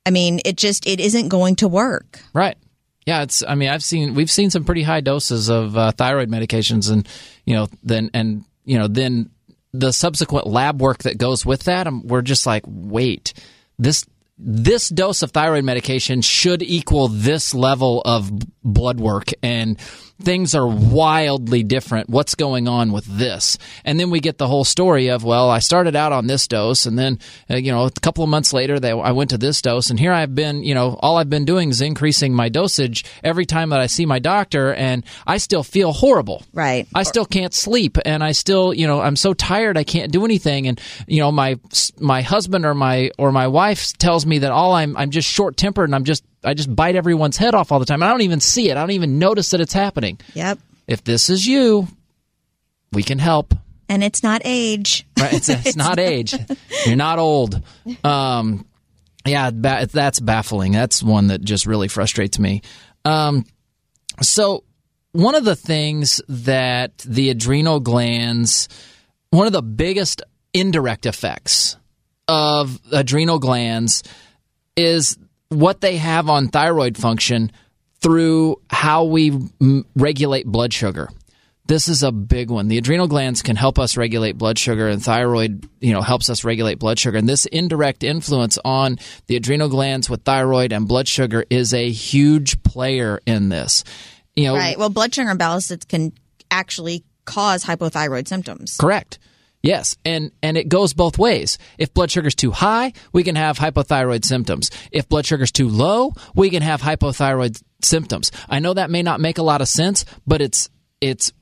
I 0.07 0.11
mean, 0.11 0.41
it 0.45 0.57
just 0.57 0.87
it 0.87 1.01
isn't 1.01 1.29
going 1.29 1.57
to 1.57 1.69
work. 1.69 2.21
Right. 2.35 2.57
Yeah, 3.07 3.23
it's. 3.23 3.43
I 3.47 3.55
mean, 3.55 3.69
I've 3.69 3.83
seen 3.83 4.15
we've 4.15 4.31
seen 4.31 4.51
some 4.51 4.65
pretty 4.65 4.83
high 4.83 5.01
doses 5.01 5.51
of 5.51 5.77
uh, 5.77 5.93
thyroid 5.93 6.31
medications, 6.31 6.91
and 6.91 7.07
you 7.45 7.55
know, 7.55 7.69
then 7.83 8.11
and 8.15 8.45
you 8.65 8.79
know, 8.79 8.89
then 8.89 9.31
the 9.75 9.93
subsequent 9.93 10.47
lab 10.47 10.81
work 10.81 11.03
that 11.03 11.19
goes 11.19 11.45
with 11.45 11.65
that, 11.65 11.89
um, 11.89 12.07
we're 12.07 12.23
just 12.23 12.47
like, 12.47 12.63
wait, 12.67 13.35
this 13.79 14.07
this 14.39 14.89
dose 14.89 15.23
of 15.23 15.31
thyroid 15.31 15.65
medication 15.65 16.21
should 16.21 16.63
equal 16.63 17.09
this 17.09 17.55
level 17.55 18.01
of 18.03 18.31
blood 18.63 19.01
work, 19.01 19.31
and 19.43 19.79
things 20.21 20.55
are 20.55 20.67
wildly 20.67 21.63
different. 21.63 22.09
What's 22.09 22.35
going 22.35 22.67
on 22.67 22.91
with 22.93 23.05
this? 23.05 23.59
And 23.85 24.01
then 24.01 24.11
we 24.11 24.21
get 24.21 24.39
the 24.39 24.49
whole 24.49 24.65
story 24.65 25.09
of, 25.09 25.23
well, 25.23 25.51
I 25.51 25.59
started 25.59 25.95
out 25.95 26.13
on 26.13 26.27
this 26.27 26.49
dose, 26.49 26.87
and 26.87 26.99
then 26.99 27.19
uh, 27.51 27.57
you 27.57 27.71
know, 27.71 27.85
a 27.85 27.91
couple 27.91 28.25
of 28.25 28.31
months 28.31 28.53
later, 28.53 28.81
they, 28.81 28.93
I 28.93 29.13
went 29.13 29.31
to 29.31 29.39
this 29.39 29.61
dose, 29.63 29.91
and 29.91 29.99
here 29.99 30.13
I've 30.13 30.35
been, 30.35 30.65
you 30.65 30.75
know, 30.75 30.99
all 31.01 31.17
I've 31.17 31.31
been 31.31 31.45
doing 31.45 31.71
is 31.71 31.81
increasing 31.81 32.35
my 32.35 32.49
dosage 32.49 33.05
every 33.23 33.47
time 33.47 33.71
that 33.71 33.81
I 33.81 33.87
see 33.87 34.07
my 34.07 34.19
doctor, 34.19 34.75
and 34.75 35.05
I 35.27 35.37
still 35.37 35.63
feel 35.63 35.93
horrible. 35.93 36.43
Right. 36.53 36.89
I 36.95 37.03
still 37.03 37.27
can't 37.27 37.55
sleep, 37.55 37.99
and 38.05 38.25
I 38.25 38.33
still, 38.33 38.73
you 38.73 38.87
know, 38.87 39.01
I'm 39.01 39.17
so 39.17 39.35
tired 39.35 39.77
I 39.77 39.85
can't 39.85 40.11
do 40.11 40.25
anything, 40.25 40.67
and 40.67 40.81
you 41.07 41.21
know, 41.21 41.31
my 41.31 41.59
my 42.01 42.23
husband 42.23 42.65
or 42.65 42.75
my 42.75 43.11
or 43.19 43.31
my 43.31 43.49
wife 43.49 43.93
tells 43.99 44.15
tells 44.15 44.27
me 44.27 44.39
that 44.39 44.53
all 44.53 44.73
I'm 44.73 44.97
I'm 44.97 45.11
just 45.11 45.29
short 45.29 45.57
tempered 45.57 45.89
and 45.89 45.95
I'm 45.95 46.05
just 46.05 46.25
I 46.45 46.55
just 46.55 46.75
bite 46.75 46.97
everyone's 46.97 47.37
head 47.37 47.55
off 47.55 47.73
all 47.73 47.79
the 47.79 47.87
time. 47.87 48.03
I 48.03 48.09
don't 48.09 48.23
even 48.23 48.41
see 48.41 48.71
it. 48.71 48.77
I 48.77 48.81
don't 48.81 48.91
even 48.93 49.19
notice 49.19 49.51
that 49.51 49.61
it's 49.61 49.73
happening. 49.73 50.19
Yep. 50.35 50.59
If 50.87 51.05
this 51.05 51.31
is 51.31 51.47
you, 51.47 51.89
we 52.93 53.03
can 53.03 53.19
help. 53.19 53.55
And 53.89 54.03
it's 54.03 54.23
not 54.23 54.43
age. 54.45 55.07
Right? 55.19 55.33
It's, 55.33 55.49
it's 55.49 55.77
not 55.77 55.99
age. 55.99 56.35
You're 56.87 56.97
not 56.97 57.19
old. 57.19 57.63
Um, 58.03 58.67
yeah, 59.27 59.51
ba- 59.51 59.89
that's 59.91 60.21
baffling. 60.21 60.73
That's 60.73 61.03
one 61.03 61.29
that 61.29 61.43
just 61.43 61.67
really 61.67 61.89
frustrates 61.89 62.39
me. 62.39 62.63
Um, 63.05 63.45
so 64.23 64.65
one 65.13 65.35
of 65.35 65.45
the 65.45 65.57
things 65.57 66.21
that 66.29 66.99
the 66.99 67.31
adrenal 67.31 67.81
glands, 67.81 68.69
one 69.31 69.47
of 69.47 69.53
the 69.53 69.63
biggest 69.63 70.23
indirect 70.53 71.07
effects 71.07 71.77
of 72.29 72.81
adrenal 72.93 73.39
glands 73.39 74.03
is 74.77 75.17
what 75.49 75.81
they 75.81 75.97
have 75.97 76.29
on 76.29 76.49
thyroid 76.49 76.97
function 76.97 77.53
through 78.01 78.61
how 78.71 79.05
we 79.05 79.31
m- 79.61 79.85
regulate 79.97 80.47
blood 80.47 80.73
sugar. 80.73 81.09
This 81.67 81.89
is 81.89 82.03
a 82.03 82.13
big 82.13 82.51
one. 82.51 82.69
The 82.69 82.77
adrenal 82.77 83.09
glands 83.09 83.41
can 83.41 83.57
help 83.57 83.79
us 83.79 83.97
regulate 83.97 84.37
blood 84.37 84.59
sugar, 84.59 84.87
and 84.89 85.03
thyroid, 85.03 85.67
you 85.81 85.95
know, 85.95 86.03
helps 86.03 86.29
us 86.29 86.45
regulate 86.45 86.79
blood 86.79 86.99
sugar. 86.99 87.17
And 87.17 87.27
this 87.27 87.47
indirect 87.47 88.05
influence 88.05 88.59
on 88.67 88.99
the 89.29 89.37
adrenal 89.37 89.71
glands 89.71 90.11
with 90.11 90.25
thyroid 90.25 90.75
and 90.75 90.87
blood 90.87 91.09
sugar 91.09 91.47
is 91.49 91.73
a 91.73 91.91
huge 91.91 92.63
player 92.65 93.21
in 93.25 93.49
this. 93.49 93.83
You 94.37 94.49
know, 94.49 94.57
Right. 94.57 94.79
Well, 94.79 94.91
blood 94.91 95.15
sugar 95.15 95.31
imbalances 95.31 95.89
can 95.89 96.13
actually 96.51 97.03
cause 97.25 97.65
hypothyroid 97.65 98.29
symptoms. 98.29 98.77
Correct. 98.77 99.19
Yes, 99.65 99.97
and 100.05 100.31
and 100.43 100.59
it 100.59 100.69
goes 100.69 100.93
both 100.93 101.19
ways. 101.19 101.57
If 101.79 101.95
blood 101.95 102.11
sugar's 102.11 102.35
too 102.35 102.51
high, 102.51 102.93
we 103.15 103.25
can 103.25 103.35
have 103.35 103.59
hypothyroid 103.59 104.23
symptoms. 104.23 104.71
If 104.93 105.09
blood 105.09 105.25
sugar's 105.25 105.51
too 105.51 105.71
low, 105.71 106.13
we 106.35 106.51
can 106.51 106.63
have 106.63 106.83
hypothyroid 106.83 107.63
symptoms. 107.83 108.31
I 108.47 108.59
know 108.59 108.75
that 108.75 108.91
may 108.91 109.03
not 109.03 109.23
make 109.23 109.39
a 109.39 109.43
lot 109.43 109.63
of 109.63 109.69
sense, 109.69 110.05
but 110.27 110.43
it's 110.43 110.69
it's 111.01 111.33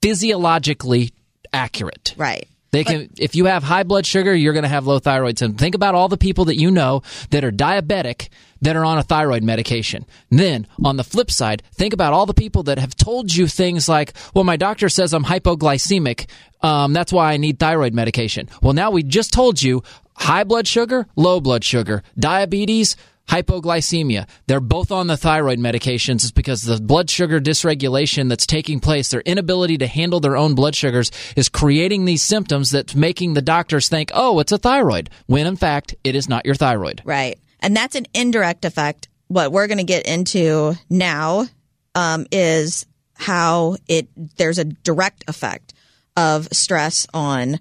physiologically 0.00 1.12
accurate. 1.52 2.14
Right. 2.16 2.46
They 2.72 2.84
can 2.84 3.10
if 3.18 3.34
you 3.34 3.46
have 3.46 3.62
high 3.62 3.84
blood 3.84 4.06
sugar, 4.06 4.34
you're 4.34 4.52
going 4.52 4.64
to 4.64 4.68
have 4.68 4.86
low 4.86 4.98
thyroid 4.98 5.38
symptoms. 5.38 5.60
Think 5.60 5.74
about 5.74 5.94
all 5.94 6.08
the 6.08 6.16
people 6.16 6.46
that 6.46 6.56
you 6.56 6.70
know 6.70 7.02
that 7.30 7.44
are 7.44 7.52
diabetic 7.52 8.28
that 8.62 8.76
are 8.76 8.84
on 8.84 8.98
a 8.98 9.02
thyroid 9.02 9.42
medication. 9.42 10.06
Then, 10.30 10.66
on 10.82 10.96
the 10.96 11.04
flip 11.04 11.30
side, 11.30 11.62
think 11.72 11.92
about 11.92 12.12
all 12.12 12.26
the 12.26 12.34
people 12.34 12.62
that 12.64 12.78
have 12.78 12.96
told 12.96 13.34
you 13.34 13.46
things 13.46 13.88
like, 13.88 14.12
"Well, 14.34 14.44
my 14.44 14.56
doctor 14.56 14.88
says 14.88 15.12
I'm 15.12 15.24
hypoglycemic. 15.24 16.26
Um, 16.62 16.92
that's 16.92 17.12
why 17.12 17.32
I 17.32 17.36
need 17.36 17.58
thyroid 17.58 17.94
medication." 17.94 18.48
Well, 18.62 18.72
now 18.72 18.90
we 18.90 19.02
just 19.02 19.32
told 19.32 19.62
you 19.62 19.82
high 20.14 20.44
blood 20.44 20.66
sugar, 20.66 21.06
low 21.16 21.40
blood 21.40 21.64
sugar, 21.64 22.02
diabetes, 22.18 22.96
hypoglycemia. 23.28 24.28
They're 24.46 24.60
both 24.60 24.92
on 24.92 25.06
the 25.06 25.16
thyroid 25.16 25.58
medications. 25.58 26.16
It's 26.16 26.30
because 26.30 26.62
the 26.62 26.80
blood 26.80 27.10
sugar 27.10 27.40
dysregulation 27.40 28.28
that's 28.28 28.46
taking 28.46 28.80
place, 28.80 29.08
their 29.08 29.20
inability 29.22 29.78
to 29.78 29.86
handle 29.86 30.20
their 30.20 30.36
own 30.36 30.54
blood 30.54 30.74
sugars, 30.74 31.10
is 31.36 31.48
creating 31.48 32.04
these 32.04 32.22
symptoms 32.22 32.70
that's 32.70 32.94
making 32.94 33.34
the 33.34 33.42
doctors 33.42 33.88
think, 33.88 34.10
oh, 34.14 34.38
it's 34.40 34.52
a 34.52 34.58
thyroid, 34.58 35.10
when 35.26 35.46
in 35.46 35.56
fact, 35.56 35.94
it 36.04 36.14
is 36.14 36.28
not 36.28 36.46
your 36.46 36.54
thyroid. 36.54 37.02
Right. 37.04 37.38
And 37.60 37.76
that's 37.76 37.94
an 37.94 38.06
indirect 38.14 38.64
effect. 38.64 39.08
What 39.28 39.50
we're 39.50 39.66
going 39.66 39.78
to 39.78 39.84
get 39.84 40.06
into 40.06 40.74
now 40.88 41.46
um, 41.94 42.26
is 42.30 42.86
how 43.14 43.76
it 43.88 44.08
there's 44.36 44.58
a 44.58 44.64
direct 44.64 45.24
effect 45.26 45.72
of 46.16 46.48
stress 46.52 47.06
on 47.12 47.58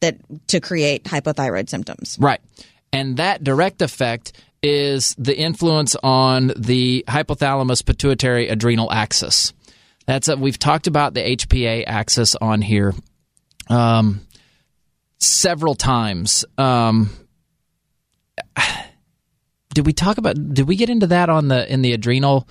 that 0.00 0.16
to 0.48 0.60
create 0.60 1.04
hypothyroid 1.04 1.68
symptoms. 1.68 2.16
Right. 2.20 2.40
And 2.92 3.16
that 3.16 3.42
direct 3.42 3.82
effect 3.82 4.32
is 4.62 5.14
the 5.18 5.36
influence 5.36 5.96
on 6.02 6.52
the 6.56 7.04
hypothalamus 7.08 7.84
pituitary 7.84 8.48
adrenal 8.48 8.92
axis. 8.92 9.52
That's 10.06 10.28
a, 10.28 10.36
we've 10.36 10.58
talked 10.58 10.86
about 10.86 11.14
the 11.14 11.36
HPA 11.36 11.84
axis 11.86 12.34
on 12.36 12.62
here 12.62 12.94
um, 13.68 14.20
several 15.18 15.74
times. 15.74 16.44
Um, 16.58 17.10
did 19.74 19.86
we 19.86 19.92
talk 19.92 20.18
about? 20.18 20.36
Did 20.54 20.68
we 20.68 20.76
get 20.76 20.90
into 20.90 21.08
that 21.08 21.28
on 21.28 21.48
the 21.48 21.70
in 21.72 21.82
the 21.82 21.92
adrenal? 21.92 22.48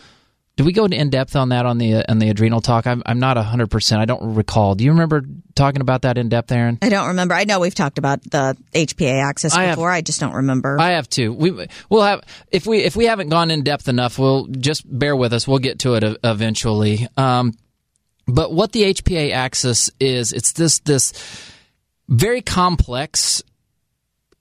Did 0.61 0.67
we 0.67 0.73
go 0.73 0.85
in 0.85 1.09
depth 1.09 1.35
on 1.35 1.49
that 1.49 1.65
on 1.65 1.79
the 1.79 2.07
on 2.07 2.19
the 2.19 2.29
adrenal 2.29 2.61
talk? 2.61 2.85
I'm 2.85 3.01
I'm 3.03 3.17
not 3.17 3.35
hundred 3.35 3.71
percent. 3.71 3.99
I 3.99 4.05
don't 4.05 4.35
recall. 4.35 4.75
Do 4.75 4.83
you 4.83 4.91
remember 4.91 5.23
talking 5.55 5.81
about 5.81 6.03
that 6.03 6.19
in 6.19 6.29
depth, 6.29 6.51
Aaron? 6.51 6.77
I 6.83 6.89
don't 6.89 7.07
remember. 7.07 7.33
I 7.33 7.45
know 7.45 7.59
we've 7.59 7.73
talked 7.73 7.97
about 7.97 8.21
the 8.29 8.55
HPA 8.71 9.23
axis 9.23 9.55
I 9.55 9.63
have- 9.63 9.77
before. 9.77 9.89
I 9.89 10.01
just 10.01 10.19
don't 10.19 10.35
remember. 10.35 10.79
I 10.79 10.91
have 10.91 11.09
too. 11.09 11.33
We 11.33 11.67
we'll 11.89 12.03
have 12.03 12.21
if 12.51 12.67
we 12.67 12.77
if 12.83 12.95
we 12.95 13.05
haven't 13.05 13.29
gone 13.29 13.49
in 13.49 13.63
depth 13.63 13.87
enough, 13.87 14.19
we'll 14.19 14.45
just 14.49 14.83
bear 14.87 15.15
with 15.15 15.33
us. 15.33 15.47
We'll 15.47 15.57
get 15.57 15.79
to 15.79 15.95
it 15.95 16.19
eventually. 16.23 17.07
Um, 17.17 17.53
but 18.27 18.53
what 18.53 18.71
the 18.71 18.83
HPA 18.93 19.31
axis 19.31 19.89
is, 19.99 20.31
it's 20.31 20.51
this 20.51 20.77
this 20.81 21.11
very 22.07 22.43
complex 22.43 23.41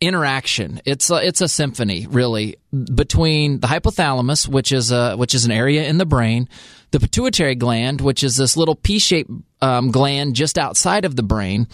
interaction. 0.01 0.81
It's 0.85 1.11
a, 1.11 1.17
it's 1.27 1.41
a 1.41 1.49
symphony, 1.49 2.07
really, 2.09 2.57
between 2.95 3.61
the 3.61 3.67
hypothalamus, 3.67 4.49
which 4.49 4.73
is 4.73 4.93
a 4.93 5.17
which 5.17 5.35
is 5.35 5.45
an 5.45 5.53
area 5.53 5.87
in 5.87 5.99
the 5.99 6.07
brain, 6.07 6.49
the 6.91 7.01
pituitary 7.01 7.55
gland, 7.55 8.01
which 8.01 8.23
is 8.23 8.37
this 8.37 8.57
little 8.57 8.75
P-shaped 8.75 9.31
um, 9.61 9.91
gland 9.91 10.35
just 10.35 10.59
outside 10.59 11.05
of 11.05 11.17
the 11.17 11.23
brain, 11.23 11.67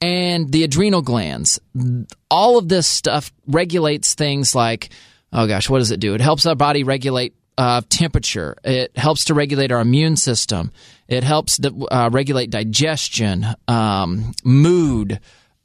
and 0.00 0.50
the 0.50 0.64
adrenal 0.64 1.02
glands. 1.02 1.60
All 2.30 2.58
of 2.58 2.68
this 2.68 2.86
stuff 2.86 3.32
regulates 3.46 4.14
things 4.14 4.54
like, 4.54 4.90
oh 5.32 5.46
gosh, 5.46 5.68
what 5.68 5.78
does 5.78 5.90
it 5.90 6.00
do? 6.00 6.14
It 6.14 6.20
helps 6.20 6.46
our 6.46 6.54
body 6.54 6.84
regulate 6.84 7.34
uh, 7.56 7.82
temperature. 7.88 8.56
It 8.64 8.96
helps 8.96 9.26
to 9.26 9.34
regulate 9.34 9.72
our 9.72 9.80
immune 9.80 10.16
system. 10.16 10.72
It 11.06 11.22
helps 11.22 11.58
to 11.58 11.86
uh, 11.90 12.10
regulate 12.12 12.50
digestion, 12.50 13.46
um, 13.68 14.32
mood, 14.42 15.20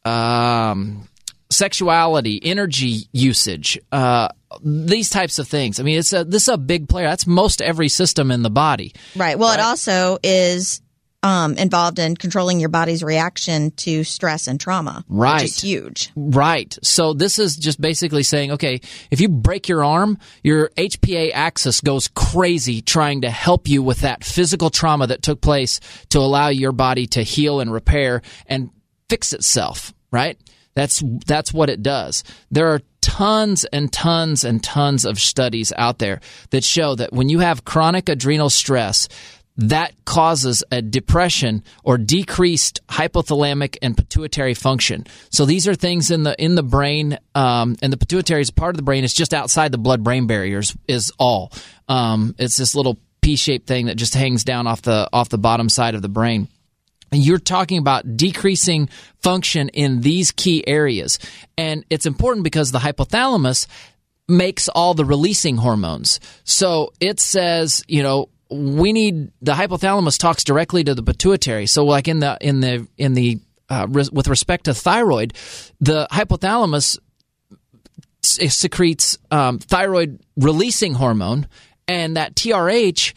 um, 0.05 1.07
sexuality, 1.49 2.39
energy 2.43 3.07
usage, 3.11 3.79
uh, 3.91 4.29
these 4.63 5.09
types 5.09 5.39
of 5.39 5.47
things. 5.47 5.79
I 5.79 5.83
mean, 5.83 5.99
it's 5.99 6.13
a 6.13 6.23
this 6.23 6.43
is 6.43 6.49
a 6.49 6.57
big 6.57 6.89
player. 6.89 7.07
That's 7.07 7.27
most 7.27 7.61
every 7.61 7.89
system 7.89 8.31
in 8.31 8.41
the 8.41 8.49
body. 8.49 8.93
right. 9.15 9.37
Well, 9.37 9.53
it 9.53 9.59
also 9.59 10.17
is 10.23 10.81
um, 11.21 11.55
involved 11.55 11.99
in 11.99 12.15
controlling 12.15 12.59
your 12.59 12.69
body's 12.69 13.03
reaction 13.03 13.71
to 13.71 14.03
stress 14.03 14.47
and 14.47 14.59
trauma. 14.59 15.03
Right. 15.09 15.41
Which 15.41 15.51
is 15.51 15.61
huge. 15.61 16.11
Right. 16.15 16.77
So 16.81 17.13
this 17.13 17.39
is 17.39 17.57
just 17.57 17.81
basically 17.81 18.23
saying, 18.23 18.51
okay, 18.53 18.81
if 19.11 19.19
you 19.19 19.27
break 19.27 19.67
your 19.67 19.83
arm, 19.83 20.17
your 20.43 20.69
HPA 20.77 21.31
axis 21.33 21.81
goes 21.81 22.07
crazy 22.07 22.81
trying 22.81 23.21
to 23.21 23.29
help 23.29 23.67
you 23.67 23.83
with 23.83 24.01
that 24.01 24.23
physical 24.23 24.69
trauma 24.69 25.07
that 25.07 25.21
took 25.21 25.41
place 25.41 25.79
to 26.09 26.19
allow 26.19 26.47
your 26.47 26.71
body 26.71 27.05
to 27.07 27.23
heal 27.23 27.59
and 27.59 27.71
repair 27.71 28.21
and 28.45 28.69
fix 29.09 29.33
itself, 29.33 29.93
right? 30.11 30.37
That's 30.79 31.03
that's 31.25 31.53
what 31.53 31.69
it 31.69 31.83
does. 31.83 32.23
There 32.51 32.69
are 32.69 32.79
tons 33.01 33.65
and 33.65 33.91
tons 33.91 34.45
and 34.45 34.63
tons 34.63 35.03
of 35.03 35.19
studies 35.19 35.73
out 35.75 35.99
there 35.99 36.21
that 36.51 36.63
show 36.63 36.95
that 36.95 37.11
when 37.11 37.27
you 37.27 37.39
have 37.39 37.65
chronic 37.65 38.07
adrenal 38.07 38.49
stress, 38.49 39.09
that 39.57 39.91
causes 40.05 40.63
a 40.71 40.81
depression 40.81 41.65
or 41.83 41.97
decreased 41.97 42.79
hypothalamic 42.87 43.75
and 43.81 43.97
pituitary 43.97 44.53
function. 44.53 45.05
So 45.31 45.45
these 45.45 45.67
are 45.67 45.75
things 45.75 46.11
in 46.11 46.23
the 46.23 46.41
in 46.41 46.55
the 46.55 46.63
brain, 46.63 47.17
um, 47.35 47.75
and 47.81 47.91
the 47.91 47.97
pituitary 47.97 48.39
is 48.39 48.49
part 48.49 48.69
of 48.69 48.77
the 48.77 48.83
brain. 48.83 49.03
It's 49.03 49.13
just 49.13 49.33
outside 49.33 49.73
the 49.73 49.77
blood-brain 49.77 50.27
barriers. 50.27 50.77
Is 50.87 51.11
all. 51.19 51.51
Um, 51.89 52.35
it's 52.39 52.55
this 52.55 52.73
little 52.73 52.97
P-shaped 53.19 53.67
thing 53.67 53.87
that 53.87 53.97
just 53.97 54.13
hangs 54.13 54.45
down 54.45 54.65
off 54.65 54.81
the 54.81 55.09
off 55.11 55.27
the 55.27 55.37
bottom 55.37 55.67
side 55.67 55.95
of 55.95 56.01
the 56.01 56.07
brain. 56.07 56.47
You're 57.11 57.39
talking 57.39 57.77
about 57.77 58.17
decreasing 58.17 58.89
function 59.21 59.69
in 59.69 60.01
these 60.01 60.31
key 60.31 60.67
areas, 60.67 61.19
and 61.57 61.85
it's 61.89 62.05
important 62.05 62.43
because 62.43 62.71
the 62.71 62.79
hypothalamus 62.79 63.67
makes 64.27 64.69
all 64.69 64.93
the 64.93 65.05
releasing 65.05 65.57
hormones. 65.57 66.19
So 66.43 66.93
it 66.99 67.19
says, 67.19 67.83
you 67.87 68.03
know, 68.03 68.29
we 68.49 68.93
need 68.93 69.31
the 69.41 69.53
hypothalamus 69.53 70.17
talks 70.19 70.43
directly 70.43 70.83
to 70.83 70.95
the 70.95 71.03
pituitary. 71.03 71.67
So 71.67 71.85
like 71.85 72.07
in 72.07 72.19
the 72.19 72.37
in 72.41 72.59
the 72.61 72.87
in 72.97 73.13
the 73.13 73.39
uh, 73.69 73.87
with 73.89 74.27
respect 74.27 74.65
to 74.65 74.73
thyroid, 74.73 75.33
the 75.79 76.07
hypothalamus 76.11 76.97
secretes 78.21 79.17
um, 79.31 79.59
thyroid 79.59 80.19
releasing 80.35 80.95
hormone, 80.95 81.47
and 81.87 82.17
that 82.17 82.35
TRH 82.35 83.13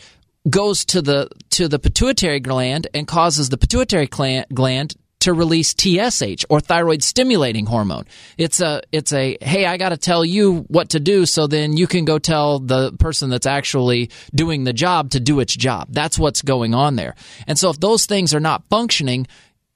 goes 0.49 0.85
to 0.87 1.03
the 1.03 1.29
to 1.51 1.69
the 1.69 1.79
pituitary 1.79 2.41
gland 2.41 2.89
and 2.95 3.07
causes 3.07 3.49
the 3.49 3.59
pituitary 3.59 4.07
gland, 4.07 4.97
to 5.23 5.33
release 5.33 5.73
TSH 5.73 6.45
or 6.51 6.59
thyroid 6.59 7.01
stimulating 7.01 7.65
hormone. 7.65 8.07
It's 8.37 8.61
a 8.61 8.83
it's 8.91 9.13
a 9.13 9.39
hey, 9.41 9.67
I 9.67 9.77
got 9.77 9.91
to 9.91 9.97
tell 9.97 10.25
you 10.25 10.65
what 10.67 10.91
to 10.91 11.01
do 11.01 11.27
so 11.27 11.47
then 11.47 11.77
you 11.77 11.87
can 11.87 12.05
go 12.05 12.19
tell 12.19 12.59
the 12.59 12.93
person 12.95 13.31
that's 13.31 13.47
actually 13.47 14.11
doing 14.35 14.65
the 14.65 14.73
job 14.73 15.11
to 15.11 15.21
do 15.21 15.39
its 15.39 15.55
job. 15.55 15.87
That's 15.91 16.19
what's 16.19 16.43
going 16.43 16.75
on 16.75 16.97
there. 16.97 17.15
And 17.47 17.57
so 17.57 17.71
if 17.71 17.79
those 17.79 18.07
things 18.07 18.35
are 18.35 18.41
not 18.41 18.65
functioning, 18.69 19.29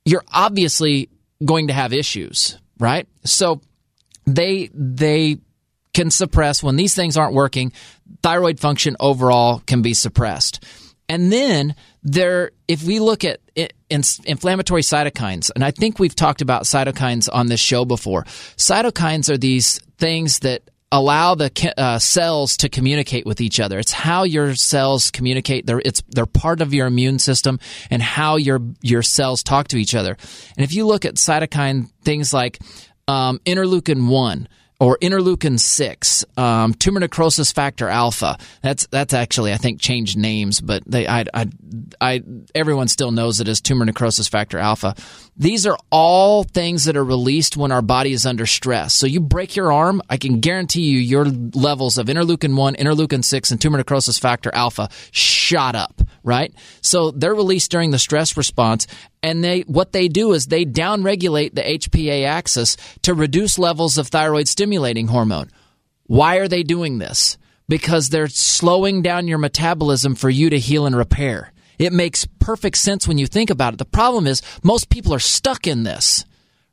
you're 0.05 0.24
obviously 0.33 1.11
going 1.44 1.68
to 1.68 1.72
have 1.72 1.92
issues, 1.92 2.59
right? 2.81 3.07
So 3.22 3.61
they 4.26 4.68
they 4.74 5.38
can 5.94 6.11
suppress 6.11 6.61
when 6.61 6.74
these 6.74 6.96
things 6.96 7.16
aren't 7.16 7.35
working. 7.35 7.72
Thyroid 8.22 8.61
function 8.61 8.96
overall 9.00 9.62
can 9.66 9.83
be 9.83 9.94
suppressed. 9.94 10.64
And 11.09 11.33
then 11.33 11.74
there, 12.02 12.50
if 12.66 12.83
we 12.83 12.98
look 12.98 13.24
at 13.24 13.40
inflammatory 13.88 14.83
cytokines, 14.83 15.50
and 15.55 15.64
I 15.64 15.70
think 15.70 15.98
we've 15.98 16.14
talked 16.14 16.42
about 16.42 16.64
cytokines 16.64 17.29
on 17.33 17.46
this 17.46 17.61
show 17.61 17.85
before. 17.85 18.24
Cytokines 18.57 19.31
are 19.31 19.38
these 19.38 19.79
things 19.98 20.40
that 20.40 20.62
allow 20.92 21.35
the 21.35 21.74
uh, 21.76 21.98
cells 21.98 22.57
to 22.59 22.68
communicate 22.68 23.26
with 23.26 23.40
each 23.40 23.61
other. 23.61 23.79
It's 23.79 23.92
how 23.92 24.24
your 24.24 24.55
cells 24.55 25.11
communicate. 25.11 25.66
They're 25.66 25.83
it's 25.85 26.02
they're 26.09 26.26
part 26.26 26.61
of 26.61 26.72
your 26.72 26.87
immune 26.87 27.18
system 27.18 27.59
and 27.90 28.02
how 28.02 28.37
your 28.37 28.61
your 28.83 29.02
cells 29.02 29.42
talk 29.42 29.68
to 29.68 29.76
each 29.76 29.94
other. 29.94 30.16
And 30.57 30.64
if 30.64 30.74
you 30.74 30.87
look 30.87 31.05
at 31.05 31.14
cytokine 31.14 31.90
things 32.02 32.33
like 32.33 32.61
um, 33.09 33.40
interleukin 33.44 34.09
one 34.09 34.48
or 34.78 34.98
interleukin 34.98 35.58
six, 35.58 36.24
um, 36.36 36.74
tumor 36.74 37.00
necrosis 37.00 37.52
factor 37.52 37.88
alpha. 37.88 38.38
That's 38.62 38.86
that's 38.86 39.14
actually 39.14 39.52
I 39.52 39.56
think 39.56 39.80
changed 39.80 40.16
names, 40.16 40.60
but 40.60 40.82
they 40.86 41.06
I, 41.06 41.24
I, 41.32 41.46
I 42.00 42.22
everyone 42.54 42.88
still 42.88 43.10
knows 43.10 43.40
it 43.40 43.48
as 43.48 43.60
tumor 43.60 43.84
necrosis 43.84 44.28
factor 44.28 44.58
alpha. 44.58 44.94
These 45.38 45.66
are 45.66 45.77
all 45.90 46.44
things 46.44 46.85
that 46.85 46.96
are 46.96 47.05
released 47.05 47.59
when 47.59 47.70
our 47.70 47.83
body 47.83 48.12
is 48.12 48.25
under 48.25 48.46
stress. 48.46 48.94
So 48.94 49.07
you 49.07 49.20
break 49.20 49.55
your 49.55 49.70
arm, 49.70 50.01
I 50.09 50.16
can 50.16 50.40
guarantee 50.40 50.83
you 50.83 50.99
your 50.99 51.27
levels 51.27 51.99
of 51.99 52.07
interleukin 52.07 52.57
1, 52.57 52.77
interleukin 52.77 53.22
6 53.22 53.51
and 53.51 53.61
tumor 53.61 53.77
necrosis 53.77 54.18
factor 54.18 54.51
alpha 54.55 54.88
shot 55.11 55.75
up, 55.75 56.01
right? 56.22 56.55
So 56.81 57.11
they're 57.11 57.35
released 57.35 57.70
during 57.70 57.90
the 57.90 57.99
stress 57.99 58.35
response 58.35 58.87
and 59.22 59.44
they 59.44 59.61
what 59.62 59.92
they 59.92 60.09
do 60.09 60.33
is 60.33 60.46
they 60.46 60.64
downregulate 60.64 61.55
the 61.55 61.62
HPA 61.62 62.25
axis 62.25 62.79
to 63.03 63.12
reduce 63.12 63.59
levels 63.59 63.99
of 63.99 64.09
thyroid 64.09 64.49
stimulating 64.49 65.09
hormone. 65.09 65.51
Why 66.05 66.37
are 66.37 66.49
they 66.49 66.62
doing 66.62 66.96
this? 66.96 67.37
Because 67.68 68.09
they're 68.09 68.29
slowing 68.29 69.03
down 69.03 69.29
your 69.29 69.38
metabolism 69.38 70.14
for 70.14 70.31
you 70.31 70.49
to 70.49 70.59
heal 70.59 70.87
and 70.87 70.96
repair. 70.96 71.53
It 71.78 71.92
makes 71.92 72.26
perfect 72.38 72.76
sense 72.78 73.06
when 73.06 73.18
you 73.18 73.26
think 73.26 73.50
about 73.50 73.74
it. 73.74 73.78
The 73.78 73.84
problem 73.84 74.26
is 74.26 74.42
most 74.62 74.88
people 74.90 75.14
are 75.14 75.18
stuck 75.18 75.66
in 75.66 75.82
this, 75.82 76.24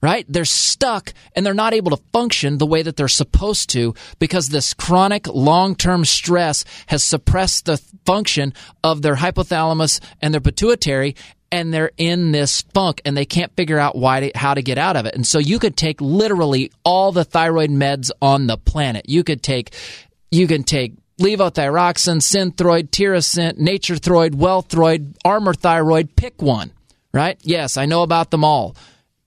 right? 0.01 0.25
They're 0.27 0.45
stuck 0.45 1.13
and 1.35 1.45
they're 1.45 1.53
not 1.53 1.73
able 1.73 1.95
to 1.95 2.03
function 2.11 2.57
the 2.57 2.65
way 2.65 2.81
that 2.81 2.95
they're 2.95 3.07
supposed 3.07 3.69
to 3.71 3.93
because 4.19 4.49
this 4.49 4.73
chronic 4.73 5.27
long-term 5.27 6.05
stress 6.05 6.65
has 6.87 7.03
suppressed 7.03 7.65
the 7.65 7.77
function 8.05 8.53
of 8.83 9.01
their 9.01 9.15
hypothalamus 9.15 9.99
and 10.21 10.33
their 10.33 10.41
pituitary 10.41 11.15
and 11.53 11.71
they're 11.71 11.91
in 11.97 12.31
this 12.31 12.63
funk 12.73 12.99
and 13.05 13.15
they 13.15 13.25
can't 13.25 13.55
figure 13.55 13.77
out 13.77 13.95
why 13.95 14.19
to, 14.21 14.31
how 14.37 14.55
to 14.55 14.63
get 14.63 14.79
out 14.79 14.95
of 14.95 15.05
it. 15.05 15.13
And 15.13 15.25
so 15.25 15.37
you 15.37 15.59
could 15.59 15.77
take 15.77 16.01
literally 16.01 16.71
all 16.83 17.11
the 17.11 17.23
thyroid 17.23 17.69
meds 17.69 18.09
on 18.23 18.47
the 18.47 18.57
planet. 18.57 19.07
You 19.07 19.23
could 19.23 19.43
take 19.43 19.71
you 20.31 20.47
can 20.47 20.63
take 20.63 20.95
levothyroxine, 21.19 22.21
synthroid, 22.21 22.89
tirosint, 22.89 23.59
naturethroid, 23.59 24.31
westhroid, 24.31 25.15
armor 25.23 25.53
thyroid, 25.53 26.15
pick 26.15 26.41
one, 26.41 26.71
right? 27.13 27.37
Yes, 27.41 27.77
I 27.77 27.85
know 27.85 28.03
about 28.03 28.31
them 28.31 28.43
all. 28.43 28.75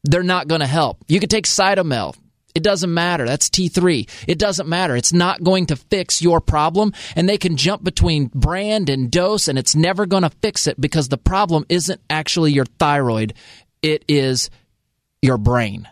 They're 0.04 0.22
not 0.22 0.48
going 0.48 0.60
to 0.60 0.66
help. 0.66 0.98
You 1.08 1.20
could 1.20 1.30
take 1.30 1.46
Cytomel. 1.46 2.14
It 2.54 2.62
doesn't 2.62 2.92
matter. 2.92 3.26
That's 3.26 3.50
T3. 3.50 4.08
It 4.26 4.38
doesn't 4.38 4.68
matter. 4.68 4.96
It's 4.96 5.12
not 5.12 5.44
going 5.44 5.66
to 5.66 5.76
fix 5.76 6.22
your 6.22 6.40
problem. 6.40 6.94
And 7.14 7.28
they 7.28 7.36
can 7.36 7.58
jump 7.58 7.84
between 7.84 8.30
brand 8.34 8.88
and 8.88 9.10
dose, 9.10 9.46
and 9.46 9.58
it's 9.58 9.76
never 9.76 10.06
going 10.06 10.22
to 10.22 10.30
fix 10.30 10.66
it 10.66 10.80
because 10.80 11.08
the 11.08 11.18
problem 11.18 11.66
isn't 11.68 12.00
actually 12.08 12.52
your 12.52 12.64
thyroid, 12.64 13.34
it 13.82 14.04
is 14.08 14.48
your 15.20 15.36
brain. 15.36 15.86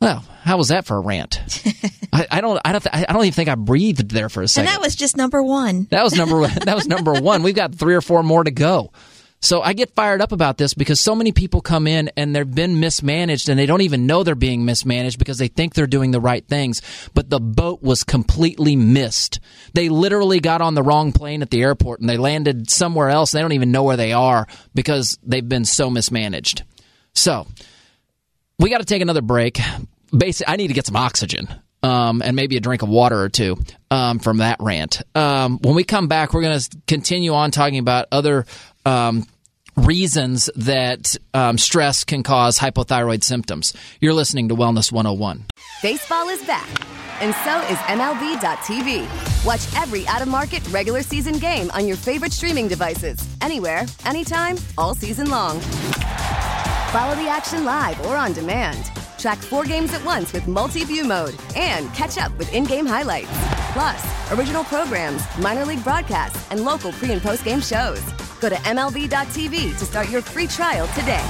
Well, 0.00 0.24
how 0.42 0.56
was 0.56 0.68
that 0.68 0.86
for 0.86 0.96
a 0.96 1.00
rant? 1.00 1.40
I, 2.12 2.26
I, 2.30 2.40
don't. 2.40 2.60
I 2.64 2.72
don't. 2.72 2.82
Th- 2.82 3.08
I 3.08 3.12
don't 3.12 3.22
even 3.22 3.32
think 3.32 3.48
I 3.48 3.56
breathed 3.56 4.10
there 4.10 4.28
for 4.28 4.42
a 4.42 4.48
second. 4.48 4.68
And 4.68 4.74
that 4.74 4.80
was 4.80 4.94
just 4.94 5.16
number 5.16 5.42
one. 5.42 5.88
That 5.90 6.04
was 6.04 6.14
number. 6.14 6.38
one. 6.38 6.52
that 6.64 6.74
was 6.76 6.86
number 6.86 7.12
one. 7.20 7.42
We've 7.42 7.54
got 7.54 7.74
three 7.74 7.94
or 7.94 8.00
four 8.00 8.22
more 8.22 8.44
to 8.44 8.50
go. 8.50 8.92
So 9.40 9.62
I 9.62 9.72
get 9.72 9.94
fired 9.94 10.20
up 10.20 10.32
about 10.32 10.58
this 10.58 10.74
because 10.74 10.98
so 10.98 11.14
many 11.14 11.30
people 11.30 11.60
come 11.60 11.86
in 11.86 12.10
and 12.16 12.34
they've 12.34 12.54
been 12.54 12.80
mismanaged 12.80 13.48
and 13.48 13.58
they 13.58 13.66
don't 13.66 13.82
even 13.82 14.06
know 14.06 14.24
they're 14.24 14.34
being 14.34 14.64
mismanaged 14.64 15.18
because 15.18 15.38
they 15.38 15.46
think 15.46 15.74
they're 15.74 15.86
doing 15.86 16.10
the 16.10 16.20
right 16.20 16.44
things. 16.44 16.82
But 17.14 17.30
the 17.30 17.38
boat 17.38 17.80
was 17.80 18.02
completely 18.02 18.74
missed. 18.74 19.38
They 19.74 19.90
literally 19.90 20.40
got 20.40 20.60
on 20.60 20.74
the 20.74 20.82
wrong 20.82 21.12
plane 21.12 21.42
at 21.42 21.50
the 21.50 21.62
airport 21.62 22.00
and 22.00 22.08
they 22.08 22.16
landed 22.16 22.68
somewhere 22.68 23.10
else. 23.10 23.30
They 23.30 23.40
don't 23.40 23.52
even 23.52 23.70
know 23.70 23.84
where 23.84 23.96
they 23.96 24.12
are 24.12 24.48
because 24.74 25.18
they've 25.22 25.48
been 25.48 25.64
so 25.64 25.88
mismanaged. 25.88 26.64
So 27.14 27.46
we 28.58 28.70
got 28.70 28.78
to 28.78 28.84
take 28.84 29.02
another 29.02 29.22
break. 29.22 29.58
Basically, 30.16 30.52
I 30.52 30.56
need 30.56 30.68
to 30.68 30.74
get 30.74 30.86
some 30.86 30.96
oxygen. 30.96 31.48
Um, 31.80 32.22
and 32.22 32.34
maybe 32.34 32.56
a 32.56 32.60
drink 32.60 32.82
of 32.82 32.88
water 32.88 33.20
or 33.20 33.28
two 33.28 33.56
um, 33.88 34.18
from 34.18 34.38
that 34.38 34.56
rant. 34.58 35.00
Um, 35.14 35.60
when 35.62 35.76
we 35.76 35.84
come 35.84 36.08
back, 36.08 36.34
we're 36.34 36.42
going 36.42 36.58
to 36.58 36.78
continue 36.88 37.32
on 37.34 37.52
talking 37.52 37.78
about 37.78 38.06
other 38.10 38.46
um, 38.84 39.26
reasons 39.76 40.50
that 40.56 41.16
um, 41.34 41.56
stress 41.56 42.02
can 42.02 42.24
cause 42.24 42.58
hypothyroid 42.58 43.22
symptoms. 43.22 43.74
You're 44.00 44.12
listening 44.12 44.48
to 44.48 44.56
Wellness 44.56 44.90
101. 44.90 45.44
Baseball 45.80 46.28
is 46.28 46.42
back, 46.44 46.68
and 47.22 47.32
so 47.44 47.60
is 47.72 47.78
MLB.tv. 47.86 49.44
Watch 49.46 49.80
every 49.80 50.04
out 50.08 50.20
of 50.20 50.26
market 50.26 50.66
regular 50.70 51.02
season 51.02 51.34
game 51.34 51.70
on 51.70 51.86
your 51.86 51.96
favorite 51.96 52.32
streaming 52.32 52.66
devices, 52.66 53.24
anywhere, 53.40 53.86
anytime, 54.04 54.56
all 54.76 54.96
season 54.96 55.30
long. 55.30 55.60
Follow 56.92 57.14
the 57.16 57.28
action 57.28 57.66
live 57.66 58.00
or 58.06 58.16
on 58.16 58.32
demand. 58.32 58.90
Track 59.18 59.38
four 59.38 59.64
games 59.64 59.92
at 59.92 60.04
once 60.04 60.32
with 60.32 60.46
multi-view 60.46 61.04
mode 61.04 61.34
and 61.56 61.92
catch 61.94 62.18
up 62.18 62.36
with 62.38 62.52
in-game 62.54 62.86
highlights. 62.86 63.28
Plus, 63.72 64.32
original 64.32 64.64
programs, 64.64 65.22
minor 65.38 65.64
league 65.64 65.82
broadcasts, 65.84 66.50
and 66.50 66.64
local 66.64 66.92
pre- 66.92 67.12
and 67.12 67.20
post-game 67.20 67.60
shows. 67.60 68.00
Go 68.40 68.48
to 68.48 68.54
MLB.tv 68.54 69.78
to 69.78 69.84
start 69.84 70.08
your 70.08 70.22
free 70.22 70.46
trial 70.46 70.86
today. 70.88 71.26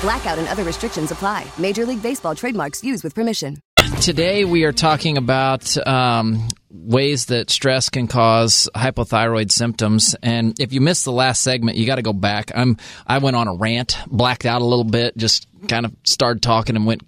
Blackout 0.00 0.38
and 0.38 0.48
other 0.48 0.64
restrictions 0.64 1.10
apply. 1.10 1.46
Major 1.58 1.84
League 1.86 2.02
Baseball 2.02 2.34
trademarks 2.34 2.82
used 2.82 3.04
with 3.04 3.14
permission. 3.14 3.58
Today 4.00 4.44
we 4.44 4.64
are 4.64 4.72
talking 4.72 5.16
about 5.16 5.76
um, 5.86 6.48
ways 6.70 7.26
that 7.26 7.50
stress 7.50 7.88
can 7.88 8.08
cause 8.08 8.68
hypothyroid 8.74 9.50
symptoms. 9.50 10.14
And 10.22 10.58
if 10.60 10.72
you 10.72 10.80
missed 10.80 11.04
the 11.04 11.12
last 11.12 11.42
segment, 11.42 11.76
you 11.76 11.86
got 11.86 11.96
to 11.96 12.02
go 12.02 12.12
back. 12.12 12.50
I'm 12.54 12.76
I 13.06 13.18
went 13.18 13.36
on 13.36 13.48
a 13.48 13.54
rant, 13.54 13.96
blacked 14.06 14.44
out 14.44 14.60
a 14.60 14.64
little 14.64 14.84
bit, 14.84 15.16
just 15.16 15.46
kind 15.68 15.86
of 15.86 15.94
started 16.04 16.42
talking 16.42 16.76
and 16.76 16.84
went 16.84 17.02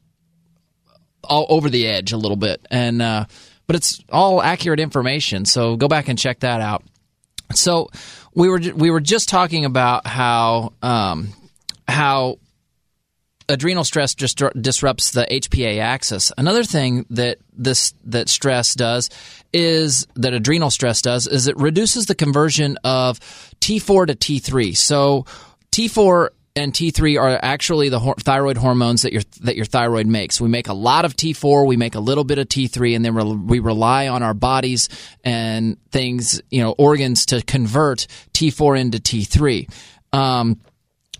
all 1.24 1.46
over 1.48 1.68
the 1.70 1.86
edge 1.86 2.12
a 2.12 2.16
little 2.16 2.36
bit. 2.36 2.66
And 2.70 3.02
uh, 3.02 3.26
but 3.66 3.76
it's 3.76 4.02
all 4.10 4.42
accurate 4.42 4.80
information, 4.80 5.44
so 5.44 5.76
go 5.76 5.88
back 5.88 6.08
and 6.08 6.18
check 6.18 6.40
that 6.40 6.60
out. 6.60 6.82
So 7.54 7.90
we 8.34 8.48
were 8.48 8.60
we 8.74 8.90
were 8.90 9.00
just 9.00 9.28
talking 9.28 9.64
about 9.64 10.06
how 10.06 10.72
um, 10.82 11.28
how 11.86 12.38
adrenal 13.48 13.84
stress 13.84 14.14
just 14.14 14.42
disrupts 14.60 15.12
the 15.12 15.26
HPA 15.30 15.78
axis. 15.80 16.30
Another 16.36 16.64
thing 16.64 17.06
that 17.10 17.38
this 17.52 17.94
that 18.04 18.28
stress 18.28 18.74
does 18.74 19.08
is 19.52 20.06
that 20.16 20.34
adrenal 20.34 20.70
stress 20.70 21.00
does 21.00 21.26
is 21.26 21.48
it 21.48 21.56
reduces 21.56 22.06
the 22.06 22.14
conversion 22.14 22.78
of 22.84 23.18
T4 23.60 24.08
to 24.08 24.14
T3. 24.14 24.76
So 24.76 25.24
T4 25.72 26.28
and 26.58 26.72
T3 26.72 27.20
are 27.20 27.38
actually 27.42 27.88
the 27.88 28.00
thyroid 28.18 28.56
hormones 28.56 29.02
that 29.02 29.12
your 29.12 29.22
that 29.42 29.56
your 29.56 29.64
thyroid 29.64 30.06
makes. 30.06 30.40
We 30.40 30.48
make 30.48 30.68
a 30.68 30.74
lot 30.74 31.04
of 31.04 31.14
T4, 31.14 31.66
we 31.66 31.76
make 31.76 31.94
a 31.94 32.00
little 32.00 32.24
bit 32.24 32.38
of 32.38 32.48
T3, 32.48 32.96
and 32.96 33.04
then 33.04 33.46
we 33.46 33.60
rely 33.60 34.08
on 34.08 34.22
our 34.22 34.34
bodies 34.34 34.88
and 35.24 35.78
things, 35.90 36.42
you 36.50 36.60
know, 36.62 36.72
organs 36.72 37.26
to 37.26 37.40
convert 37.42 38.06
T4 38.34 38.78
into 38.78 38.98
T3. 38.98 39.72
Um, 40.12 40.60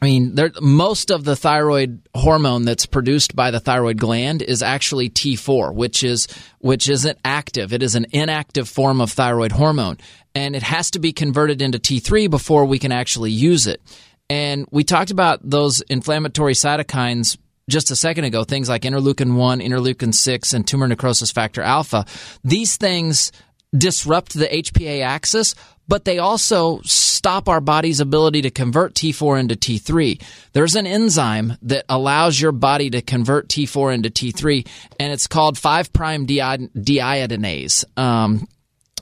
I 0.00 0.04
mean, 0.04 0.34
there, 0.36 0.52
most 0.60 1.10
of 1.10 1.24
the 1.24 1.34
thyroid 1.34 2.08
hormone 2.14 2.64
that's 2.64 2.86
produced 2.86 3.34
by 3.34 3.50
the 3.50 3.58
thyroid 3.58 3.98
gland 3.98 4.42
is 4.42 4.62
actually 4.62 5.10
T4, 5.10 5.74
which 5.74 6.04
is 6.04 6.28
which 6.58 6.88
isn't 6.88 7.18
active. 7.24 7.72
It 7.72 7.82
is 7.82 7.94
an 7.94 8.06
inactive 8.12 8.68
form 8.68 9.00
of 9.00 9.10
thyroid 9.10 9.52
hormone, 9.52 9.98
and 10.34 10.54
it 10.54 10.62
has 10.62 10.90
to 10.92 10.98
be 10.98 11.12
converted 11.12 11.60
into 11.60 11.78
T3 11.78 12.30
before 12.30 12.64
we 12.64 12.78
can 12.78 12.92
actually 12.92 13.32
use 13.32 13.66
it. 13.66 13.80
And 14.30 14.66
we 14.70 14.84
talked 14.84 15.10
about 15.10 15.40
those 15.42 15.80
inflammatory 15.82 16.54
cytokines 16.54 17.38
just 17.68 17.90
a 17.90 17.96
second 17.96 18.24
ago, 18.24 18.44
things 18.44 18.68
like 18.68 18.82
interleukin 18.82 19.34
1, 19.36 19.60
interleukin 19.60 20.14
6, 20.14 20.52
and 20.52 20.66
tumor 20.66 20.88
necrosis 20.88 21.30
factor 21.30 21.62
alpha. 21.62 22.06
These 22.42 22.76
things 22.76 23.30
disrupt 23.76 24.32
the 24.34 24.46
HPA 24.46 25.02
axis, 25.02 25.54
but 25.86 26.04
they 26.04 26.18
also 26.18 26.80
stop 26.84 27.48
our 27.48 27.60
body's 27.60 28.00
ability 28.00 28.42
to 28.42 28.50
convert 28.50 28.94
T4 28.94 29.40
into 29.40 29.54
T3. 29.56 30.22
There's 30.52 30.76
an 30.76 30.86
enzyme 30.86 31.54
that 31.62 31.84
allows 31.88 32.40
your 32.40 32.52
body 32.52 32.90
to 32.90 33.02
convert 33.02 33.48
T4 33.48 33.94
into 33.94 34.10
T3, 34.10 34.66
and 34.98 35.12
it's 35.12 35.26
called 35.26 35.58
5' 35.58 35.92
deiodinase. 35.92 37.84
Um, 37.98 38.48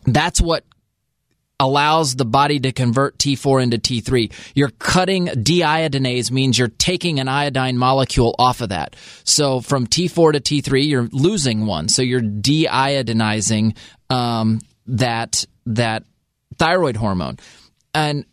that's 0.04 0.40
what 0.40 0.64
allows 1.58 2.16
the 2.16 2.24
body 2.24 2.60
to 2.60 2.72
convert 2.72 3.18
T4 3.18 3.62
into 3.62 3.78
T3. 3.78 4.32
You're 4.54 4.70
cutting 4.78 5.26
deiodinase 5.26 6.30
means 6.30 6.58
you're 6.58 6.68
taking 6.68 7.18
an 7.18 7.28
iodine 7.28 7.78
molecule 7.78 8.34
off 8.38 8.60
of 8.60 8.68
that. 8.70 8.96
So 9.24 9.60
from 9.60 9.86
T4 9.86 10.34
to 10.34 10.40
T3, 10.40 10.86
you're 10.86 11.08
losing 11.12 11.66
one. 11.66 11.88
So 11.88 12.02
you're 12.02 12.20
deiodinizing 12.20 13.76
um, 14.10 14.60
that 14.86 15.44
that 15.66 16.04
thyroid 16.58 16.96
hormone, 16.96 17.38
and 17.94 18.24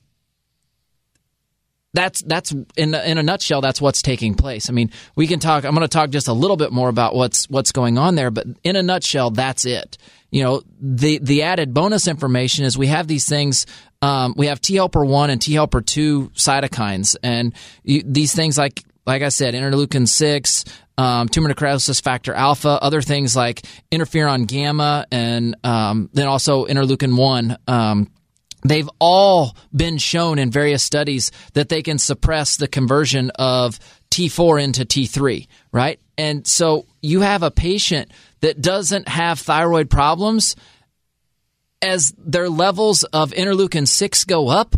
that's 1.94 2.22
that's 2.24 2.52
in 2.76 2.94
in 2.96 3.18
a 3.18 3.24
nutshell 3.24 3.62
that's 3.62 3.80
what's 3.80 4.02
taking 4.02 4.34
place. 4.34 4.70
I 4.70 4.74
mean, 4.74 4.92
we 5.16 5.28
can 5.28 5.40
talk. 5.40 5.64
I'm 5.64 5.76
going 5.76 5.88
to 5.88 5.88
talk 5.88 6.10
just 6.10 6.28
a 6.28 6.34
little 6.34 6.58
bit 6.58 6.72
more 6.72 6.90
about 6.90 7.16
what's 7.16 7.50
what's 7.50 7.72
going 7.72 7.98
on 7.98 8.16
there, 8.16 8.32
but 8.32 8.48
in 8.64 8.76
a 8.76 8.84
nutshell, 8.84 9.30
that's 9.30 9.66
it. 9.66 9.98
You 10.32 10.44
know, 10.44 10.64
the 10.82 11.20
the 11.20 11.44
added 11.44 11.74
bonus 11.74 12.08
information 12.08 12.66
is 12.66 12.78
we 12.78 12.88
have 12.88 13.08
these 13.08 13.30
things. 13.30 13.68
Um, 14.02 14.34
we 14.36 14.48
have 14.48 14.60
T 14.60 14.76
helper 14.76 15.06
one 15.06 15.30
and 15.30 15.40
T 15.42 15.54
helper 15.54 15.82
two 15.82 16.30
cytokines, 16.30 17.16
and 17.22 17.54
you, 17.84 18.02
these 18.04 18.34
things 18.34 18.58
like 18.58 18.84
like 19.06 19.22
I 19.22 19.30
said, 19.30 19.54
interleukin 19.54 20.08
six, 20.08 20.66
um, 20.98 21.28
tumor 21.28 21.50
necrosis 21.50 22.00
factor 22.00 22.34
alpha, 22.34 22.80
other 22.82 23.02
things 23.02 23.36
like 23.36 23.62
interferon 23.92 24.48
gamma, 24.48 25.06
and 25.12 25.56
um, 25.64 26.10
then 26.14 26.28
also 26.28 26.66
interleukin 26.66 27.16
one. 27.16 27.58
They've 28.64 28.90
all 29.00 29.56
been 29.76 29.98
shown 29.98 30.40
in 30.40 30.52
various 30.52 30.84
studies 30.84 31.32
that 31.54 31.70
they 31.70 31.82
can 31.82 31.98
suppress 31.98 32.58
the 32.58 32.68
conversion 32.68 33.30
of 33.36 33.80
T4 34.10 34.64
into 34.64 34.86
T3, 34.86 35.48
right? 35.72 36.00
And 36.18 36.46
so 36.48 36.86
you 37.02 37.22
have 37.22 37.44
a 37.44 37.52
patient 37.52 38.12
that 38.42 38.62
doesn't 38.62 39.08
have 39.08 39.40
thyroid 39.40 39.90
problems 39.90 40.56
as 41.82 42.14
their 42.18 42.50
levels 42.50 43.04
of 43.04 43.32
interleukin 43.32 43.88
6 43.88 44.24
go 44.26 44.48
up, 44.48 44.76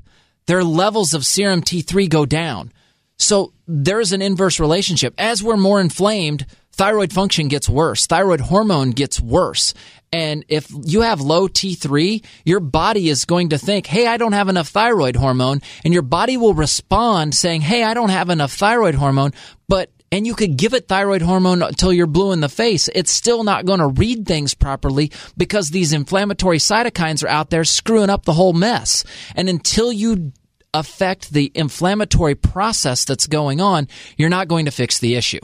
their 0.48 0.64
levels 0.64 1.14
of 1.14 1.26
serum 1.26 1.62
T3 1.62 2.10
go 2.10 2.26
down. 2.26 2.72
So 3.18 3.54
there's 3.68 4.12
an 4.12 4.22
inverse 4.22 4.60
relationship. 4.60 5.14
As 5.18 5.44
we're 5.44 5.58
more 5.58 5.80
inflamed, 5.80 6.46
thyroid 6.76 7.12
function 7.12 7.48
gets 7.48 7.68
worse, 7.68 8.06
thyroid 8.06 8.42
hormone 8.42 8.92
gets 8.92 9.20
worse. 9.20 9.74
And 10.12 10.46
if 10.48 10.72
you 10.86 11.02
have 11.02 11.20
low 11.20 11.48
T3, 11.48 12.24
your 12.46 12.62
body 12.62 13.10
is 13.10 13.26
going 13.26 13.50
to 13.50 13.58
think, 13.58 13.86
hey, 13.86 14.08
I 14.08 14.16
don't 14.16 14.32
have 14.32 14.48
enough 14.48 14.70
thyroid 14.70 15.16
hormone. 15.18 15.62
And 15.84 15.94
your 15.94 16.04
body 16.04 16.38
will 16.38 16.54
respond 16.54 17.36
saying, 17.36 17.62
hey, 17.62 17.84
I 17.84 17.94
don't 17.94 18.10
have 18.10 18.30
enough 18.30 18.54
thyroid 18.54 18.96
hormone. 18.96 19.32
But 19.68 19.90
and 20.12 20.26
you 20.26 20.36
could 20.36 20.56
give 20.56 20.74
it 20.74 20.88
thyroid 20.88 21.22
hormone 21.22 21.62
until 21.62 21.92
you're 21.92 22.08
blue 22.08 22.32
in 22.32 22.40
the 22.40 22.48
face. 22.48 22.88
It's 22.96 23.12
still 23.12 23.44
not 23.44 23.66
going 23.66 23.80
to 23.80 23.88
read 23.88 24.26
things 24.26 24.54
properly 24.54 25.12
because 25.36 25.70
these 25.70 25.92
inflammatory 25.92 26.60
cytokines 26.60 27.24
are 27.24 27.28
out 27.28 27.50
there 27.50 27.66
screwing 27.66 28.10
up 28.10 28.24
the 28.24 28.34
whole 28.34 28.54
mess. 28.54 29.04
And 29.36 29.50
until 29.50 29.92
you 29.92 30.32
affect 30.74 31.32
the 31.32 31.52
inflammatory 31.56 32.36
process 32.36 33.04
that's 33.04 33.28
going 33.28 33.60
on, 33.60 33.90
you're 34.18 34.30
not 34.30 34.48
going 34.48 34.66
to 34.66 34.72
fix 34.72 35.00
the 35.00 35.16
issue. 35.16 35.42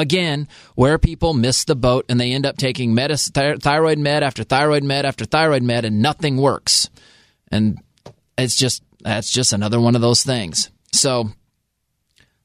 Again, 0.00 0.48
where 0.74 0.98
people 0.98 1.34
miss 1.34 1.64
the 1.64 1.76
boat 1.76 2.06
and 2.08 2.20
they 2.20 2.32
end 2.32 2.46
up 2.46 2.56
taking 2.56 2.94
medicine, 2.94 3.60
thyroid 3.60 3.98
med 3.98 4.22
after 4.22 4.44
thyroid 4.44 4.82
med 4.82 5.04
after 5.04 5.24
thyroid 5.24 5.62
med 5.62 5.84
and 5.84 6.02
nothing 6.02 6.36
works. 6.36 6.90
And 7.50 7.78
it's 8.36 8.56
just, 8.56 8.82
that's 9.00 9.30
just 9.30 9.52
another 9.52 9.80
one 9.80 9.94
of 9.94 10.00
those 10.00 10.24
things. 10.24 10.70
So, 10.92 11.30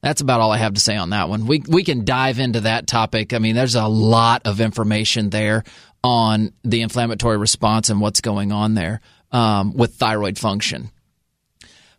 that's 0.02 0.22
about 0.22 0.40
all 0.40 0.52
I 0.52 0.58
have 0.58 0.76
to 0.76 0.80
say 0.80 0.96
on 0.96 1.10
that 1.10 1.28
one. 1.28 1.46
We 1.46 1.62
we 1.68 1.84
can 1.84 2.06
dive 2.06 2.40
into 2.40 2.62
that 2.62 2.88
topic. 2.88 3.34
I 3.34 3.40
mean, 3.40 3.54
there's 3.54 3.76
a 3.76 3.88
lot 3.88 4.44
of 4.46 4.62
information 4.62 5.30
there 5.30 5.66
on 6.04 6.54
the 6.64 6.82
inflammatory 6.82 7.38
response 7.38 7.90
and 7.90 8.00
what's 8.00 8.22
going 8.22 8.52
on 8.52 8.76
there 8.76 9.02
um, 9.32 9.74
with 9.74 9.96
thyroid 9.96 10.38
function. 10.38 10.90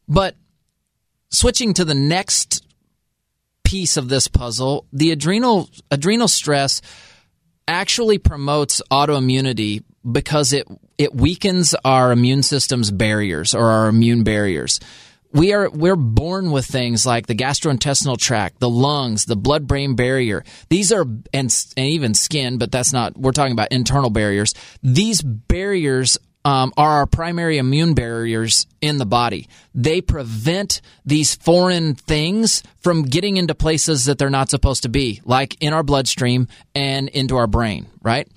But 0.08 0.34
switching 1.30 1.74
to 1.74 1.84
the 1.84 1.94
next 1.94 2.64
piece 3.70 3.96
of 3.96 4.08
this 4.08 4.26
puzzle, 4.26 4.84
the 4.92 5.12
adrenal 5.12 5.70
adrenal 5.92 6.26
stress 6.26 6.82
actually 7.68 8.18
promotes 8.18 8.82
autoimmunity 8.90 9.84
because 10.10 10.52
it 10.52 10.66
it 10.98 11.14
weakens 11.14 11.74
our 11.84 12.10
immune 12.10 12.42
system's 12.42 12.90
barriers 12.90 13.54
or 13.54 13.70
our 13.70 13.86
immune 13.86 14.24
barriers 14.24 14.80
we 15.32 15.52
are 15.52 15.70
we're 15.70 15.94
born 15.94 16.50
with 16.50 16.66
things 16.66 17.06
like 17.06 17.28
the 17.28 17.36
gastrointestinal 17.36 18.18
tract, 18.18 18.58
the 18.58 18.68
lungs, 18.68 19.26
the 19.26 19.36
blood-brain 19.36 19.94
barrier. 19.94 20.42
These 20.68 20.90
are 20.90 21.02
and, 21.32 21.54
and 21.76 21.86
even 21.86 22.14
skin, 22.14 22.58
but 22.58 22.72
that's 22.72 22.92
not. 22.92 23.16
We're 23.16 23.30
talking 23.30 23.52
about 23.52 23.70
internal 23.70 24.10
barriers. 24.10 24.54
These 24.82 25.22
barriers 25.22 26.18
um, 26.44 26.72
are 26.76 26.90
our 26.90 27.06
primary 27.06 27.58
immune 27.58 27.94
barriers 27.94 28.66
in 28.80 28.98
the 28.98 29.06
body. 29.06 29.48
They 29.74 30.00
prevent 30.00 30.80
these 31.04 31.34
foreign 31.34 31.94
things 31.94 32.62
from 32.78 33.02
getting 33.02 33.36
into 33.36 33.54
places 33.54 34.06
that 34.06 34.18
they're 34.18 34.30
not 34.30 34.50
supposed 34.50 34.82
to 34.84 34.88
be, 34.88 35.20
like 35.24 35.56
in 35.60 35.72
our 35.72 35.82
bloodstream 35.82 36.48
and 36.74 37.08
into 37.08 37.36
our 37.36 37.46
brain. 37.46 37.86
Right. 38.02 38.28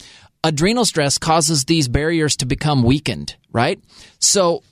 Adrenal 0.44 0.86
stress 0.86 1.18
causes 1.18 1.64
these 1.64 1.88
barriers 1.88 2.36
to 2.38 2.46
become 2.46 2.84
weakened. 2.84 3.36
Right. 3.52 3.80
So 4.20 4.64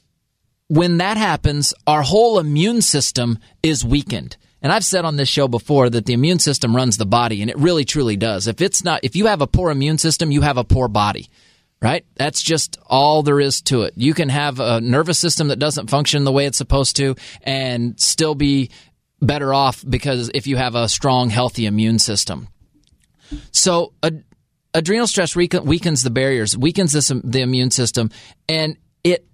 when 0.68 0.98
that 0.98 1.18
happens, 1.18 1.74
our 1.88 2.02
whole 2.02 2.40
immune 2.40 2.82
system 2.82 3.40
is 3.64 3.86
weakened. 3.86 4.38
And 4.62 4.72
I've 4.72 4.86
said 4.86 5.06
on 5.06 5.16
this 5.16 5.28
show 5.28 5.48
before 5.48 5.90
that 5.90 6.06
the 6.06 6.14
immune 6.14 6.40
system 6.40 6.76
runs 6.76 6.98
the 6.98 7.06
body, 7.06 7.42
and 7.42 7.50
it 7.50 7.58
really 7.58 7.84
truly 7.84 8.16
does. 8.16 8.48
If 8.48 8.62
it's 8.62 8.84
not, 8.84 9.00
if 9.04 9.16
you 9.16 9.26
have 9.26 9.42
a 9.42 9.48
poor 9.48 9.72
immune 9.72 9.98
system, 9.98 10.32
you 10.32 10.42
have 10.42 10.58
a 10.58 10.64
poor 10.64 10.88
body, 10.88 11.30
right? 11.82 12.06
That's 12.16 12.42
just 12.42 12.78
all 12.86 13.24
there 13.24 13.40
is 13.40 13.62
to 13.64 13.84
it. 13.84 13.94
You 13.96 14.14
can 14.14 14.30
have 14.30 14.60
a 14.60 14.80
nervous 14.80 15.18
system 15.18 15.48
that 15.48 15.60
doesn't 15.60 15.90
function 15.90 16.24
the 16.24 16.32
way 16.32 16.46
it's 16.46 16.58
supposed 16.58 16.96
to 16.98 17.16
and 17.42 18.00
still 18.00 18.36
be 18.36 18.70
better 19.22 19.54
off 19.54 19.84
because 19.88 20.30
if 20.34 20.48
you 20.48 20.58
have 20.58 20.76
a 20.76 20.88
strong, 20.88 21.30
healthy 21.30 21.66
immune 21.66 22.00
system. 22.00 22.48
So, 23.52 23.94
ad- 24.04 24.24
adrenal 24.74 25.08
stress 25.08 25.36
weakens 25.36 26.04
the 26.04 26.10
barriers, 26.10 26.58
weakens 26.58 26.92
this, 26.92 27.08
the 27.24 27.42
immune 27.42 27.72
system, 27.72 28.12
and 28.48 28.78
it 29.04 29.26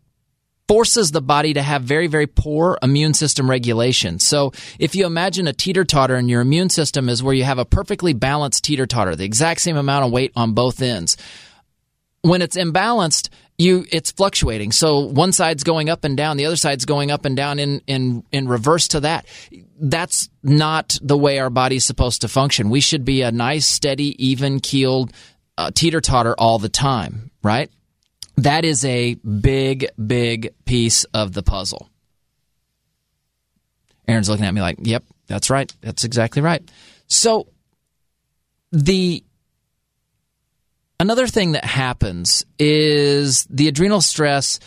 forces 0.67 1.11
the 1.11 1.21
body 1.21 1.53
to 1.53 1.61
have 1.61 1.83
very, 1.83 2.07
very 2.07 2.27
poor 2.27 2.77
immune 2.81 3.13
system 3.13 3.49
regulation. 3.49 4.19
So 4.19 4.51
if 4.79 4.95
you 4.95 5.05
imagine 5.05 5.47
a 5.47 5.53
teeter 5.53 5.85
totter 5.85 6.15
and 6.15 6.29
your 6.29 6.41
immune 6.41 6.69
system 6.69 7.09
is 7.09 7.23
where 7.23 7.33
you 7.33 7.45
have 7.45 7.59
a 7.59 7.65
perfectly 7.65 8.13
balanced 8.13 8.63
teeter 8.65 8.85
totter, 8.85 9.15
the 9.15 9.25
exact 9.25 9.61
same 9.61 9.77
amount 9.77 10.05
of 10.05 10.11
weight 10.11 10.33
on 10.35 10.53
both 10.53 10.81
ends. 10.81 11.17
When 12.21 12.41
it's 12.41 12.57
imbalanced, 12.57 13.29
you 13.57 13.85
it's 13.91 14.11
fluctuating. 14.11 14.71
So 14.71 14.99
one 14.99 15.31
side's 15.31 15.63
going 15.63 15.89
up 15.89 16.03
and 16.03 16.17
down, 16.17 16.37
the 16.37 16.45
other 16.45 16.55
side's 16.55 16.85
going 16.85 17.11
up 17.11 17.25
and 17.25 17.35
down 17.35 17.59
in 17.59 17.81
in 17.87 18.23
in 18.31 18.47
reverse 18.47 18.89
to 18.89 19.01
that. 19.01 19.25
That's 19.79 20.29
not 20.43 20.97
the 21.01 21.17
way 21.17 21.39
our 21.39 21.49
body's 21.49 21.85
supposed 21.85 22.21
to 22.21 22.27
function. 22.27 22.69
We 22.69 22.81
should 22.81 23.05
be 23.05 23.21
a 23.21 23.31
nice, 23.31 23.65
steady, 23.65 24.15
even 24.25 24.59
keeled 24.59 25.13
uh, 25.57 25.71
teeter 25.73 26.01
totter 26.01 26.35
all 26.37 26.59
the 26.59 26.69
time, 26.69 27.31
right? 27.43 27.71
That 28.37 28.65
is 28.65 28.85
a 28.85 29.15
big, 29.15 29.87
big 29.95 30.53
piece 30.65 31.03
of 31.05 31.33
the 31.33 31.41
puzzle. 31.41 31.89
Aaron's 34.07 34.29
looking 34.29 34.45
at 34.45 34.53
me 34.53 34.61
like, 34.61 34.77
yep, 34.81 35.03
that's 35.25 35.49
right. 35.49 35.73
That's 35.81 36.03
exactly 36.03 36.41
right. 36.41 36.63
So, 37.07 37.47
the 38.71 39.23
another 40.99 41.27
thing 41.27 41.53
that 41.53 41.65
happens 41.65 42.45
is 42.59 43.45
the 43.49 43.67
adrenal 43.67 44.01
stress 44.01 44.59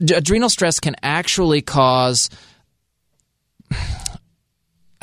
adrenal 0.00 0.48
stress 0.48 0.80
can 0.80 0.94
actually 1.02 1.62
cause 1.62 2.30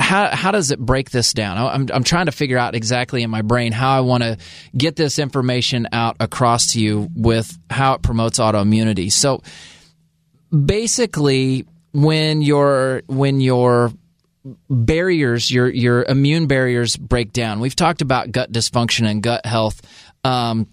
how 0.06 0.34
how 0.34 0.52
does 0.52 0.70
it 0.70 0.78
break 0.78 1.10
this 1.10 1.32
down? 1.32 1.58
I'm 1.58 1.88
I'm 1.92 2.04
trying 2.04 2.26
to 2.26 2.32
figure 2.32 2.58
out 2.58 2.76
exactly 2.76 3.22
in 3.22 3.30
my 3.30 3.42
brain 3.42 3.72
how 3.72 3.96
I 3.96 4.00
want 4.00 4.22
to 4.22 4.38
get 4.76 4.94
this 4.94 5.18
information 5.18 5.88
out 5.90 6.16
across 6.20 6.72
to 6.72 6.80
you 6.80 7.08
with 7.14 7.58
how 7.68 7.94
it 7.94 8.02
promotes 8.02 8.38
autoimmunity. 8.38 9.10
So 9.10 9.42
basically, 10.52 11.66
when 11.92 12.40
your 12.40 13.02
when 13.08 13.40
your 13.40 13.90
barriers, 14.70 15.50
your 15.50 15.68
your 15.68 16.04
immune 16.04 16.46
barriers 16.46 16.96
break 16.96 17.32
down. 17.32 17.60
We've 17.60 17.74
talked 17.74 18.02
about 18.02 18.30
gut 18.30 18.52
dysfunction 18.52 19.10
and 19.10 19.22
gut 19.22 19.44
health. 19.44 19.82
Um, 20.26 20.66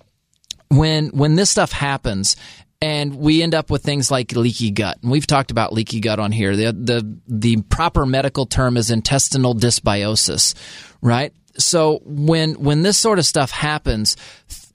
when 0.70 1.10
when 1.10 1.36
this 1.36 1.50
stuff 1.50 1.72
happens, 1.72 2.36
and 2.82 3.16
we 3.16 3.42
end 3.42 3.56
up 3.56 3.70
with 3.70 3.84
things 3.84 4.12
like 4.12 4.34
leaky 4.34 4.72
gut. 4.72 4.98
And 5.02 5.12
we've 5.12 5.26
talked 5.26 5.52
about 5.52 5.72
leaky 5.72 6.02
gut 6.02 6.20
on 6.20 6.32
here. 6.32 6.56
The 6.56 6.74
the 6.74 7.18
the 7.28 7.62
proper 7.64 8.06
medical 8.06 8.46
term 8.46 8.76
is 8.76 8.92
intestinal 8.92 9.56
dysbiosis, 9.56 10.54
right? 11.02 11.34
So 11.58 12.02
when 12.04 12.56
when 12.56 12.82
this 12.82 12.98
sort 12.98 13.20
of 13.20 13.26
stuff 13.26 13.52
happens, 13.52 14.18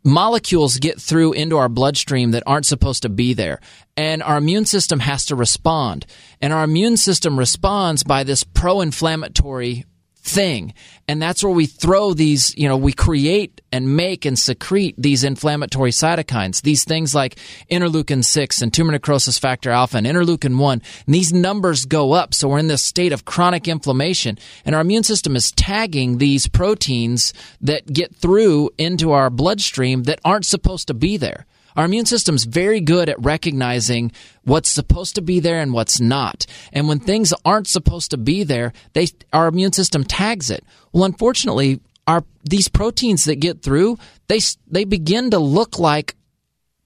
molecules 0.04 0.78
get 0.78 1.00
through 1.00 1.32
into 1.34 1.58
our 1.58 1.68
bloodstream 1.68 2.30
that 2.30 2.44
aren't 2.46 2.66
supposed 2.66 3.02
to 3.02 3.08
be 3.08 3.34
there. 3.34 3.60
And 3.96 4.22
our 4.22 4.38
immune 4.38 4.64
system 4.64 5.00
has 5.00 5.26
to 5.26 5.36
respond. 5.36 6.06
And 6.40 6.52
our 6.52 6.64
immune 6.64 6.96
system 6.96 7.38
responds 7.38 8.04
by 8.04 8.24
this 8.24 8.44
pro-inflammatory 8.44 9.84
thing. 10.28 10.74
And 11.08 11.22
that's 11.22 11.42
where 11.42 11.52
we 11.52 11.66
throw 11.66 12.12
these, 12.12 12.54
you 12.56 12.68
know, 12.68 12.76
we 12.76 12.92
create 12.92 13.60
and 13.72 13.96
make 13.96 14.24
and 14.26 14.38
secrete 14.38 14.94
these 14.98 15.24
inflammatory 15.24 15.90
cytokines, 15.90 16.62
these 16.62 16.84
things 16.84 17.14
like 17.14 17.36
interleukin 17.70 18.24
6 18.24 18.62
and 18.62 18.72
tumor 18.72 18.92
necrosis 18.92 19.38
factor 19.38 19.70
alpha 19.70 19.96
and 19.96 20.06
interleukin 20.06 20.58
1. 20.58 20.82
And 21.06 21.14
these 21.14 21.32
numbers 21.32 21.86
go 21.86 22.12
up. 22.12 22.34
So 22.34 22.48
we're 22.48 22.58
in 22.58 22.68
this 22.68 22.82
state 22.82 23.12
of 23.12 23.24
chronic 23.24 23.66
inflammation. 23.66 24.38
And 24.64 24.74
our 24.74 24.82
immune 24.82 25.04
system 25.04 25.34
is 25.34 25.50
tagging 25.52 26.18
these 26.18 26.46
proteins 26.46 27.32
that 27.62 27.90
get 27.92 28.14
through 28.14 28.70
into 28.76 29.12
our 29.12 29.30
bloodstream 29.30 30.02
that 30.04 30.20
aren't 30.24 30.46
supposed 30.46 30.88
to 30.88 30.94
be 30.94 31.16
there. 31.16 31.46
Our 31.78 31.84
immune 31.84 32.06
system's 32.06 32.42
very 32.42 32.80
good 32.80 33.08
at 33.08 33.22
recognizing 33.22 34.10
what's 34.42 34.68
supposed 34.68 35.14
to 35.14 35.22
be 35.22 35.38
there 35.38 35.60
and 35.60 35.72
what's 35.72 36.00
not. 36.00 36.44
And 36.72 36.88
when 36.88 36.98
things 36.98 37.32
aren't 37.44 37.68
supposed 37.68 38.10
to 38.10 38.16
be 38.16 38.42
there, 38.42 38.72
they 38.94 39.06
our 39.32 39.46
immune 39.46 39.72
system 39.72 40.02
tags 40.02 40.50
it. 40.50 40.64
Well, 40.92 41.04
unfortunately, 41.04 41.78
our 42.08 42.24
these 42.42 42.66
proteins 42.66 43.26
that 43.26 43.36
get 43.36 43.62
through, 43.62 43.96
they 44.26 44.40
they 44.66 44.82
begin 44.82 45.30
to 45.30 45.38
look 45.38 45.78
like 45.78 46.16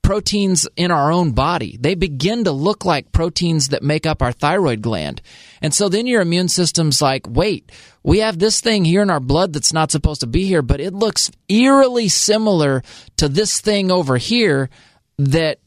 proteins 0.03 0.69
in 0.77 0.91
our 0.91 1.13
own 1.13 1.33
body. 1.33 1.77
They 1.81 1.95
begin 1.95 2.45
to 2.45 2.53
look 2.53 2.85
like 2.85 3.13
proteins 3.13 3.69
that 3.69 3.83
make 3.83 4.05
up 4.05 4.21
our 4.21 4.33
thyroid 4.33 4.83
gland. 4.83 5.23
And 5.61 5.73
so 5.73 5.89
then 5.89 6.07
your 6.07 6.21
immune 6.21 6.49
system's 6.49 7.01
like, 7.01 7.27
wait, 7.29 7.71
we 8.03 8.19
have 8.19 8.39
this 8.39 8.61
thing 8.61 8.85
here 8.85 9.03
in 9.03 9.11
our 9.11 9.21
blood 9.21 9.53
that's 9.53 9.73
not 9.73 9.93
supposed 9.93 10.21
to 10.21 10.27
be 10.27 10.45
here, 10.45 10.63
but 10.63 10.81
it 10.81 10.93
looks 10.93 11.31
eerily 11.49 12.09
similar 12.09 12.83
to 13.19 13.29
this 13.29 13.61
thing 13.61 13.91
over 13.93 14.17
here 14.17 14.71
that 15.19 15.61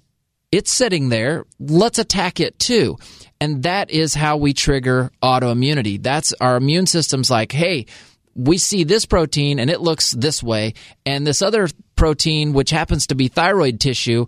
it's 0.52 0.72
sitting 0.72 1.10
there. 1.10 1.46
Let's 1.60 2.00
attack 2.00 2.40
it 2.40 2.60
too. 2.60 2.98
And 3.40 3.64
that 3.64 3.90
is 3.90 4.14
how 4.14 4.38
we 4.38 4.54
trigger 4.54 5.12
autoimmunity. 5.24 6.02
That's 6.02 6.34
our 6.40 6.58
immune 6.58 6.88
system's 6.88 7.30
like, 7.30 7.52
hey, 7.52 7.86
we 8.36 8.58
see 8.58 8.84
this 8.84 9.06
protein 9.06 9.60
and 9.60 9.70
it 9.70 9.80
looks 9.80 10.12
this 10.12 10.44
way, 10.44 10.74
and 11.06 11.26
this 11.26 11.42
other 11.42 11.70
protein, 12.06 12.53
which 12.53 12.70
happens 12.70 13.08
to 13.08 13.16
be 13.16 13.30
thyroid 13.30 13.80
tissue, 13.80 14.28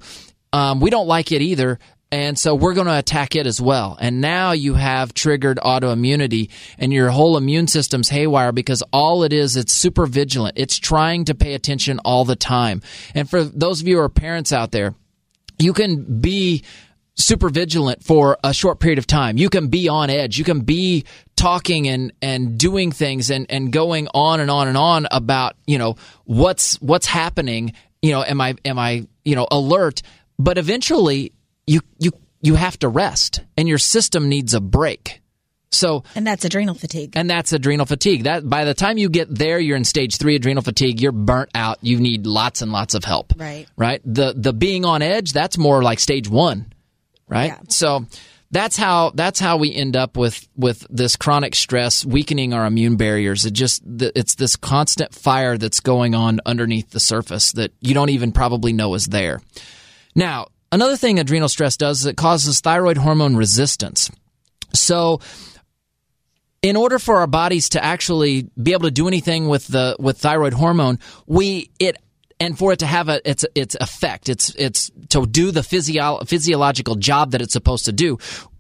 um, 0.51 0.80
we 0.80 0.89
don't 0.89 1.05
like 1.05 1.32
it 1.32 1.43
either. 1.43 1.78
And 2.11 2.39
so 2.39 2.55
we're 2.55 2.73
going 2.73 2.88
to 2.88 2.97
attack 2.97 3.36
it 3.36 3.45
as 3.45 3.61
well. 3.61 3.95
And 4.01 4.19
now 4.19 4.53
you 4.53 4.73
have 4.73 5.13
triggered 5.13 5.59
autoimmunity 5.59 6.49
and 6.80 6.91
your 6.91 7.11
whole 7.11 7.38
immune 7.38 7.67
system's 7.67 8.09
haywire 8.09 8.51
because 8.51 8.82
all 8.91 9.21
it 9.21 9.32
is, 9.32 9.55
it's 9.55 9.73
super 9.73 10.07
vigilant. 10.07 10.57
It's 10.57 10.80
trying 10.80 11.25
to 11.25 11.36
pay 11.36 11.53
attention 11.53 11.99
all 12.03 12.25
the 12.25 12.36
time. 12.36 12.82
And 13.13 13.30
for 13.30 13.43
those 13.43 13.80
of 13.80 13.88
you 13.88 13.97
who 13.97 14.01
are 14.01 14.09
parents 14.09 14.51
out 14.51 14.71
there, 14.71 14.95
you 15.59 15.71
can 15.71 16.19
be 16.19 16.63
super 17.13 17.49
vigilant 17.49 18.03
for 18.03 18.39
a 18.43 18.55
short 18.55 18.80
period 18.80 18.97
of 18.97 19.05
time. 19.05 19.38
You 19.38 19.51
can 19.51 19.67
be 19.67 19.88
on 19.88 20.09
edge. 20.09 20.39
You 20.39 20.45
can 20.45 20.61
be 20.61 21.05
talking 21.38 21.88
and, 21.88 22.11
and 22.21 22.57
doing 22.57 22.91
things 22.91 23.29
and, 23.29 23.45
and 23.49 23.71
going 23.71 24.09
on 24.13 24.41
and 24.41 24.51
on 24.51 24.67
and 24.67 24.75
on 24.75 25.07
about, 25.11 25.55
you 25.65 25.77
know, 25.77 25.95
what's 26.25 26.81
what's 26.81 27.05
happening. 27.05 27.71
You 28.01 28.11
know, 28.11 28.23
am 28.23 28.41
I 28.41 28.55
am 28.65 28.77
I, 28.77 29.07
you 29.23 29.35
know, 29.35 29.47
alert? 29.49 30.01
But 30.38 30.57
eventually 30.57 31.31
you 31.65 31.79
you 31.99 32.11
you 32.41 32.55
have 32.55 32.77
to 32.79 32.89
rest 32.89 33.41
and 33.55 33.67
your 33.67 33.77
system 33.77 34.27
needs 34.27 34.53
a 34.53 34.59
break. 34.59 35.21
So 35.71 36.03
and 36.15 36.27
that's 36.27 36.43
adrenal 36.43 36.75
fatigue. 36.75 37.13
And 37.15 37.29
that's 37.29 37.53
adrenal 37.53 37.85
fatigue. 37.85 38.23
That 38.23 38.49
by 38.49 38.65
the 38.65 38.73
time 38.73 38.97
you 38.97 39.09
get 39.09 39.33
there, 39.33 39.59
you're 39.59 39.77
in 39.77 39.85
stage 39.85 40.17
three 40.17 40.35
adrenal 40.35 40.63
fatigue. 40.63 40.99
You're 40.99 41.11
burnt 41.11 41.51
out. 41.55 41.77
You 41.81 41.99
need 41.99 42.25
lots 42.25 42.61
and 42.61 42.71
lots 42.71 42.93
of 42.93 43.03
help. 43.05 43.33
Right. 43.38 43.67
Right. 43.77 44.01
The 44.03 44.33
the 44.35 44.53
being 44.53 44.83
on 44.83 45.01
edge. 45.01 45.31
That's 45.31 45.57
more 45.57 45.81
like 45.81 45.99
stage 45.99 46.27
one 46.27 46.73
right? 47.27 47.47
Yeah. 47.47 47.59
So 47.69 48.05
that's 48.51 48.77
how 48.77 49.11
that's 49.13 49.39
how 49.39 49.57
we 49.57 49.73
end 49.73 49.95
up 49.95 50.15
with 50.15 50.47
with 50.55 50.85
this 50.89 51.15
chronic 51.15 51.53
stress 51.55 52.05
weakening 52.05 52.53
our 52.53 52.65
immune 52.65 52.95
barriers. 52.95 53.45
It 53.45 53.51
just 53.51 53.83
it's 53.85 54.35
this 54.35 54.55
constant 54.55 55.13
fire 55.13 55.57
that's 55.57 55.79
going 55.79 56.15
on 56.15 56.39
underneath 56.45 56.91
the 56.91 56.99
surface 56.99 57.51
that 57.53 57.71
you 57.81 57.93
don't 57.93 58.09
even 58.09 58.31
probably 58.31 58.73
know 58.73 58.93
is 58.93 59.07
there. 59.07 59.41
Now, 60.15 60.47
another 60.71 60.95
thing 60.95 61.19
adrenal 61.19 61.49
stress 61.49 61.77
does 61.77 62.01
is 62.01 62.05
it 62.05 62.17
causes 62.17 62.61
thyroid 62.61 62.97
hormone 62.97 63.35
resistance. 63.35 64.09
So 64.73 65.19
in 66.61 66.75
order 66.75 66.99
for 66.99 67.17
our 67.17 67.27
bodies 67.27 67.69
to 67.69 67.83
actually 67.83 68.49
be 68.61 68.73
able 68.73 68.83
to 68.83 68.91
do 68.91 69.07
anything 69.07 69.47
with 69.47 69.67
the 69.67 69.95
with 69.99 70.17
thyroid 70.17 70.53
hormone, 70.53 70.99
we 71.25 71.69
it 71.79 71.97
and 72.39 72.57
for 72.57 72.73
it 72.73 72.79
to 72.79 72.85
have 72.85 73.09
a 73.09 73.27
its 73.29 73.45
its 73.55 73.75
effect, 73.75 74.29
it's 74.29 74.53
it's 74.55 74.91
to 75.09 75.25
do 75.25 75.51
the 75.51 75.63
physio- 75.63 76.19
physiological 76.25 76.95
job 76.95 77.31
that 77.31 77.41
it's 77.41 77.53
supposed 77.53 77.85
to 77.85 77.91
do. 77.91 78.17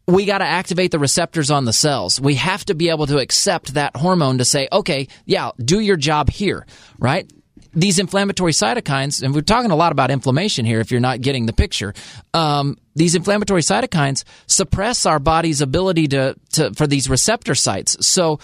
We 0.07 0.25
got 0.25 0.37
to 0.37 0.45
activate 0.45 0.91
the 0.91 0.99
receptors 0.99 1.51
on 1.51 1.65
the 1.65 1.73
cells. 1.73 2.19
We 2.19 2.35
have 2.35 2.63
to 2.65 2.75
be 2.75 2.89
able 2.89 3.07
to 3.07 3.17
accept 3.17 3.73
that 3.73 3.95
hormone 3.97 4.37
to 4.37 4.45
say, 4.45 4.69
okay, 4.71 5.09
yeah, 5.25 5.51
do 5.57 5.81
your 5.81 5.97
job 5.97 6.29
here, 6.29 6.65
right? 6.97 7.29
These 7.73 7.99
inflammatory 7.99 8.53
cytokines, 8.53 9.21
and 9.21 9.35
we're 9.35 9.41
talking 9.41 9.69
a 9.69 9.75
lot 9.75 9.91
about 9.91 10.09
inflammation 10.09 10.65
here. 10.65 10.79
If 10.79 10.91
you're 10.91 11.01
not 11.01 11.19
getting 11.19 11.45
the 11.45 11.53
picture, 11.53 11.93
um, 12.33 12.77
these 12.95 13.15
inflammatory 13.15 13.61
cytokines 13.61 14.23
suppress 14.47 15.05
our 15.05 15.19
body's 15.19 15.61
ability 15.61 16.07
to, 16.07 16.35
to 16.53 16.73
for 16.73 16.87
these 16.87 17.09
receptor 17.09 17.53
sites. 17.53 18.07
So 18.07 18.39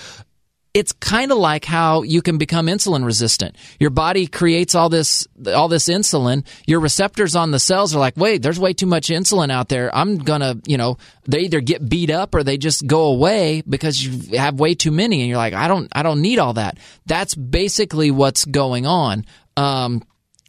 it's 0.73 0.91
kind 0.91 1.31
of 1.31 1.37
like 1.37 1.65
how 1.65 2.01
you 2.01 2.21
can 2.23 2.37
become 2.37 2.65
insulin 2.65 3.05
resistant. 3.05 3.55
Your 3.79 3.91
body 3.91 4.25
creates 4.25 4.73
all 4.73 4.89
this 4.89 5.27
all 5.47 5.67
this 5.67 5.87
insulin. 5.87 6.45
Your 6.65 6.79
receptors 6.79 7.35
on 7.35 7.51
the 7.51 7.59
cells 7.59 7.95
are 7.95 7.99
like, 7.99 8.17
"Wait, 8.17 8.41
there's 8.41 8.59
way 8.59 8.73
too 8.73 8.87
much 8.87 9.09
insulin 9.09 9.51
out 9.51 9.69
there. 9.69 9.95
I'm 9.95 10.17
going 10.17 10.41
to, 10.41 10.59
you 10.65 10.77
know, 10.77 10.97
they 11.25 11.41
either 11.41 11.61
get 11.61 11.87
beat 11.87 12.09
up 12.09 12.33
or 12.33 12.43
they 12.43 12.57
just 12.57 12.87
go 12.87 13.05
away 13.05 13.61
because 13.69 14.03
you 14.03 14.37
have 14.37 14.59
way 14.59 14.73
too 14.73 14.91
many." 14.91 15.21
And 15.21 15.29
you're 15.29 15.37
like, 15.37 15.53
"I 15.53 15.67
don't 15.67 15.89
I 15.91 16.01
don't 16.01 16.21
need 16.21 16.39
all 16.39 16.53
that." 16.53 16.79
That's 17.05 17.35
basically 17.35 18.09
what's 18.09 18.45
going 18.45 18.87
on. 18.87 19.25
Um, 19.55 20.01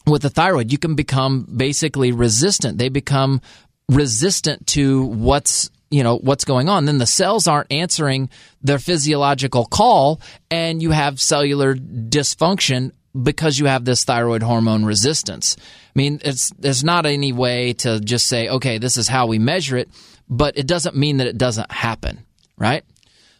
with 0.06 0.22
the 0.22 0.30
thyroid, 0.30 0.72
you 0.72 0.78
can 0.78 0.94
become 0.94 1.46
basically 1.54 2.12
resistant. 2.12 2.78
They 2.78 2.88
become 2.88 3.42
resistant 3.90 4.66
to 4.68 5.04
what's 5.04 5.70
you 5.94 6.02
know 6.02 6.16
what's 6.16 6.44
going 6.44 6.68
on 6.68 6.86
then 6.86 6.98
the 6.98 7.06
cells 7.06 7.46
aren't 7.46 7.70
answering 7.70 8.28
their 8.62 8.80
physiological 8.80 9.64
call 9.64 10.20
and 10.50 10.82
you 10.82 10.90
have 10.90 11.20
cellular 11.20 11.76
dysfunction 11.76 12.90
because 13.22 13.60
you 13.60 13.66
have 13.66 13.84
this 13.84 14.02
thyroid 14.02 14.42
hormone 14.42 14.84
resistance. 14.84 15.56
I 15.56 15.92
mean 15.94 16.20
it's 16.24 16.50
there's 16.58 16.82
not 16.82 17.06
any 17.06 17.32
way 17.32 17.74
to 17.74 18.00
just 18.00 18.26
say 18.26 18.48
okay 18.48 18.78
this 18.78 18.96
is 18.96 19.06
how 19.06 19.28
we 19.28 19.38
measure 19.38 19.76
it 19.76 19.88
but 20.28 20.58
it 20.58 20.66
doesn't 20.66 20.96
mean 20.96 21.18
that 21.18 21.28
it 21.28 21.38
doesn't 21.38 21.70
happen 21.70 22.24
right? 22.58 22.84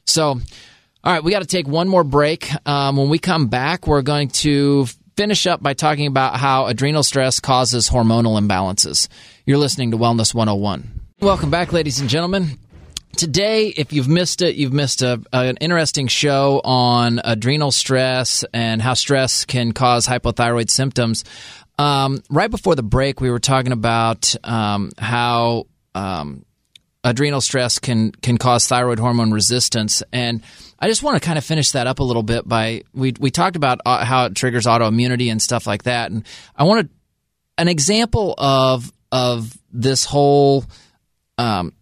So 0.04 0.28
all 0.28 1.12
right 1.12 1.24
we 1.24 1.32
got 1.32 1.40
to 1.40 1.46
take 1.46 1.66
one 1.66 1.88
more 1.88 2.04
break. 2.04 2.48
Um, 2.68 2.96
when 2.96 3.08
we 3.08 3.18
come 3.18 3.48
back 3.48 3.88
we're 3.88 4.02
going 4.02 4.28
to 4.28 4.86
finish 5.16 5.48
up 5.48 5.60
by 5.60 5.74
talking 5.74 6.06
about 6.06 6.36
how 6.36 6.66
adrenal 6.66 7.02
stress 7.02 7.40
causes 7.40 7.88
hormonal 7.88 8.40
imbalances. 8.40 9.08
You're 9.44 9.58
listening 9.58 9.90
to 9.90 9.98
wellness 9.98 10.32
101 10.32 11.03
Welcome 11.24 11.48
back, 11.48 11.72
ladies 11.72 12.00
and 12.00 12.10
gentlemen. 12.10 12.58
Today, 13.16 13.68
if 13.68 13.94
you've 13.94 14.08
missed 14.08 14.42
it, 14.42 14.56
you've 14.56 14.74
missed 14.74 15.00
a, 15.00 15.22
an 15.32 15.56
interesting 15.56 16.06
show 16.06 16.60
on 16.62 17.18
adrenal 17.24 17.72
stress 17.72 18.44
and 18.52 18.82
how 18.82 18.92
stress 18.92 19.46
can 19.46 19.72
cause 19.72 20.06
hypothyroid 20.06 20.68
symptoms. 20.68 21.24
Um, 21.78 22.22
right 22.28 22.50
before 22.50 22.74
the 22.74 22.82
break, 22.82 23.22
we 23.22 23.30
were 23.30 23.38
talking 23.38 23.72
about 23.72 24.36
um, 24.44 24.90
how 24.98 25.66
um, 25.94 26.44
adrenal 27.02 27.40
stress 27.40 27.78
can 27.78 28.12
can 28.12 28.36
cause 28.36 28.68
thyroid 28.68 28.98
hormone 28.98 29.32
resistance, 29.32 30.02
and 30.12 30.42
I 30.78 30.88
just 30.88 31.02
want 31.02 31.20
to 31.20 31.26
kind 31.26 31.38
of 31.38 31.44
finish 31.44 31.70
that 31.70 31.86
up 31.86 32.00
a 32.00 32.04
little 32.04 32.22
bit 32.22 32.46
by 32.46 32.82
we 32.92 33.14
we 33.18 33.30
talked 33.30 33.56
about 33.56 33.80
uh, 33.86 34.04
how 34.04 34.26
it 34.26 34.34
triggers 34.34 34.66
autoimmunity 34.66 35.32
and 35.32 35.40
stuff 35.40 35.66
like 35.66 35.84
that, 35.84 36.10
and 36.10 36.26
I 36.54 36.64
wanted 36.64 36.90
an 37.56 37.68
example 37.68 38.34
of 38.36 38.92
of 39.10 39.56
this 39.72 40.04
whole 40.04 40.66
um, 41.38 41.72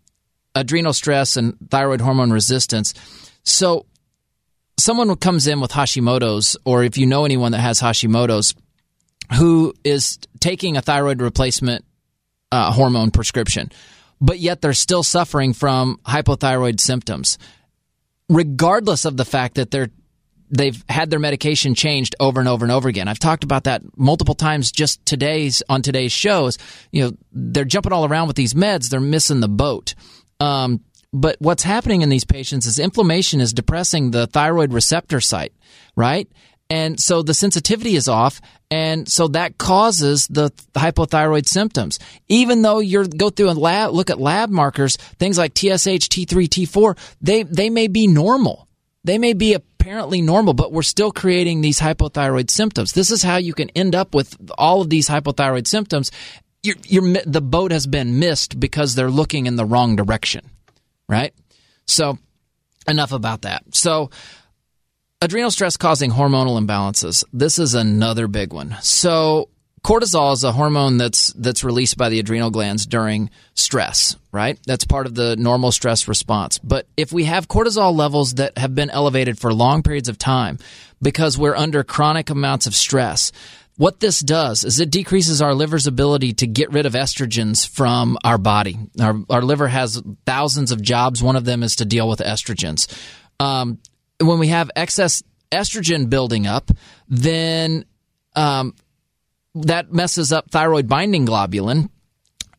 adrenal 0.54 0.92
stress 0.92 1.36
and 1.36 1.56
thyroid 1.70 2.00
hormone 2.00 2.30
resistance. 2.30 2.94
So, 3.44 3.86
someone 4.78 5.14
comes 5.16 5.46
in 5.46 5.60
with 5.60 5.72
Hashimoto's, 5.72 6.56
or 6.64 6.84
if 6.84 6.98
you 6.98 7.06
know 7.06 7.24
anyone 7.24 7.52
that 7.52 7.60
has 7.60 7.80
Hashimoto's, 7.80 8.54
who 9.34 9.74
is 9.84 10.18
taking 10.40 10.76
a 10.76 10.82
thyroid 10.82 11.20
replacement 11.20 11.84
uh, 12.50 12.72
hormone 12.72 13.10
prescription, 13.10 13.70
but 14.20 14.38
yet 14.38 14.60
they're 14.60 14.72
still 14.72 15.02
suffering 15.02 15.52
from 15.52 15.98
hypothyroid 16.06 16.80
symptoms, 16.80 17.38
regardless 18.28 19.04
of 19.04 19.16
the 19.16 19.24
fact 19.24 19.56
that 19.56 19.70
they're 19.70 19.90
they've 20.52 20.84
had 20.88 21.10
their 21.10 21.18
medication 21.18 21.74
changed 21.74 22.14
over 22.20 22.38
and 22.38 22.48
over 22.48 22.64
and 22.64 22.70
over 22.70 22.88
again. 22.88 23.08
I've 23.08 23.18
talked 23.18 23.42
about 23.42 23.64
that 23.64 23.82
multiple 23.96 24.34
times 24.34 24.70
just 24.70 25.04
today's 25.04 25.62
on 25.68 25.82
today's 25.82 26.12
shows. 26.12 26.58
You 26.92 27.04
know, 27.04 27.16
they're 27.32 27.64
jumping 27.64 27.92
all 27.92 28.04
around 28.04 28.28
with 28.28 28.36
these 28.36 28.54
meds, 28.54 28.90
they're 28.90 29.00
missing 29.00 29.40
the 29.40 29.48
boat. 29.48 29.94
Um, 30.38 30.84
but 31.12 31.36
what's 31.40 31.62
happening 31.62 32.02
in 32.02 32.08
these 32.08 32.24
patients 32.24 32.66
is 32.66 32.78
inflammation 32.78 33.40
is 33.40 33.52
depressing 33.52 34.10
the 34.10 34.26
thyroid 34.26 34.72
receptor 34.72 35.20
site, 35.20 35.52
right? 35.96 36.30
And 36.70 36.98
so 36.98 37.22
the 37.22 37.34
sensitivity 37.34 37.96
is 37.96 38.08
off, 38.08 38.40
and 38.70 39.06
so 39.06 39.28
that 39.28 39.58
causes 39.58 40.26
the 40.28 40.50
hypothyroid 40.74 41.46
symptoms. 41.46 41.98
Even 42.28 42.62
though 42.62 42.78
you 42.78 43.06
go 43.06 43.28
through 43.28 43.50
and 43.50 43.58
lab, 43.58 43.92
look 43.92 44.08
at 44.08 44.18
lab 44.18 44.48
markers, 44.48 44.96
things 45.18 45.36
like 45.36 45.52
TSH, 45.52 46.08
T3, 46.08 46.48
T4, 46.48 46.96
they 47.20 47.42
they 47.42 47.68
may 47.68 47.88
be 47.88 48.06
normal 48.06 48.68
they 49.04 49.18
may 49.18 49.32
be 49.32 49.54
apparently 49.54 50.22
normal, 50.22 50.54
but 50.54 50.72
we're 50.72 50.82
still 50.82 51.10
creating 51.10 51.60
these 51.60 51.80
hypothyroid 51.80 52.50
symptoms. 52.50 52.92
This 52.92 53.10
is 53.10 53.22
how 53.22 53.36
you 53.36 53.52
can 53.52 53.70
end 53.70 53.94
up 53.94 54.14
with 54.14 54.36
all 54.56 54.80
of 54.80 54.90
these 54.90 55.08
hypothyroid 55.08 55.66
symptoms. 55.66 56.10
You're, 56.62 56.76
you're, 56.84 57.22
the 57.26 57.40
boat 57.40 57.72
has 57.72 57.86
been 57.86 58.20
missed 58.20 58.60
because 58.60 58.94
they're 58.94 59.10
looking 59.10 59.46
in 59.46 59.56
the 59.56 59.64
wrong 59.64 59.96
direction, 59.96 60.48
right? 61.08 61.34
So, 61.86 62.18
enough 62.86 63.10
about 63.10 63.42
that. 63.42 63.74
So, 63.74 64.10
adrenal 65.20 65.50
stress 65.50 65.76
causing 65.76 66.12
hormonal 66.12 66.64
imbalances. 66.64 67.24
This 67.32 67.58
is 67.58 67.74
another 67.74 68.28
big 68.28 68.52
one. 68.52 68.76
So, 68.82 69.48
cortisol 69.84 70.32
is 70.32 70.44
a 70.44 70.52
hormone 70.52 70.98
that's 70.98 71.32
that's 71.32 71.64
released 71.64 71.96
by 71.96 72.08
the 72.08 72.20
adrenal 72.20 72.50
glands 72.50 72.86
during 72.86 73.30
stress, 73.54 74.16
right? 74.32 74.58
That's 74.66 74.84
part 74.84 75.06
of 75.06 75.14
the 75.14 75.36
normal 75.36 75.70
stress 75.70 76.08
response. 76.08 76.58
But 76.58 76.86
if 76.96 77.12
we 77.12 77.24
have 77.24 77.48
cortisol 77.48 77.94
levels 77.94 78.34
that 78.34 78.56
have 78.58 78.74
been 78.74 78.90
elevated 78.90 79.38
for 79.38 79.52
long 79.52 79.82
periods 79.82 80.08
of 80.08 80.18
time 80.18 80.58
because 81.00 81.36
we're 81.36 81.54
under 81.54 81.84
chronic 81.84 82.30
amounts 82.30 82.66
of 82.66 82.74
stress, 82.74 83.30
what 83.76 84.00
this 84.00 84.20
does 84.20 84.64
is 84.64 84.80
it 84.80 84.90
decreases 84.90 85.42
our 85.42 85.54
liver's 85.54 85.86
ability 85.86 86.34
to 86.34 86.46
get 86.46 86.72
rid 86.72 86.86
of 86.86 86.94
estrogens 86.94 87.66
from 87.68 88.18
our 88.24 88.38
body. 88.38 88.78
Our, 89.00 89.22
our 89.30 89.42
liver 89.42 89.68
has 89.68 90.02
thousands 90.26 90.72
of 90.72 90.82
jobs. 90.82 91.22
One 91.22 91.36
of 91.36 91.44
them 91.44 91.62
is 91.62 91.76
to 91.76 91.84
deal 91.84 92.08
with 92.08 92.20
estrogens. 92.20 92.86
Um, 93.38 93.78
when 94.20 94.38
we 94.38 94.48
have 94.48 94.70
excess 94.76 95.22
estrogen 95.50 96.08
building 96.08 96.46
up, 96.46 96.70
then 97.08 97.84
um, 98.34 98.74
that 99.54 99.92
messes 99.92 100.32
up 100.32 100.50
thyroid 100.50 100.88
binding 100.88 101.26
globulin. 101.26 101.90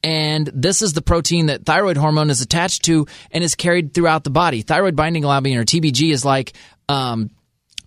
And 0.04 0.49
this 0.54 0.82
is 0.82 0.93
the 0.93 1.01
protein 1.01 1.45
that 1.45 1.66
thyroid 1.66 1.95
hormone 1.95 2.30
is 2.30 2.41
attached 2.41 2.84
to 2.86 3.08
and 3.32 3.43
is 3.43 3.56
carried 3.56 3.93
throughout 3.93 4.24
the 4.24 4.30
body. 4.30 4.62
Thyroid 4.62 4.95
binding 4.95 5.24
globulin 5.24 5.58
or 5.58 5.64
TBG 5.64 6.12
is 6.12 6.26
like 6.26 6.54
um, 6.89 7.30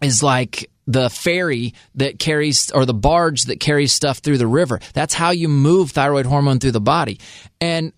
is 0.01 0.23
like 0.23 0.71
the 0.87 1.11
ferry 1.11 1.75
that 1.97 2.19
carries 2.19 2.71
or 2.71 2.87
the 2.87 2.95
barge 2.95 3.45
that 3.45 3.61
carries 3.61 3.93
stuff 3.93 4.19
through 4.19 4.39
the 4.39 4.47
river. 4.47 4.81
That's 4.95 5.15
how 5.15 5.31
you 5.31 5.49
move 5.49 5.91
thyroid 5.91 6.27
hormone 6.27 6.59
through 6.59 6.73
the 6.73 6.81
body. 6.81 7.21
And 7.61 7.93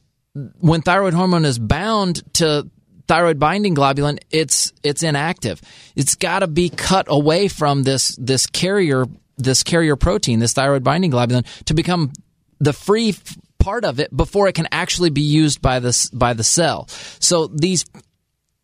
when 0.59 0.83
thyroid 0.83 1.15
hormone 1.15 1.45
is 1.45 1.59
bound 1.59 2.23
to 2.35 2.69
thyroid 3.07 3.39
binding 3.39 3.75
globulin, 3.75 4.19
it's 4.31 4.73
it's 4.83 5.03
inactive. 5.03 5.61
It's 5.97 6.15
got 6.15 6.41
to 6.41 6.47
be 6.47 6.71
cut 6.71 7.07
away 7.09 7.49
from 7.49 7.83
this 7.83 8.17
this 8.17 8.47
carrier 8.47 9.07
this 9.37 9.63
carrier 9.63 9.97
protein, 9.97 10.41
this 10.41 10.53
thyroid 10.53 10.83
binding 10.83 11.11
globulin, 11.11 11.47
to 11.65 11.75
become 11.75 12.13
the 12.59 12.73
free 12.73 13.15
part 13.59 13.85
of 13.85 14.01
it 14.01 14.15
before 14.17 14.49
it 14.49 14.55
can 14.55 14.69
actually 14.73 15.11
be 15.11 15.23
used 15.23 15.61
by 15.61 15.81
the 15.81 16.11
by 16.13 16.35
the 16.35 16.45
cell. 16.45 16.89
So 17.21 17.47
these 17.47 17.85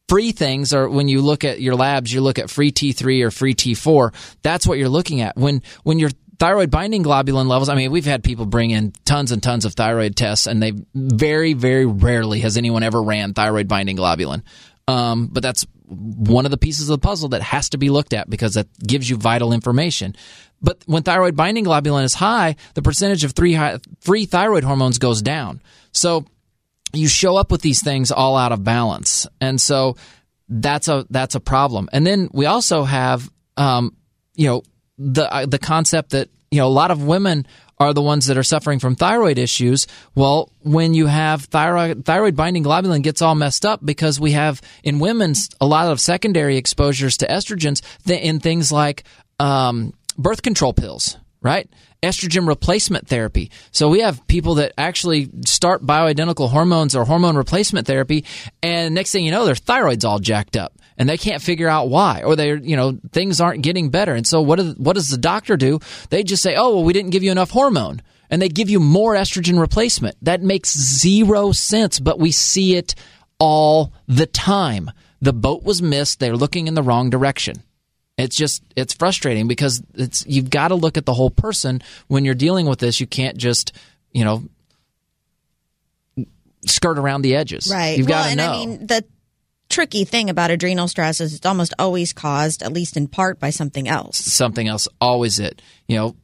free 0.08 0.32
things 0.32 0.72
are 0.72 0.88
when 0.88 1.08
you 1.08 1.20
look 1.20 1.44
at 1.44 1.60
your 1.60 1.74
labs, 1.74 2.12
you 2.12 2.20
look 2.20 2.38
at 2.38 2.50
free 2.50 2.72
T3 2.72 3.24
or 3.24 3.30
free 3.30 3.54
T4. 3.54 4.14
That's 4.42 4.66
what 4.66 4.78
you're 4.78 4.88
looking 4.88 5.20
at. 5.20 5.36
When 5.36 5.62
when 5.82 5.98
your 5.98 6.10
thyroid 6.38 6.70
binding 6.70 7.04
globulin 7.04 7.46
levels, 7.46 7.68
I 7.68 7.74
mean, 7.74 7.90
we've 7.90 8.04
had 8.04 8.24
people 8.24 8.46
bring 8.46 8.70
in 8.70 8.92
tons 9.04 9.32
and 9.32 9.42
tons 9.42 9.64
of 9.64 9.74
thyroid 9.74 10.16
tests, 10.16 10.46
and 10.46 10.62
they 10.62 10.72
very 10.94 11.52
very 11.52 11.86
rarely 11.86 12.40
has 12.40 12.56
anyone 12.56 12.82
ever 12.82 13.02
ran 13.02 13.34
thyroid 13.34 13.68
binding 13.68 13.96
globulin. 13.96 14.42
Um, 14.86 15.28
but 15.28 15.42
that's 15.42 15.66
one 15.86 16.44
of 16.44 16.50
the 16.50 16.56
pieces 16.56 16.88
of 16.88 17.00
the 17.00 17.06
puzzle 17.06 17.30
that 17.30 17.42
has 17.42 17.70
to 17.70 17.78
be 17.78 17.90
looked 17.90 18.14
at 18.14 18.28
because 18.30 18.54
that 18.54 18.66
gives 18.78 19.08
you 19.08 19.16
vital 19.16 19.52
information. 19.52 20.16
But 20.62 20.82
when 20.86 21.02
thyroid 21.02 21.36
binding 21.36 21.64
globulin 21.64 22.04
is 22.04 22.14
high, 22.14 22.56
the 22.74 22.82
percentage 22.82 23.24
of 23.24 23.32
three 23.32 23.52
high, 23.52 23.78
free 24.00 24.24
thyroid 24.24 24.64
hormones 24.64 24.98
goes 24.98 25.20
down. 25.20 25.60
So 25.92 26.24
you 26.94 27.08
show 27.08 27.36
up 27.36 27.50
with 27.50 27.60
these 27.60 27.82
things 27.82 28.10
all 28.10 28.36
out 28.36 28.52
of 28.52 28.64
balance, 28.64 29.26
and 29.40 29.60
so 29.60 29.96
that's 30.48 30.88
a 30.88 31.06
that's 31.10 31.34
a 31.34 31.40
problem. 31.40 31.88
And 31.92 32.06
then 32.06 32.30
we 32.32 32.46
also 32.46 32.84
have, 32.84 33.30
um, 33.56 33.96
you 34.34 34.48
know, 34.48 34.62
the 34.96 35.32
uh, 35.32 35.46
the 35.46 35.58
concept 35.58 36.10
that 36.10 36.30
you 36.50 36.60
know 36.60 36.66
a 36.66 36.68
lot 36.68 36.90
of 36.90 37.04
women 37.04 37.46
are 37.78 37.92
the 37.92 38.02
ones 38.02 38.26
that 38.26 38.38
are 38.38 38.42
suffering 38.42 38.78
from 38.78 38.94
thyroid 38.94 39.38
issues. 39.38 39.86
Well, 40.14 40.50
when 40.62 40.94
you 40.94 41.06
have 41.06 41.44
thyroid 41.44 42.04
thyroid 42.04 42.36
binding 42.36 42.64
globulin 42.64 43.02
gets 43.02 43.22
all 43.22 43.34
messed 43.34 43.66
up 43.66 43.84
because 43.84 44.20
we 44.20 44.32
have 44.32 44.60
in 44.82 44.98
women 44.98 45.34
a 45.60 45.66
lot 45.66 45.90
of 45.90 46.00
secondary 46.00 46.56
exposures 46.56 47.16
to 47.18 47.26
estrogens 47.26 47.82
in 48.08 48.40
things 48.40 48.70
like 48.70 49.04
um, 49.40 49.94
birth 50.16 50.42
control 50.42 50.72
pills, 50.72 51.16
right? 51.42 51.68
Estrogen 52.02 52.46
replacement 52.46 53.08
therapy. 53.08 53.50
So 53.70 53.88
we 53.88 54.00
have 54.00 54.26
people 54.26 54.56
that 54.56 54.72
actually 54.76 55.30
start 55.46 55.84
bioidentical 55.84 56.50
hormones 56.50 56.94
or 56.94 57.04
hormone 57.04 57.36
replacement 57.36 57.86
therapy, 57.86 58.24
and 58.62 58.94
next 58.94 59.12
thing 59.12 59.24
you 59.24 59.30
know, 59.30 59.44
their 59.46 59.54
thyroid's 59.54 60.04
all 60.04 60.18
jacked 60.18 60.56
up, 60.56 60.74
and 60.96 61.08
they 61.08 61.18
can't 61.18 61.42
figure 61.42 61.68
out 61.68 61.88
why, 61.88 62.22
or 62.22 62.36
they, 62.36 62.54
you 62.54 62.76
know, 62.76 62.98
things 63.12 63.40
aren't 63.40 63.62
getting 63.62 63.90
better. 63.90 64.14
And 64.14 64.26
so 64.26 64.40
what? 64.40 64.58
Do, 64.58 64.74
what 64.76 64.94
does 64.94 65.08
the 65.08 65.18
doctor 65.18 65.56
do? 65.56 65.80
They 66.10 66.22
just 66.22 66.42
say, 66.42 66.54
"Oh, 66.56 66.76
well, 66.76 66.84
we 66.84 66.92
didn't 66.92 67.10
give 67.10 67.22
you 67.22 67.32
enough 67.32 67.50
hormone." 67.50 68.02
And 68.30 68.40
they 68.40 68.48
give 68.48 68.70
you 68.70 68.80
more 68.80 69.14
estrogen 69.14 69.60
replacement. 69.60 70.16
That 70.22 70.42
makes 70.42 70.76
zero 70.76 71.52
sense, 71.52 72.00
but 72.00 72.18
we 72.18 72.30
see 72.32 72.74
it 72.76 72.94
all 73.38 73.92
the 74.08 74.26
time. 74.26 74.90
The 75.20 75.32
boat 75.32 75.62
was 75.62 75.82
missed. 75.82 76.20
They're 76.20 76.36
looking 76.36 76.66
in 76.66 76.74
the 76.74 76.82
wrong 76.82 77.10
direction. 77.10 77.62
It's 78.16 78.36
just 78.36 78.62
it's 78.76 78.94
frustrating 78.94 79.48
because 79.48 79.82
it's 79.94 80.24
you've 80.26 80.50
got 80.50 80.68
to 80.68 80.76
look 80.76 80.96
at 80.96 81.04
the 81.04 81.14
whole 81.14 81.30
person 81.30 81.82
when 82.06 82.24
you're 82.24 82.34
dealing 82.34 82.66
with 82.66 82.78
this. 82.78 83.00
You 83.00 83.06
can't 83.06 83.36
just 83.36 83.72
you 84.12 84.24
know 84.24 84.44
skirt 86.66 86.98
around 86.98 87.22
the 87.22 87.34
edges. 87.34 87.68
Right. 87.70 87.98
You've 87.98 88.08
well, 88.08 88.20
got 88.20 88.24
to 88.24 88.30
and 88.30 88.38
know. 88.38 88.52
I 88.52 88.66
mean 88.66 88.86
the 88.86 89.04
tricky 89.74 90.04
thing 90.04 90.30
about 90.30 90.52
adrenal 90.52 90.86
stress 90.86 91.20
is 91.20 91.34
it's 91.34 91.44
almost 91.44 91.74
always 91.80 92.12
caused, 92.12 92.62
at 92.62 92.72
least 92.72 92.96
in 92.96 93.08
part, 93.08 93.40
by 93.40 93.50
something 93.50 93.88
else. 93.88 94.18
Something 94.18 94.68
else 94.68 94.86
always 95.00 95.40
it. 95.40 95.60
You 95.88 95.96
know, 95.96 96.16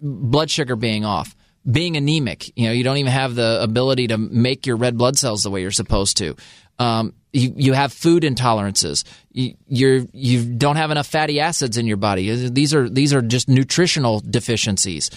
blood 0.00 0.50
sugar 0.50 0.76
being 0.76 1.04
off. 1.04 1.34
Being 1.70 1.96
anemic, 1.96 2.56
you 2.56 2.66
know, 2.66 2.72
you 2.72 2.82
don't 2.82 2.96
even 2.96 3.12
have 3.12 3.36
the 3.36 3.62
ability 3.62 4.08
to 4.08 4.18
make 4.18 4.66
your 4.66 4.76
red 4.76 4.98
blood 4.98 5.16
cells 5.16 5.44
the 5.44 5.50
way 5.50 5.62
you're 5.62 5.70
supposed 5.70 6.16
to. 6.16 6.34
Um, 6.80 7.14
you, 7.32 7.52
you 7.56 7.72
have 7.72 7.92
food 7.92 8.24
intolerances. 8.24 9.04
You, 9.30 9.54
you're 9.68 10.00
you 10.12 10.44
don't 10.44 10.74
have 10.74 10.90
enough 10.90 11.06
fatty 11.06 11.38
acids 11.38 11.78
in 11.78 11.86
your 11.86 11.98
body. 11.98 12.48
These 12.48 12.74
are 12.74 12.88
these 12.88 13.14
are 13.14 13.22
just 13.22 13.48
nutritional 13.48 14.18
deficiencies. 14.18 15.10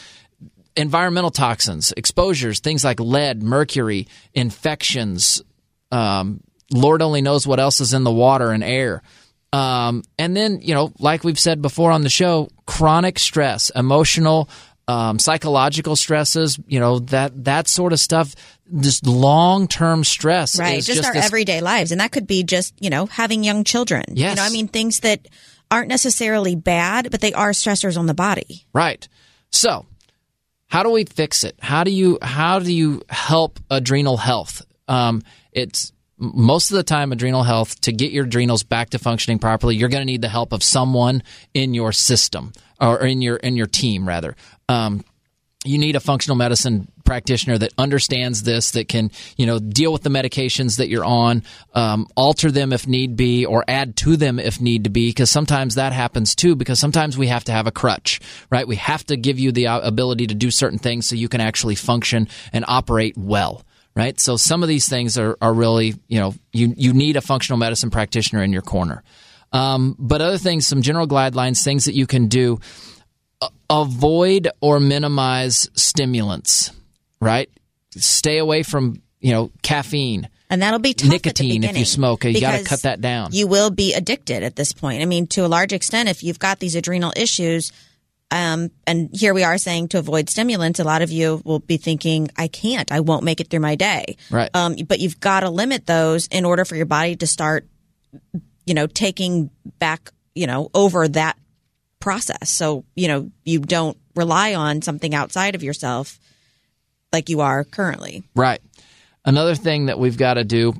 Environmental 0.75 1.31
toxins, 1.31 1.93
exposures, 1.97 2.59
things 2.59 2.83
like 2.83 2.99
lead, 2.99 3.41
mercury, 3.41 4.07
infections. 4.35 5.41
Um, 5.91 6.41
Lord 6.75 7.01
only 7.01 7.21
knows 7.21 7.47
what 7.47 7.59
else 7.59 7.81
is 7.81 7.93
in 7.93 8.03
the 8.03 8.11
water 8.11 8.51
and 8.51 8.63
air. 8.63 9.01
Um, 9.53 10.03
and 10.19 10.35
then, 10.35 10.59
you 10.61 10.73
know, 10.73 10.91
like 10.99 11.23
we've 11.23 11.39
said 11.39 11.61
before 11.61 11.91
on 11.91 12.01
the 12.01 12.09
show, 12.09 12.49
chronic 12.65 13.17
stress, 13.19 13.69
emotional, 13.73 14.49
um, 14.87 15.17
psychological 15.17 15.95
stresses, 15.95 16.59
you 16.67 16.79
know, 16.79 16.99
that 16.99 17.45
that 17.45 17.67
sort 17.67 17.93
of 17.93 17.99
stuff 17.99 18.35
this 18.67 19.03
long 19.03 19.67
term 19.67 20.03
stress. 20.03 20.59
Right. 20.59 20.75
Just, 20.75 20.97
just, 20.97 21.05
our 21.05 21.13
this, 21.13 21.25
everyday 21.25 21.61
lives. 21.61 21.91
And 21.91 22.01
that 22.01 22.11
could 22.11 22.27
be 22.27 22.43
just, 22.43 22.73
you 22.79 22.89
know, 22.89 23.05
having 23.05 23.43
young 23.43 23.63
children. 23.63 24.03
Yes. 24.09 24.31
You 24.31 24.35
know, 24.35 24.43
I 24.43 24.49
mean, 24.49 24.67
things 24.67 24.99
that 25.01 25.27
aren't 25.71 25.87
necessarily 25.89 26.55
bad, 26.55 27.09
but 27.11 27.21
they 27.21 27.33
are 27.33 27.51
stressors 27.51 27.97
on 27.97 28.05
the 28.05 28.13
body. 28.13 28.65
Right. 28.73 29.07
So, 29.51 29.85
how 30.67 30.83
do 30.83 30.89
we 30.89 31.05
fix 31.05 31.43
it? 31.43 31.55
How 31.61 31.83
do 31.83 31.91
you 31.91 32.17
how 32.21 32.59
do 32.59 32.73
you 32.73 33.01
help 33.09 33.59
adrenal 33.69 34.17
health? 34.17 34.63
Um, 34.87 35.23
it's 35.51 35.93
most 36.17 36.71
of 36.71 36.77
the 36.77 36.83
time 36.83 37.11
adrenal 37.11 37.43
health 37.43 37.79
to 37.81 37.91
get 37.91 38.11
your 38.11 38.25
adrenals 38.25 38.63
back 38.63 38.91
to 38.91 38.99
functioning 38.99 39.39
properly 39.39 39.75
you're 39.75 39.89
going 39.89 40.01
to 40.01 40.05
need 40.05 40.21
the 40.21 40.29
help 40.29 40.53
of 40.53 40.63
someone 40.63 41.21
in 41.53 41.73
your 41.73 41.91
system 41.91 42.53
or 42.79 43.05
in 43.05 43.21
your 43.21 43.37
in 43.37 43.55
your 43.55 43.67
team 43.67 44.07
rather. 44.07 44.35
Um, 44.69 45.03
you 45.63 45.79
need 45.79 45.95
a 45.95 45.99
functional 45.99 46.35
medicine 46.35 46.91
practitioner 47.05 47.57
that 47.57 47.73
understands 47.77 48.43
this 48.43 48.71
that 48.71 48.87
can 48.87 49.11
you 49.35 49.45
know 49.45 49.59
deal 49.59 49.91
with 49.91 50.03
the 50.03 50.09
medications 50.09 50.77
that 50.77 50.89
you're 50.89 51.05
on 51.05 51.43
um, 51.73 52.07
alter 52.15 52.51
them 52.51 52.71
if 52.71 52.87
need 52.87 53.15
be 53.15 53.45
or 53.45 53.63
add 53.67 53.95
to 53.95 54.15
them 54.15 54.39
if 54.39 54.61
need 54.61 54.83
to 54.83 54.89
be 54.89 55.09
because 55.09 55.29
sometimes 55.29 55.75
that 55.75 55.91
happens 55.91 56.35
too 56.35 56.55
because 56.55 56.79
sometimes 56.79 57.17
we 57.17 57.27
have 57.27 57.43
to 57.43 57.51
have 57.51 57.67
a 57.67 57.71
crutch 57.71 58.19
right? 58.51 58.67
We 58.67 58.75
have 58.77 59.03
to 59.05 59.17
give 59.17 59.39
you 59.39 59.51
the 59.51 59.67
uh, 59.67 59.79
ability 59.81 60.27
to 60.27 60.35
do 60.35 60.51
certain 60.51 60.79
things 60.79 61.07
so 61.07 61.15
you 61.15 61.29
can 61.29 61.41
actually 61.41 61.75
function 61.75 62.27
and 62.53 62.63
operate 62.67 63.17
well 63.17 63.63
right? 63.95 64.19
So 64.19 64.37
some 64.37 64.61
of 64.61 64.69
these 64.69 64.89
things 64.89 65.17
are, 65.17 65.37
are 65.41 65.53
really, 65.53 65.95
you 66.07 66.19
know, 66.19 66.33
you, 66.51 66.73
you 66.75 66.93
need 66.93 67.15
a 67.15 67.21
functional 67.21 67.57
medicine 67.57 67.89
practitioner 67.89 68.43
in 68.43 68.51
your 68.51 68.61
corner. 68.61 69.03
Um, 69.51 69.95
but 69.97 70.21
other 70.21 70.37
things, 70.37 70.67
some 70.67 70.81
general 70.81 71.07
guidelines, 71.07 71.63
things 71.63 71.85
that 71.85 71.95
you 71.95 72.05
can 72.07 72.27
do, 72.27 72.59
avoid 73.69 74.49
or 74.59 74.79
minimize 74.79 75.69
stimulants, 75.73 76.71
right? 77.21 77.49
Stay 77.91 78.37
away 78.37 78.63
from, 78.63 79.01
you 79.19 79.31
know, 79.31 79.51
caffeine. 79.61 80.27
And 80.49 80.61
that'll 80.61 80.79
be 80.79 80.93
tough 80.93 81.09
nicotine 81.09 81.63
if 81.63 81.77
you 81.77 81.85
smoke. 81.85 82.25
You 82.25 82.39
got 82.39 82.59
to 82.59 82.63
cut 82.63 82.83
that 82.83 83.01
down. 83.01 83.29
You 83.31 83.47
will 83.47 83.71
be 83.71 83.93
addicted 83.93 84.43
at 84.43 84.55
this 84.55 84.73
point. 84.73 85.01
I 85.01 85.05
mean, 85.05 85.25
to 85.27 85.45
a 85.45 85.47
large 85.47 85.73
extent, 85.73 86.09
if 86.09 86.23
you've 86.23 86.39
got 86.39 86.59
these 86.59 86.75
adrenal 86.75 87.13
issues, 87.15 87.71
um, 88.35 88.69
and 88.85 89.09
here 89.11 89.33
we 89.33 89.43
are 89.43 89.57
saying 89.57 89.87
to 89.89 89.99
avoid 89.99 90.29
stimulants. 90.29 90.79
A 90.79 90.83
lot 90.83 91.01
of 91.01 91.11
you 91.11 91.41
will 91.43 91.59
be 91.59 91.77
thinking, 91.77 92.29
I 92.37 92.47
can't, 92.47 92.91
I 92.91 92.99
won't 92.99 93.23
make 93.23 93.39
it 93.39 93.49
through 93.49 93.61
my 93.61 93.75
day. 93.75 94.17
Right. 94.29 94.49
Um, 94.53 94.75
but 94.87 94.99
you've 94.99 95.19
got 95.19 95.39
to 95.39 95.49
limit 95.49 95.87
those 95.87 96.27
in 96.27 96.45
order 96.45 96.65
for 96.65 96.75
your 96.75 96.85
body 96.85 97.15
to 97.15 97.27
start 97.27 97.65
you 98.65 98.73
know, 98.73 98.87
taking 98.87 99.49
back, 99.79 100.11
you 100.33 100.47
know, 100.47 100.69
over 100.73 101.07
that 101.07 101.37
process. 101.99 102.49
So, 102.49 102.85
you 102.95 103.07
know, 103.07 103.31
you 103.43 103.59
don't 103.59 103.97
rely 104.15 104.55
on 104.55 104.81
something 104.81 105.13
outside 105.13 105.55
of 105.55 105.63
yourself 105.63 106.19
like 107.13 107.29
you 107.29 107.41
are 107.41 107.63
currently. 107.63 108.23
Right. 108.35 108.59
Another 109.23 109.55
thing 109.55 109.87
that 109.87 109.99
we've 109.99 110.17
got 110.17 110.35
to 110.35 110.43
do 110.43 110.73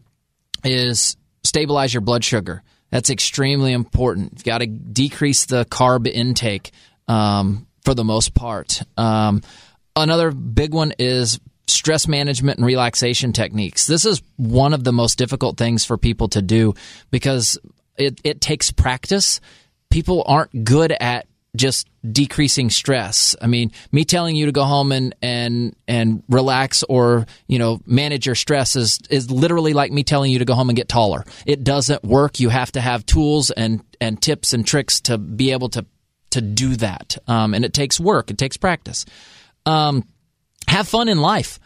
is 0.64 1.18
stabilize 1.43 1.93
your 1.93 2.01
blood 2.01 2.24
sugar. 2.24 2.64
That's 2.89 3.10
extremely 3.10 3.74
important. 3.74 4.34
You've 4.34 4.43
got 4.43 4.60
to 4.60 4.68
decrease 4.68 5.45
the 5.45 5.66
carb 5.66 6.08
intake 6.08 6.72
um, 7.08 7.68
for 7.84 7.93
the 7.93 8.03
most 8.03 8.34
part. 8.34 8.82
Um, 8.97 9.41
another 9.95 10.32
big 10.32 10.74
one 10.74 10.93
is 10.99 11.39
stress 11.68 12.08
management 12.08 12.58
and 12.58 12.66
relaxation 12.66 13.34
techniques. 13.34 13.88
This 13.88 14.06
is 14.06 14.22
one 14.38 14.74
of 14.74 14.84
the 14.84 14.93
most 14.93 15.18
difficult 15.18 15.58
things 15.58 15.86
for 15.86 15.97
people 15.97 16.28
to 16.30 16.41
do 16.41 16.74
because 17.12 17.58
it, 17.97 18.20
it 18.24 18.41
takes 18.41 18.72
practice. 18.72 19.39
People 19.89 20.24
aren't 20.26 20.64
good 20.64 20.91
at 20.91 21.28
just 21.56 21.88
decreasing 22.12 22.70
stress. 22.70 23.36
I 23.41 23.47
mean, 23.47 23.72
me 23.91 24.06
telling 24.06 24.36
you 24.36 24.47
to 24.47 24.51
go 24.51 24.64
home 24.64 24.91
and 24.91 25.16
and 25.22 25.76
and 25.88 26.24
relax 26.30 26.84
or 26.84 27.26
you 27.47 27.60
know 27.60 27.82
manage 27.86 28.26
your 28.26 28.36
stress 28.36 28.76
is 28.76 28.99
is 29.10 29.32
literally 29.32 29.74
like 29.74 29.91
me 29.91 30.03
telling 30.03 30.32
you 30.32 30.39
to 30.39 30.45
go 30.45 30.53
home 30.53 30.70
and 30.70 30.76
get 30.76 30.89
taller. 30.89 31.24
It 31.45 31.64
doesn't 31.64 32.03
work. 32.03 32.39
You 32.39 32.49
have 32.49 32.72
to 32.74 32.82
have 32.82 33.06
tools 33.06 33.51
and 33.51 33.84
and 34.01 34.22
tips 34.22 34.53
and 34.53 34.68
tricks 34.68 35.01
to 35.01 35.18
be 35.18 35.51
able 35.51 35.70
to 35.70 35.86
to 36.36 36.41
do 36.41 36.75
that. 36.77 37.17
Um, 37.27 37.53
and 37.53 37.65
it 37.65 37.73
takes 37.73 37.99
work. 37.99 38.31
It 38.31 38.38
takes 38.38 38.55
practice. 38.55 39.05
Um, 39.65 40.07
have 40.67 40.88
fun 40.88 41.09
in 41.09 41.19
life. 41.19 41.59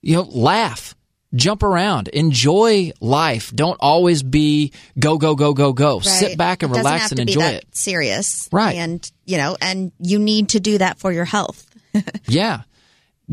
You 0.00 0.16
know, 0.16 0.22
laugh 0.22 0.94
jump 1.34 1.62
around, 1.62 2.08
enjoy 2.08 2.92
life. 3.00 3.52
Don't 3.54 3.78
always 3.80 4.22
be 4.22 4.72
go 4.98 5.18
go 5.18 5.34
go 5.34 5.54
go 5.54 5.72
go. 5.72 5.96
Right. 5.96 6.04
Sit 6.04 6.38
back 6.38 6.62
and 6.62 6.70
It 6.70 6.74
doesn't 6.74 6.84
relax 6.84 7.02
have 7.02 7.12
and 7.12 7.18
to 7.20 7.24
be 7.26 7.32
enjoy 7.32 7.40
that 7.42 7.54
it. 7.54 7.76
Serious, 7.76 8.48
Right. 8.52 8.76
And 8.76 9.10
you 9.24 9.36
know, 9.36 9.56
and 9.60 9.92
you 9.98 10.18
need 10.18 10.50
to 10.50 10.60
do 10.60 10.78
that 10.78 10.98
for 10.98 11.12
your 11.12 11.24
health. 11.24 11.66
Yeah. 12.26 12.62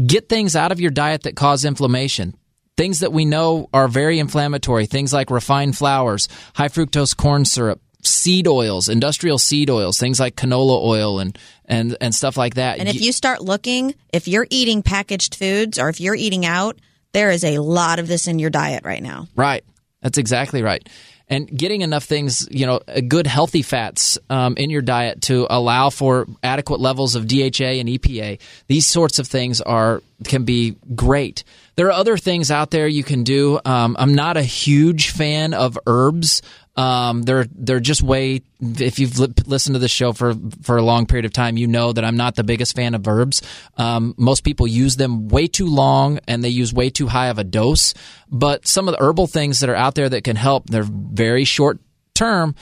Get 0.05 0.29
things 0.29 0.55
out 0.55 0.71
of 0.71 0.79
your 0.79 0.91
diet 0.91 1.23
that 1.23 1.35
cause 1.35 1.65
inflammation. 1.65 2.35
Things 2.75 2.99
that 2.99 3.11
we 3.11 3.25
know 3.25 3.69
are 3.73 3.87
very 3.87 4.19
inflammatory, 4.19 4.85
things 4.85 5.11
like 5.11 5.31
refined 5.31 5.75
flours, 5.77 6.27
high 6.53 6.67
fructose 6.67 7.15
corn 7.17 7.45
syrup, 7.45 7.81
seed 8.07 8.47
oils, 8.47 8.89
industrial 8.89 9.37
seed 9.37 9.69
oils, 9.69 9.99
things 9.99 10.19
like 10.19 10.35
canola 10.35 10.81
oil 10.83 11.19
and 11.19 11.37
and 11.65 11.95
and 12.01 12.13
stuff 12.13 12.37
like 12.37 12.55
that. 12.55 12.79
And 12.79 12.87
if 12.89 13.01
you 13.01 13.11
start 13.11 13.41
looking, 13.41 13.95
if 14.11 14.27
you're 14.27 14.47
eating 14.49 14.81
packaged 14.83 15.35
foods 15.35 15.77
or 15.79 15.89
if 15.89 15.99
you're 15.99 16.15
eating 16.15 16.45
out, 16.45 16.79
there 17.13 17.31
is 17.31 17.43
a 17.43 17.59
lot 17.59 17.99
of 17.99 18.07
this 18.07 18.27
in 18.27 18.39
your 18.39 18.49
diet 18.49 18.85
right 18.85 19.01
now. 19.01 19.27
Right. 19.35 19.63
That's 20.01 20.17
exactly 20.17 20.61
right. 20.61 20.87
And 21.29 21.47
getting 21.57 21.81
enough 21.81 22.05
things, 22.05 22.47
you 22.49 22.65
know, 22.65 22.79
uh, 22.87 23.01
good 23.05 23.27
healthy 23.27 23.61
fats 23.61 24.17
um, 24.29 24.55
in 24.55 24.69
your 24.69 24.81
diet 24.81 25.23
to 25.23 25.45
allow 25.49 25.89
for 25.89 26.25
adequate 26.41 26.79
levels 26.79 27.15
of 27.15 27.27
DHA 27.27 27.81
and 27.81 27.89
EPA. 27.89 28.39
These 28.67 28.85
sorts 28.85 29.19
of 29.19 29.27
things 29.27 29.59
are 29.59 30.01
can 30.23 30.45
be 30.45 30.77
great. 30.95 31.43
There 31.75 31.87
are 31.87 31.91
other 31.91 32.17
things 32.17 32.49
out 32.49 32.71
there 32.71 32.87
you 32.87 33.03
can 33.03 33.23
do. 33.23 33.59
Um, 33.65 33.97
I'm 33.99 34.15
not 34.15 34.37
a 34.37 34.41
huge 34.41 35.09
fan 35.09 35.53
of 35.53 35.77
herbs. 35.85 36.41
Um, 36.77 37.23
they're 37.23 37.47
they're 37.51 37.79
just 37.79 38.03
way. 38.03 38.43
If 38.61 38.99
you've 38.99 39.17
li- 39.17 39.33
listened 39.47 39.73
to 39.75 39.79
the 39.79 39.87
show 39.87 40.13
for 40.13 40.35
for 40.61 40.77
a 40.77 40.83
long 40.83 41.07
period 41.07 41.25
of 41.25 41.33
time, 41.33 41.57
you 41.57 41.65
know 41.65 41.91
that 41.91 42.05
I'm 42.05 42.17
not 42.17 42.35
the 42.35 42.43
biggest 42.43 42.75
fan 42.75 42.93
of 42.93 43.07
herbs. 43.07 43.41
Um, 43.77 44.13
most 44.17 44.43
people 44.43 44.67
use 44.67 44.95
them 44.95 45.27
way 45.27 45.47
too 45.47 45.67
long, 45.67 46.19
and 46.27 46.43
they 46.43 46.49
use 46.49 46.71
way 46.71 46.91
too 46.91 47.07
high 47.07 47.27
of 47.27 47.39
a 47.39 47.43
dose. 47.43 47.95
But 48.29 48.67
some 48.67 48.87
of 48.87 48.93
the 48.93 49.03
herbal 49.03 49.25
things 49.25 49.59
that 49.61 49.69
are 49.69 49.75
out 49.75 49.95
there 49.95 50.07
that 50.07 50.23
can 50.23 50.35
help, 50.35 50.69
they're 50.69 50.85
very 50.87 51.45
short 51.45 51.79
term. 52.13 52.53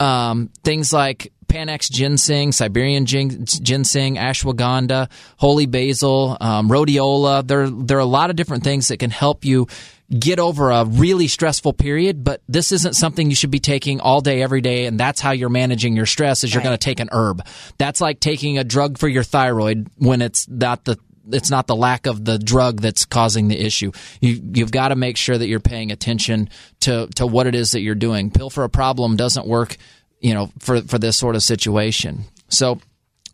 Um, 0.00 0.50
things 0.64 0.92
like 0.92 1.32
Panax 1.54 1.88
ginseng, 1.88 2.50
Siberian 2.50 3.06
ginseng, 3.06 4.16
ashwagandha, 4.16 5.08
holy 5.36 5.66
basil, 5.66 6.36
um, 6.40 6.68
rhodiola. 6.68 7.46
There, 7.46 7.70
there 7.70 7.96
are 7.96 8.00
a 8.00 8.04
lot 8.04 8.30
of 8.30 8.36
different 8.36 8.64
things 8.64 8.88
that 8.88 8.96
can 8.96 9.10
help 9.10 9.44
you 9.44 9.68
get 10.10 10.40
over 10.40 10.70
a 10.70 10.84
really 10.84 11.28
stressful 11.28 11.72
period, 11.72 12.24
but 12.24 12.42
this 12.48 12.72
isn't 12.72 12.94
something 12.94 13.30
you 13.30 13.36
should 13.36 13.52
be 13.52 13.60
taking 13.60 14.00
all 14.00 14.20
day, 14.20 14.42
every 14.42 14.60
day, 14.62 14.86
and 14.86 14.98
that's 14.98 15.20
how 15.20 15.30
you're 15.30 15.48
managing 15.48 15.94
your 15.94 16.06
stress 16.06 16.42
is 16.42 16.52
you're 16.52 16.62
going 16.62 16.74
to 16.74 16.78
take 16.78 16.98
an 16.98 17.08
herb. 17.12 17.46
That's 17.78 18.00
like 18.00 18.18
taking 18.18 18.58
a 18.58 18.64
drug 18.64 18.98
for 18.98 19.06
your 19.06 19.22
thyroid 19.22 19.88
when 19.96 20.22
it's 20.22 20.48
not 20.48 20.84
the 20.84 20.98
it's 21.30 21.50
not 21.50 21.66
the 21.66 21.76
lack 21.76 22.06
of 22.06 22.24
the 22.24 22.38
drug 22.38 22.82
that's 22.82 23.06
causing 23.06 23.48
the 23.48 23.58
issue. 23.58 23.92
You 24.20 24.42
you've 24.52 24.72
got 24.72 24.88
to 24.88 24.96
make 24.96 25.16
sure 25.16 25.38
that 25.38 25.46
you're 25.46 25.60
paying 25.60 25.90
attention 25.90 26.50
to 26.80 27.06
to 27.14 27.26
what 27.26 27.46
it 27.46 27.54
is 27.54 27.72
that 27.72 27.80
you're 27.80 27.94
doing. 27.94 28.30
Pill 28.30 28.50
for 28.50 28.64
a 28.64 28.68
problem 28.68 29.16
doesn't 29.16 29.46
work, 29.46 29.78
you 30.24 30.32
know, 30.32 30.50
for 30.58 30.80
for 30.80 30.98
this 30.98 31.18
sort 31.18 31.36
of 31.36 31.42
situation. 31.42 32.24
So 32.48 32.80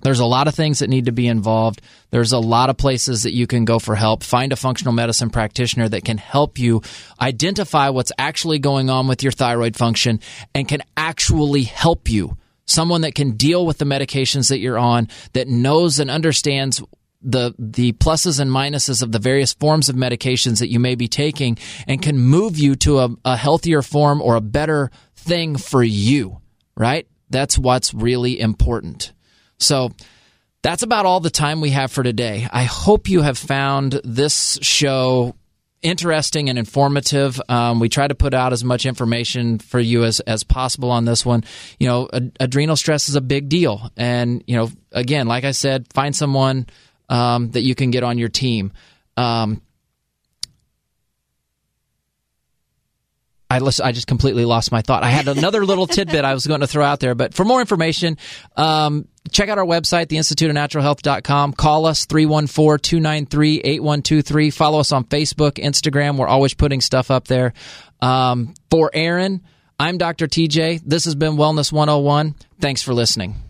there's 0.02 0.18
a 0.18 0.26
lot 0.26 0.48
of 0.48 0.56
things 0.56 0.80
that 0.80 0.90
need 0.90 1.06
to 1.06 1.12
be 1.12 1.28
involved. 1.28 1.82
There's 2.10 2.32
a 2.32 2.38
lot 2.38 2.68
of 2.68 2.76
places 2.76 3.22
that 3.22 3.32
you 3.32 3.46
can 3.46 3.64
go 3.64 3.78
for 3.78 3.94
help. 3.94 4.24
Find 4.24 4.52
a 4.52 4.56
functional 4.56 4.92
medicine 4.92 5.30
practitioner 5.30 5.88
that 5.88 6.04
can 6.04 6.18
help 6.18 6.58
you 6.58 6.82
identify 7.20 7.90
what's 7.90 8.10
actually 8.18 8.58
going 8.58 8.90
on 8.90 9.06
with 9.06 9.22
your 9.22 9.30
thyroid 9.30 9.76
function 9.76 10.18
and 10.52 10.66
can 10.66 10.82
actually 10.96 11.62
help 11.62 12.10
you. 12.10 12.36
Someone 12.64 13.02
that 13.02 13.14
can 13.14 13.32
deal 13.32 13.64
with 13.64 13.78
the 13.78 13.84
medications 13.84 14.48
that 14.48 14.58
you're 14.58 14.78
on, 14.78 15.08
that 15.34 15.46
knows 15.46 16.00
and 16.00 16.10
understands 16.10 16.82
the 17.22 17.54
the 17.58 17.92
pluses 17.92 18.40
and 18.40 18.50
minuses 18.50 19.00
of 19.00 19.12
the 19.12 19.18
various 19.20 19.52
forms 19.52 19.88
of 19.88 19.94
medications 19.94 20.58
that 20.58 20.70
you 20.70 20.80
may 20.80 20.96
be 20.96 21.06
taking 21.06 21.56
and 21.86 22.02
can 22.02 22.18
move 22.18 22.58
you 22.58 22.74
to 22.74 22.98
a, 22.98 23.10
a 23.24 23.36
healthier 23.36 23.82
form 23.82 24.20
or 24.22 24.34
a 24.34 24.40
better 24.40 24.90
thing 25.14 25.56
for 25.56 25.82
you, 25.82 26.40
right? 26.80 27.06
That's 27.28 27.58
what's 27.58 27.92
really 27.92 28.40
important. 28.40 29.12
So 29.58 29.90
that's 30.62 30.82
about 30.82 31.04
all 31.04 31.20
the 31.20 31.30
time 31.30 31.60
we 31.60 31.70
have 31.70 31.92
for 31.92 32.02
today. 32.02 32.48
I 32.50 32.64
hope 32.64 33.08
you 33.08 33.20
have 33.20 33.36
found 33.36 34.00
this 34.02 34.58
show 34.62 35.36
interesting 35.82 36.48
and 36.48 36.58
informative. 36.58 37.40
Um, 37.50 37.80
we 37.80 37.90
try 37.90 38.08
to 38.08 38.14
put 38.14 38.32
out 38.32 38.54
as 38.54 38.64
much 38.64 38.86
information 38.86 39.58
for 39.58 39.78
you 39.78 40.04
as, 40.04 40.20
as 40.20 40.42
possible 40.42 40.90
on 40.90 41.04
this 41.04 41.24
one. 41.24 41.44
You 41.78 41.86
know, 41.86 42.08
ad- 42.12 42.36
adrenal 42.40 42.76
stress 42.76 43.10
is 43.10 43.14
a 43.14 43.20
big 43.20 43.50
deal. 43.50 43.90
And, 43.96 44.42
you 44.46 44.56
know, 44.56 44.70
again, 44.90 45.26
like 45.26 45.44
I 45.44 45.50
said, 45.52 45.86
find 45.92 46.16
someone 46.16 46.66
um, 47.10 47.50
that 47.50 47.62
you 47.62 47.74
can 47.74 47.90
get 47.90 48.04
on 48.04 48.16
your 48.16 48.28
team. 48.30 48.72
Um, 49.18 49.60
I, 53.50 53.58
lis- 53.58 53.80
I 53.80 53.90
just 53.90 54.06
completely 54.06 54.44
lost 54.44 54.70
my 54.70 54.80
thought. 54.80 55.02
I 55.02 55.10
had 55.10 55.26
another 55.26 55.66
little 55.66 55.86
tidbit 55.88 56.24
I 56.24 56.34
was 56.34 56.46
going 56.46 56.60
to 56.60 56.68
throw 56.68 56.84
out 56.84 57.00
there, 57.00 57.16
but 57.16 57.34
for 57.34 57.44
more 57.44 57.60
information, 57.60 58.16
um, 58.56 59.08
check 59.32 59.48
out 59.48 59.58
our 59.58 59.66
website, 59.66 60.06
theinstituteofnaturalhealth.com. 60.06 61.54
Call 61.54 61.86
us 61.86 62.06
314-293-8123. 62.06 64.54
Follow 64.54 64.78
us 64.80 64.92
on 64.92 65.04
Facebook, 65.04 65.54
Instagram. 65.54 66.16
We're 66.16 66.28
always 66.28 66.54
putting 66.54 66.80
stuff 66.80 67.10
up 67.10 67.26
there. 67.26 67.52
Um, 68.00 68.54
for 68.70 68.90
Aaron, 68.94 69.42
I'm 69.78 69.98
Dr. 69.98 70.26
TJ. 70.26 70.80
This 70.84 71.04
has 71.06 71.14
been 71.14 71.32
Wellness 71.32 71.72
101. 71.72 72.34
Thanks 72.60 72.82
for 72.82 72.94
listening. 72.94 73.49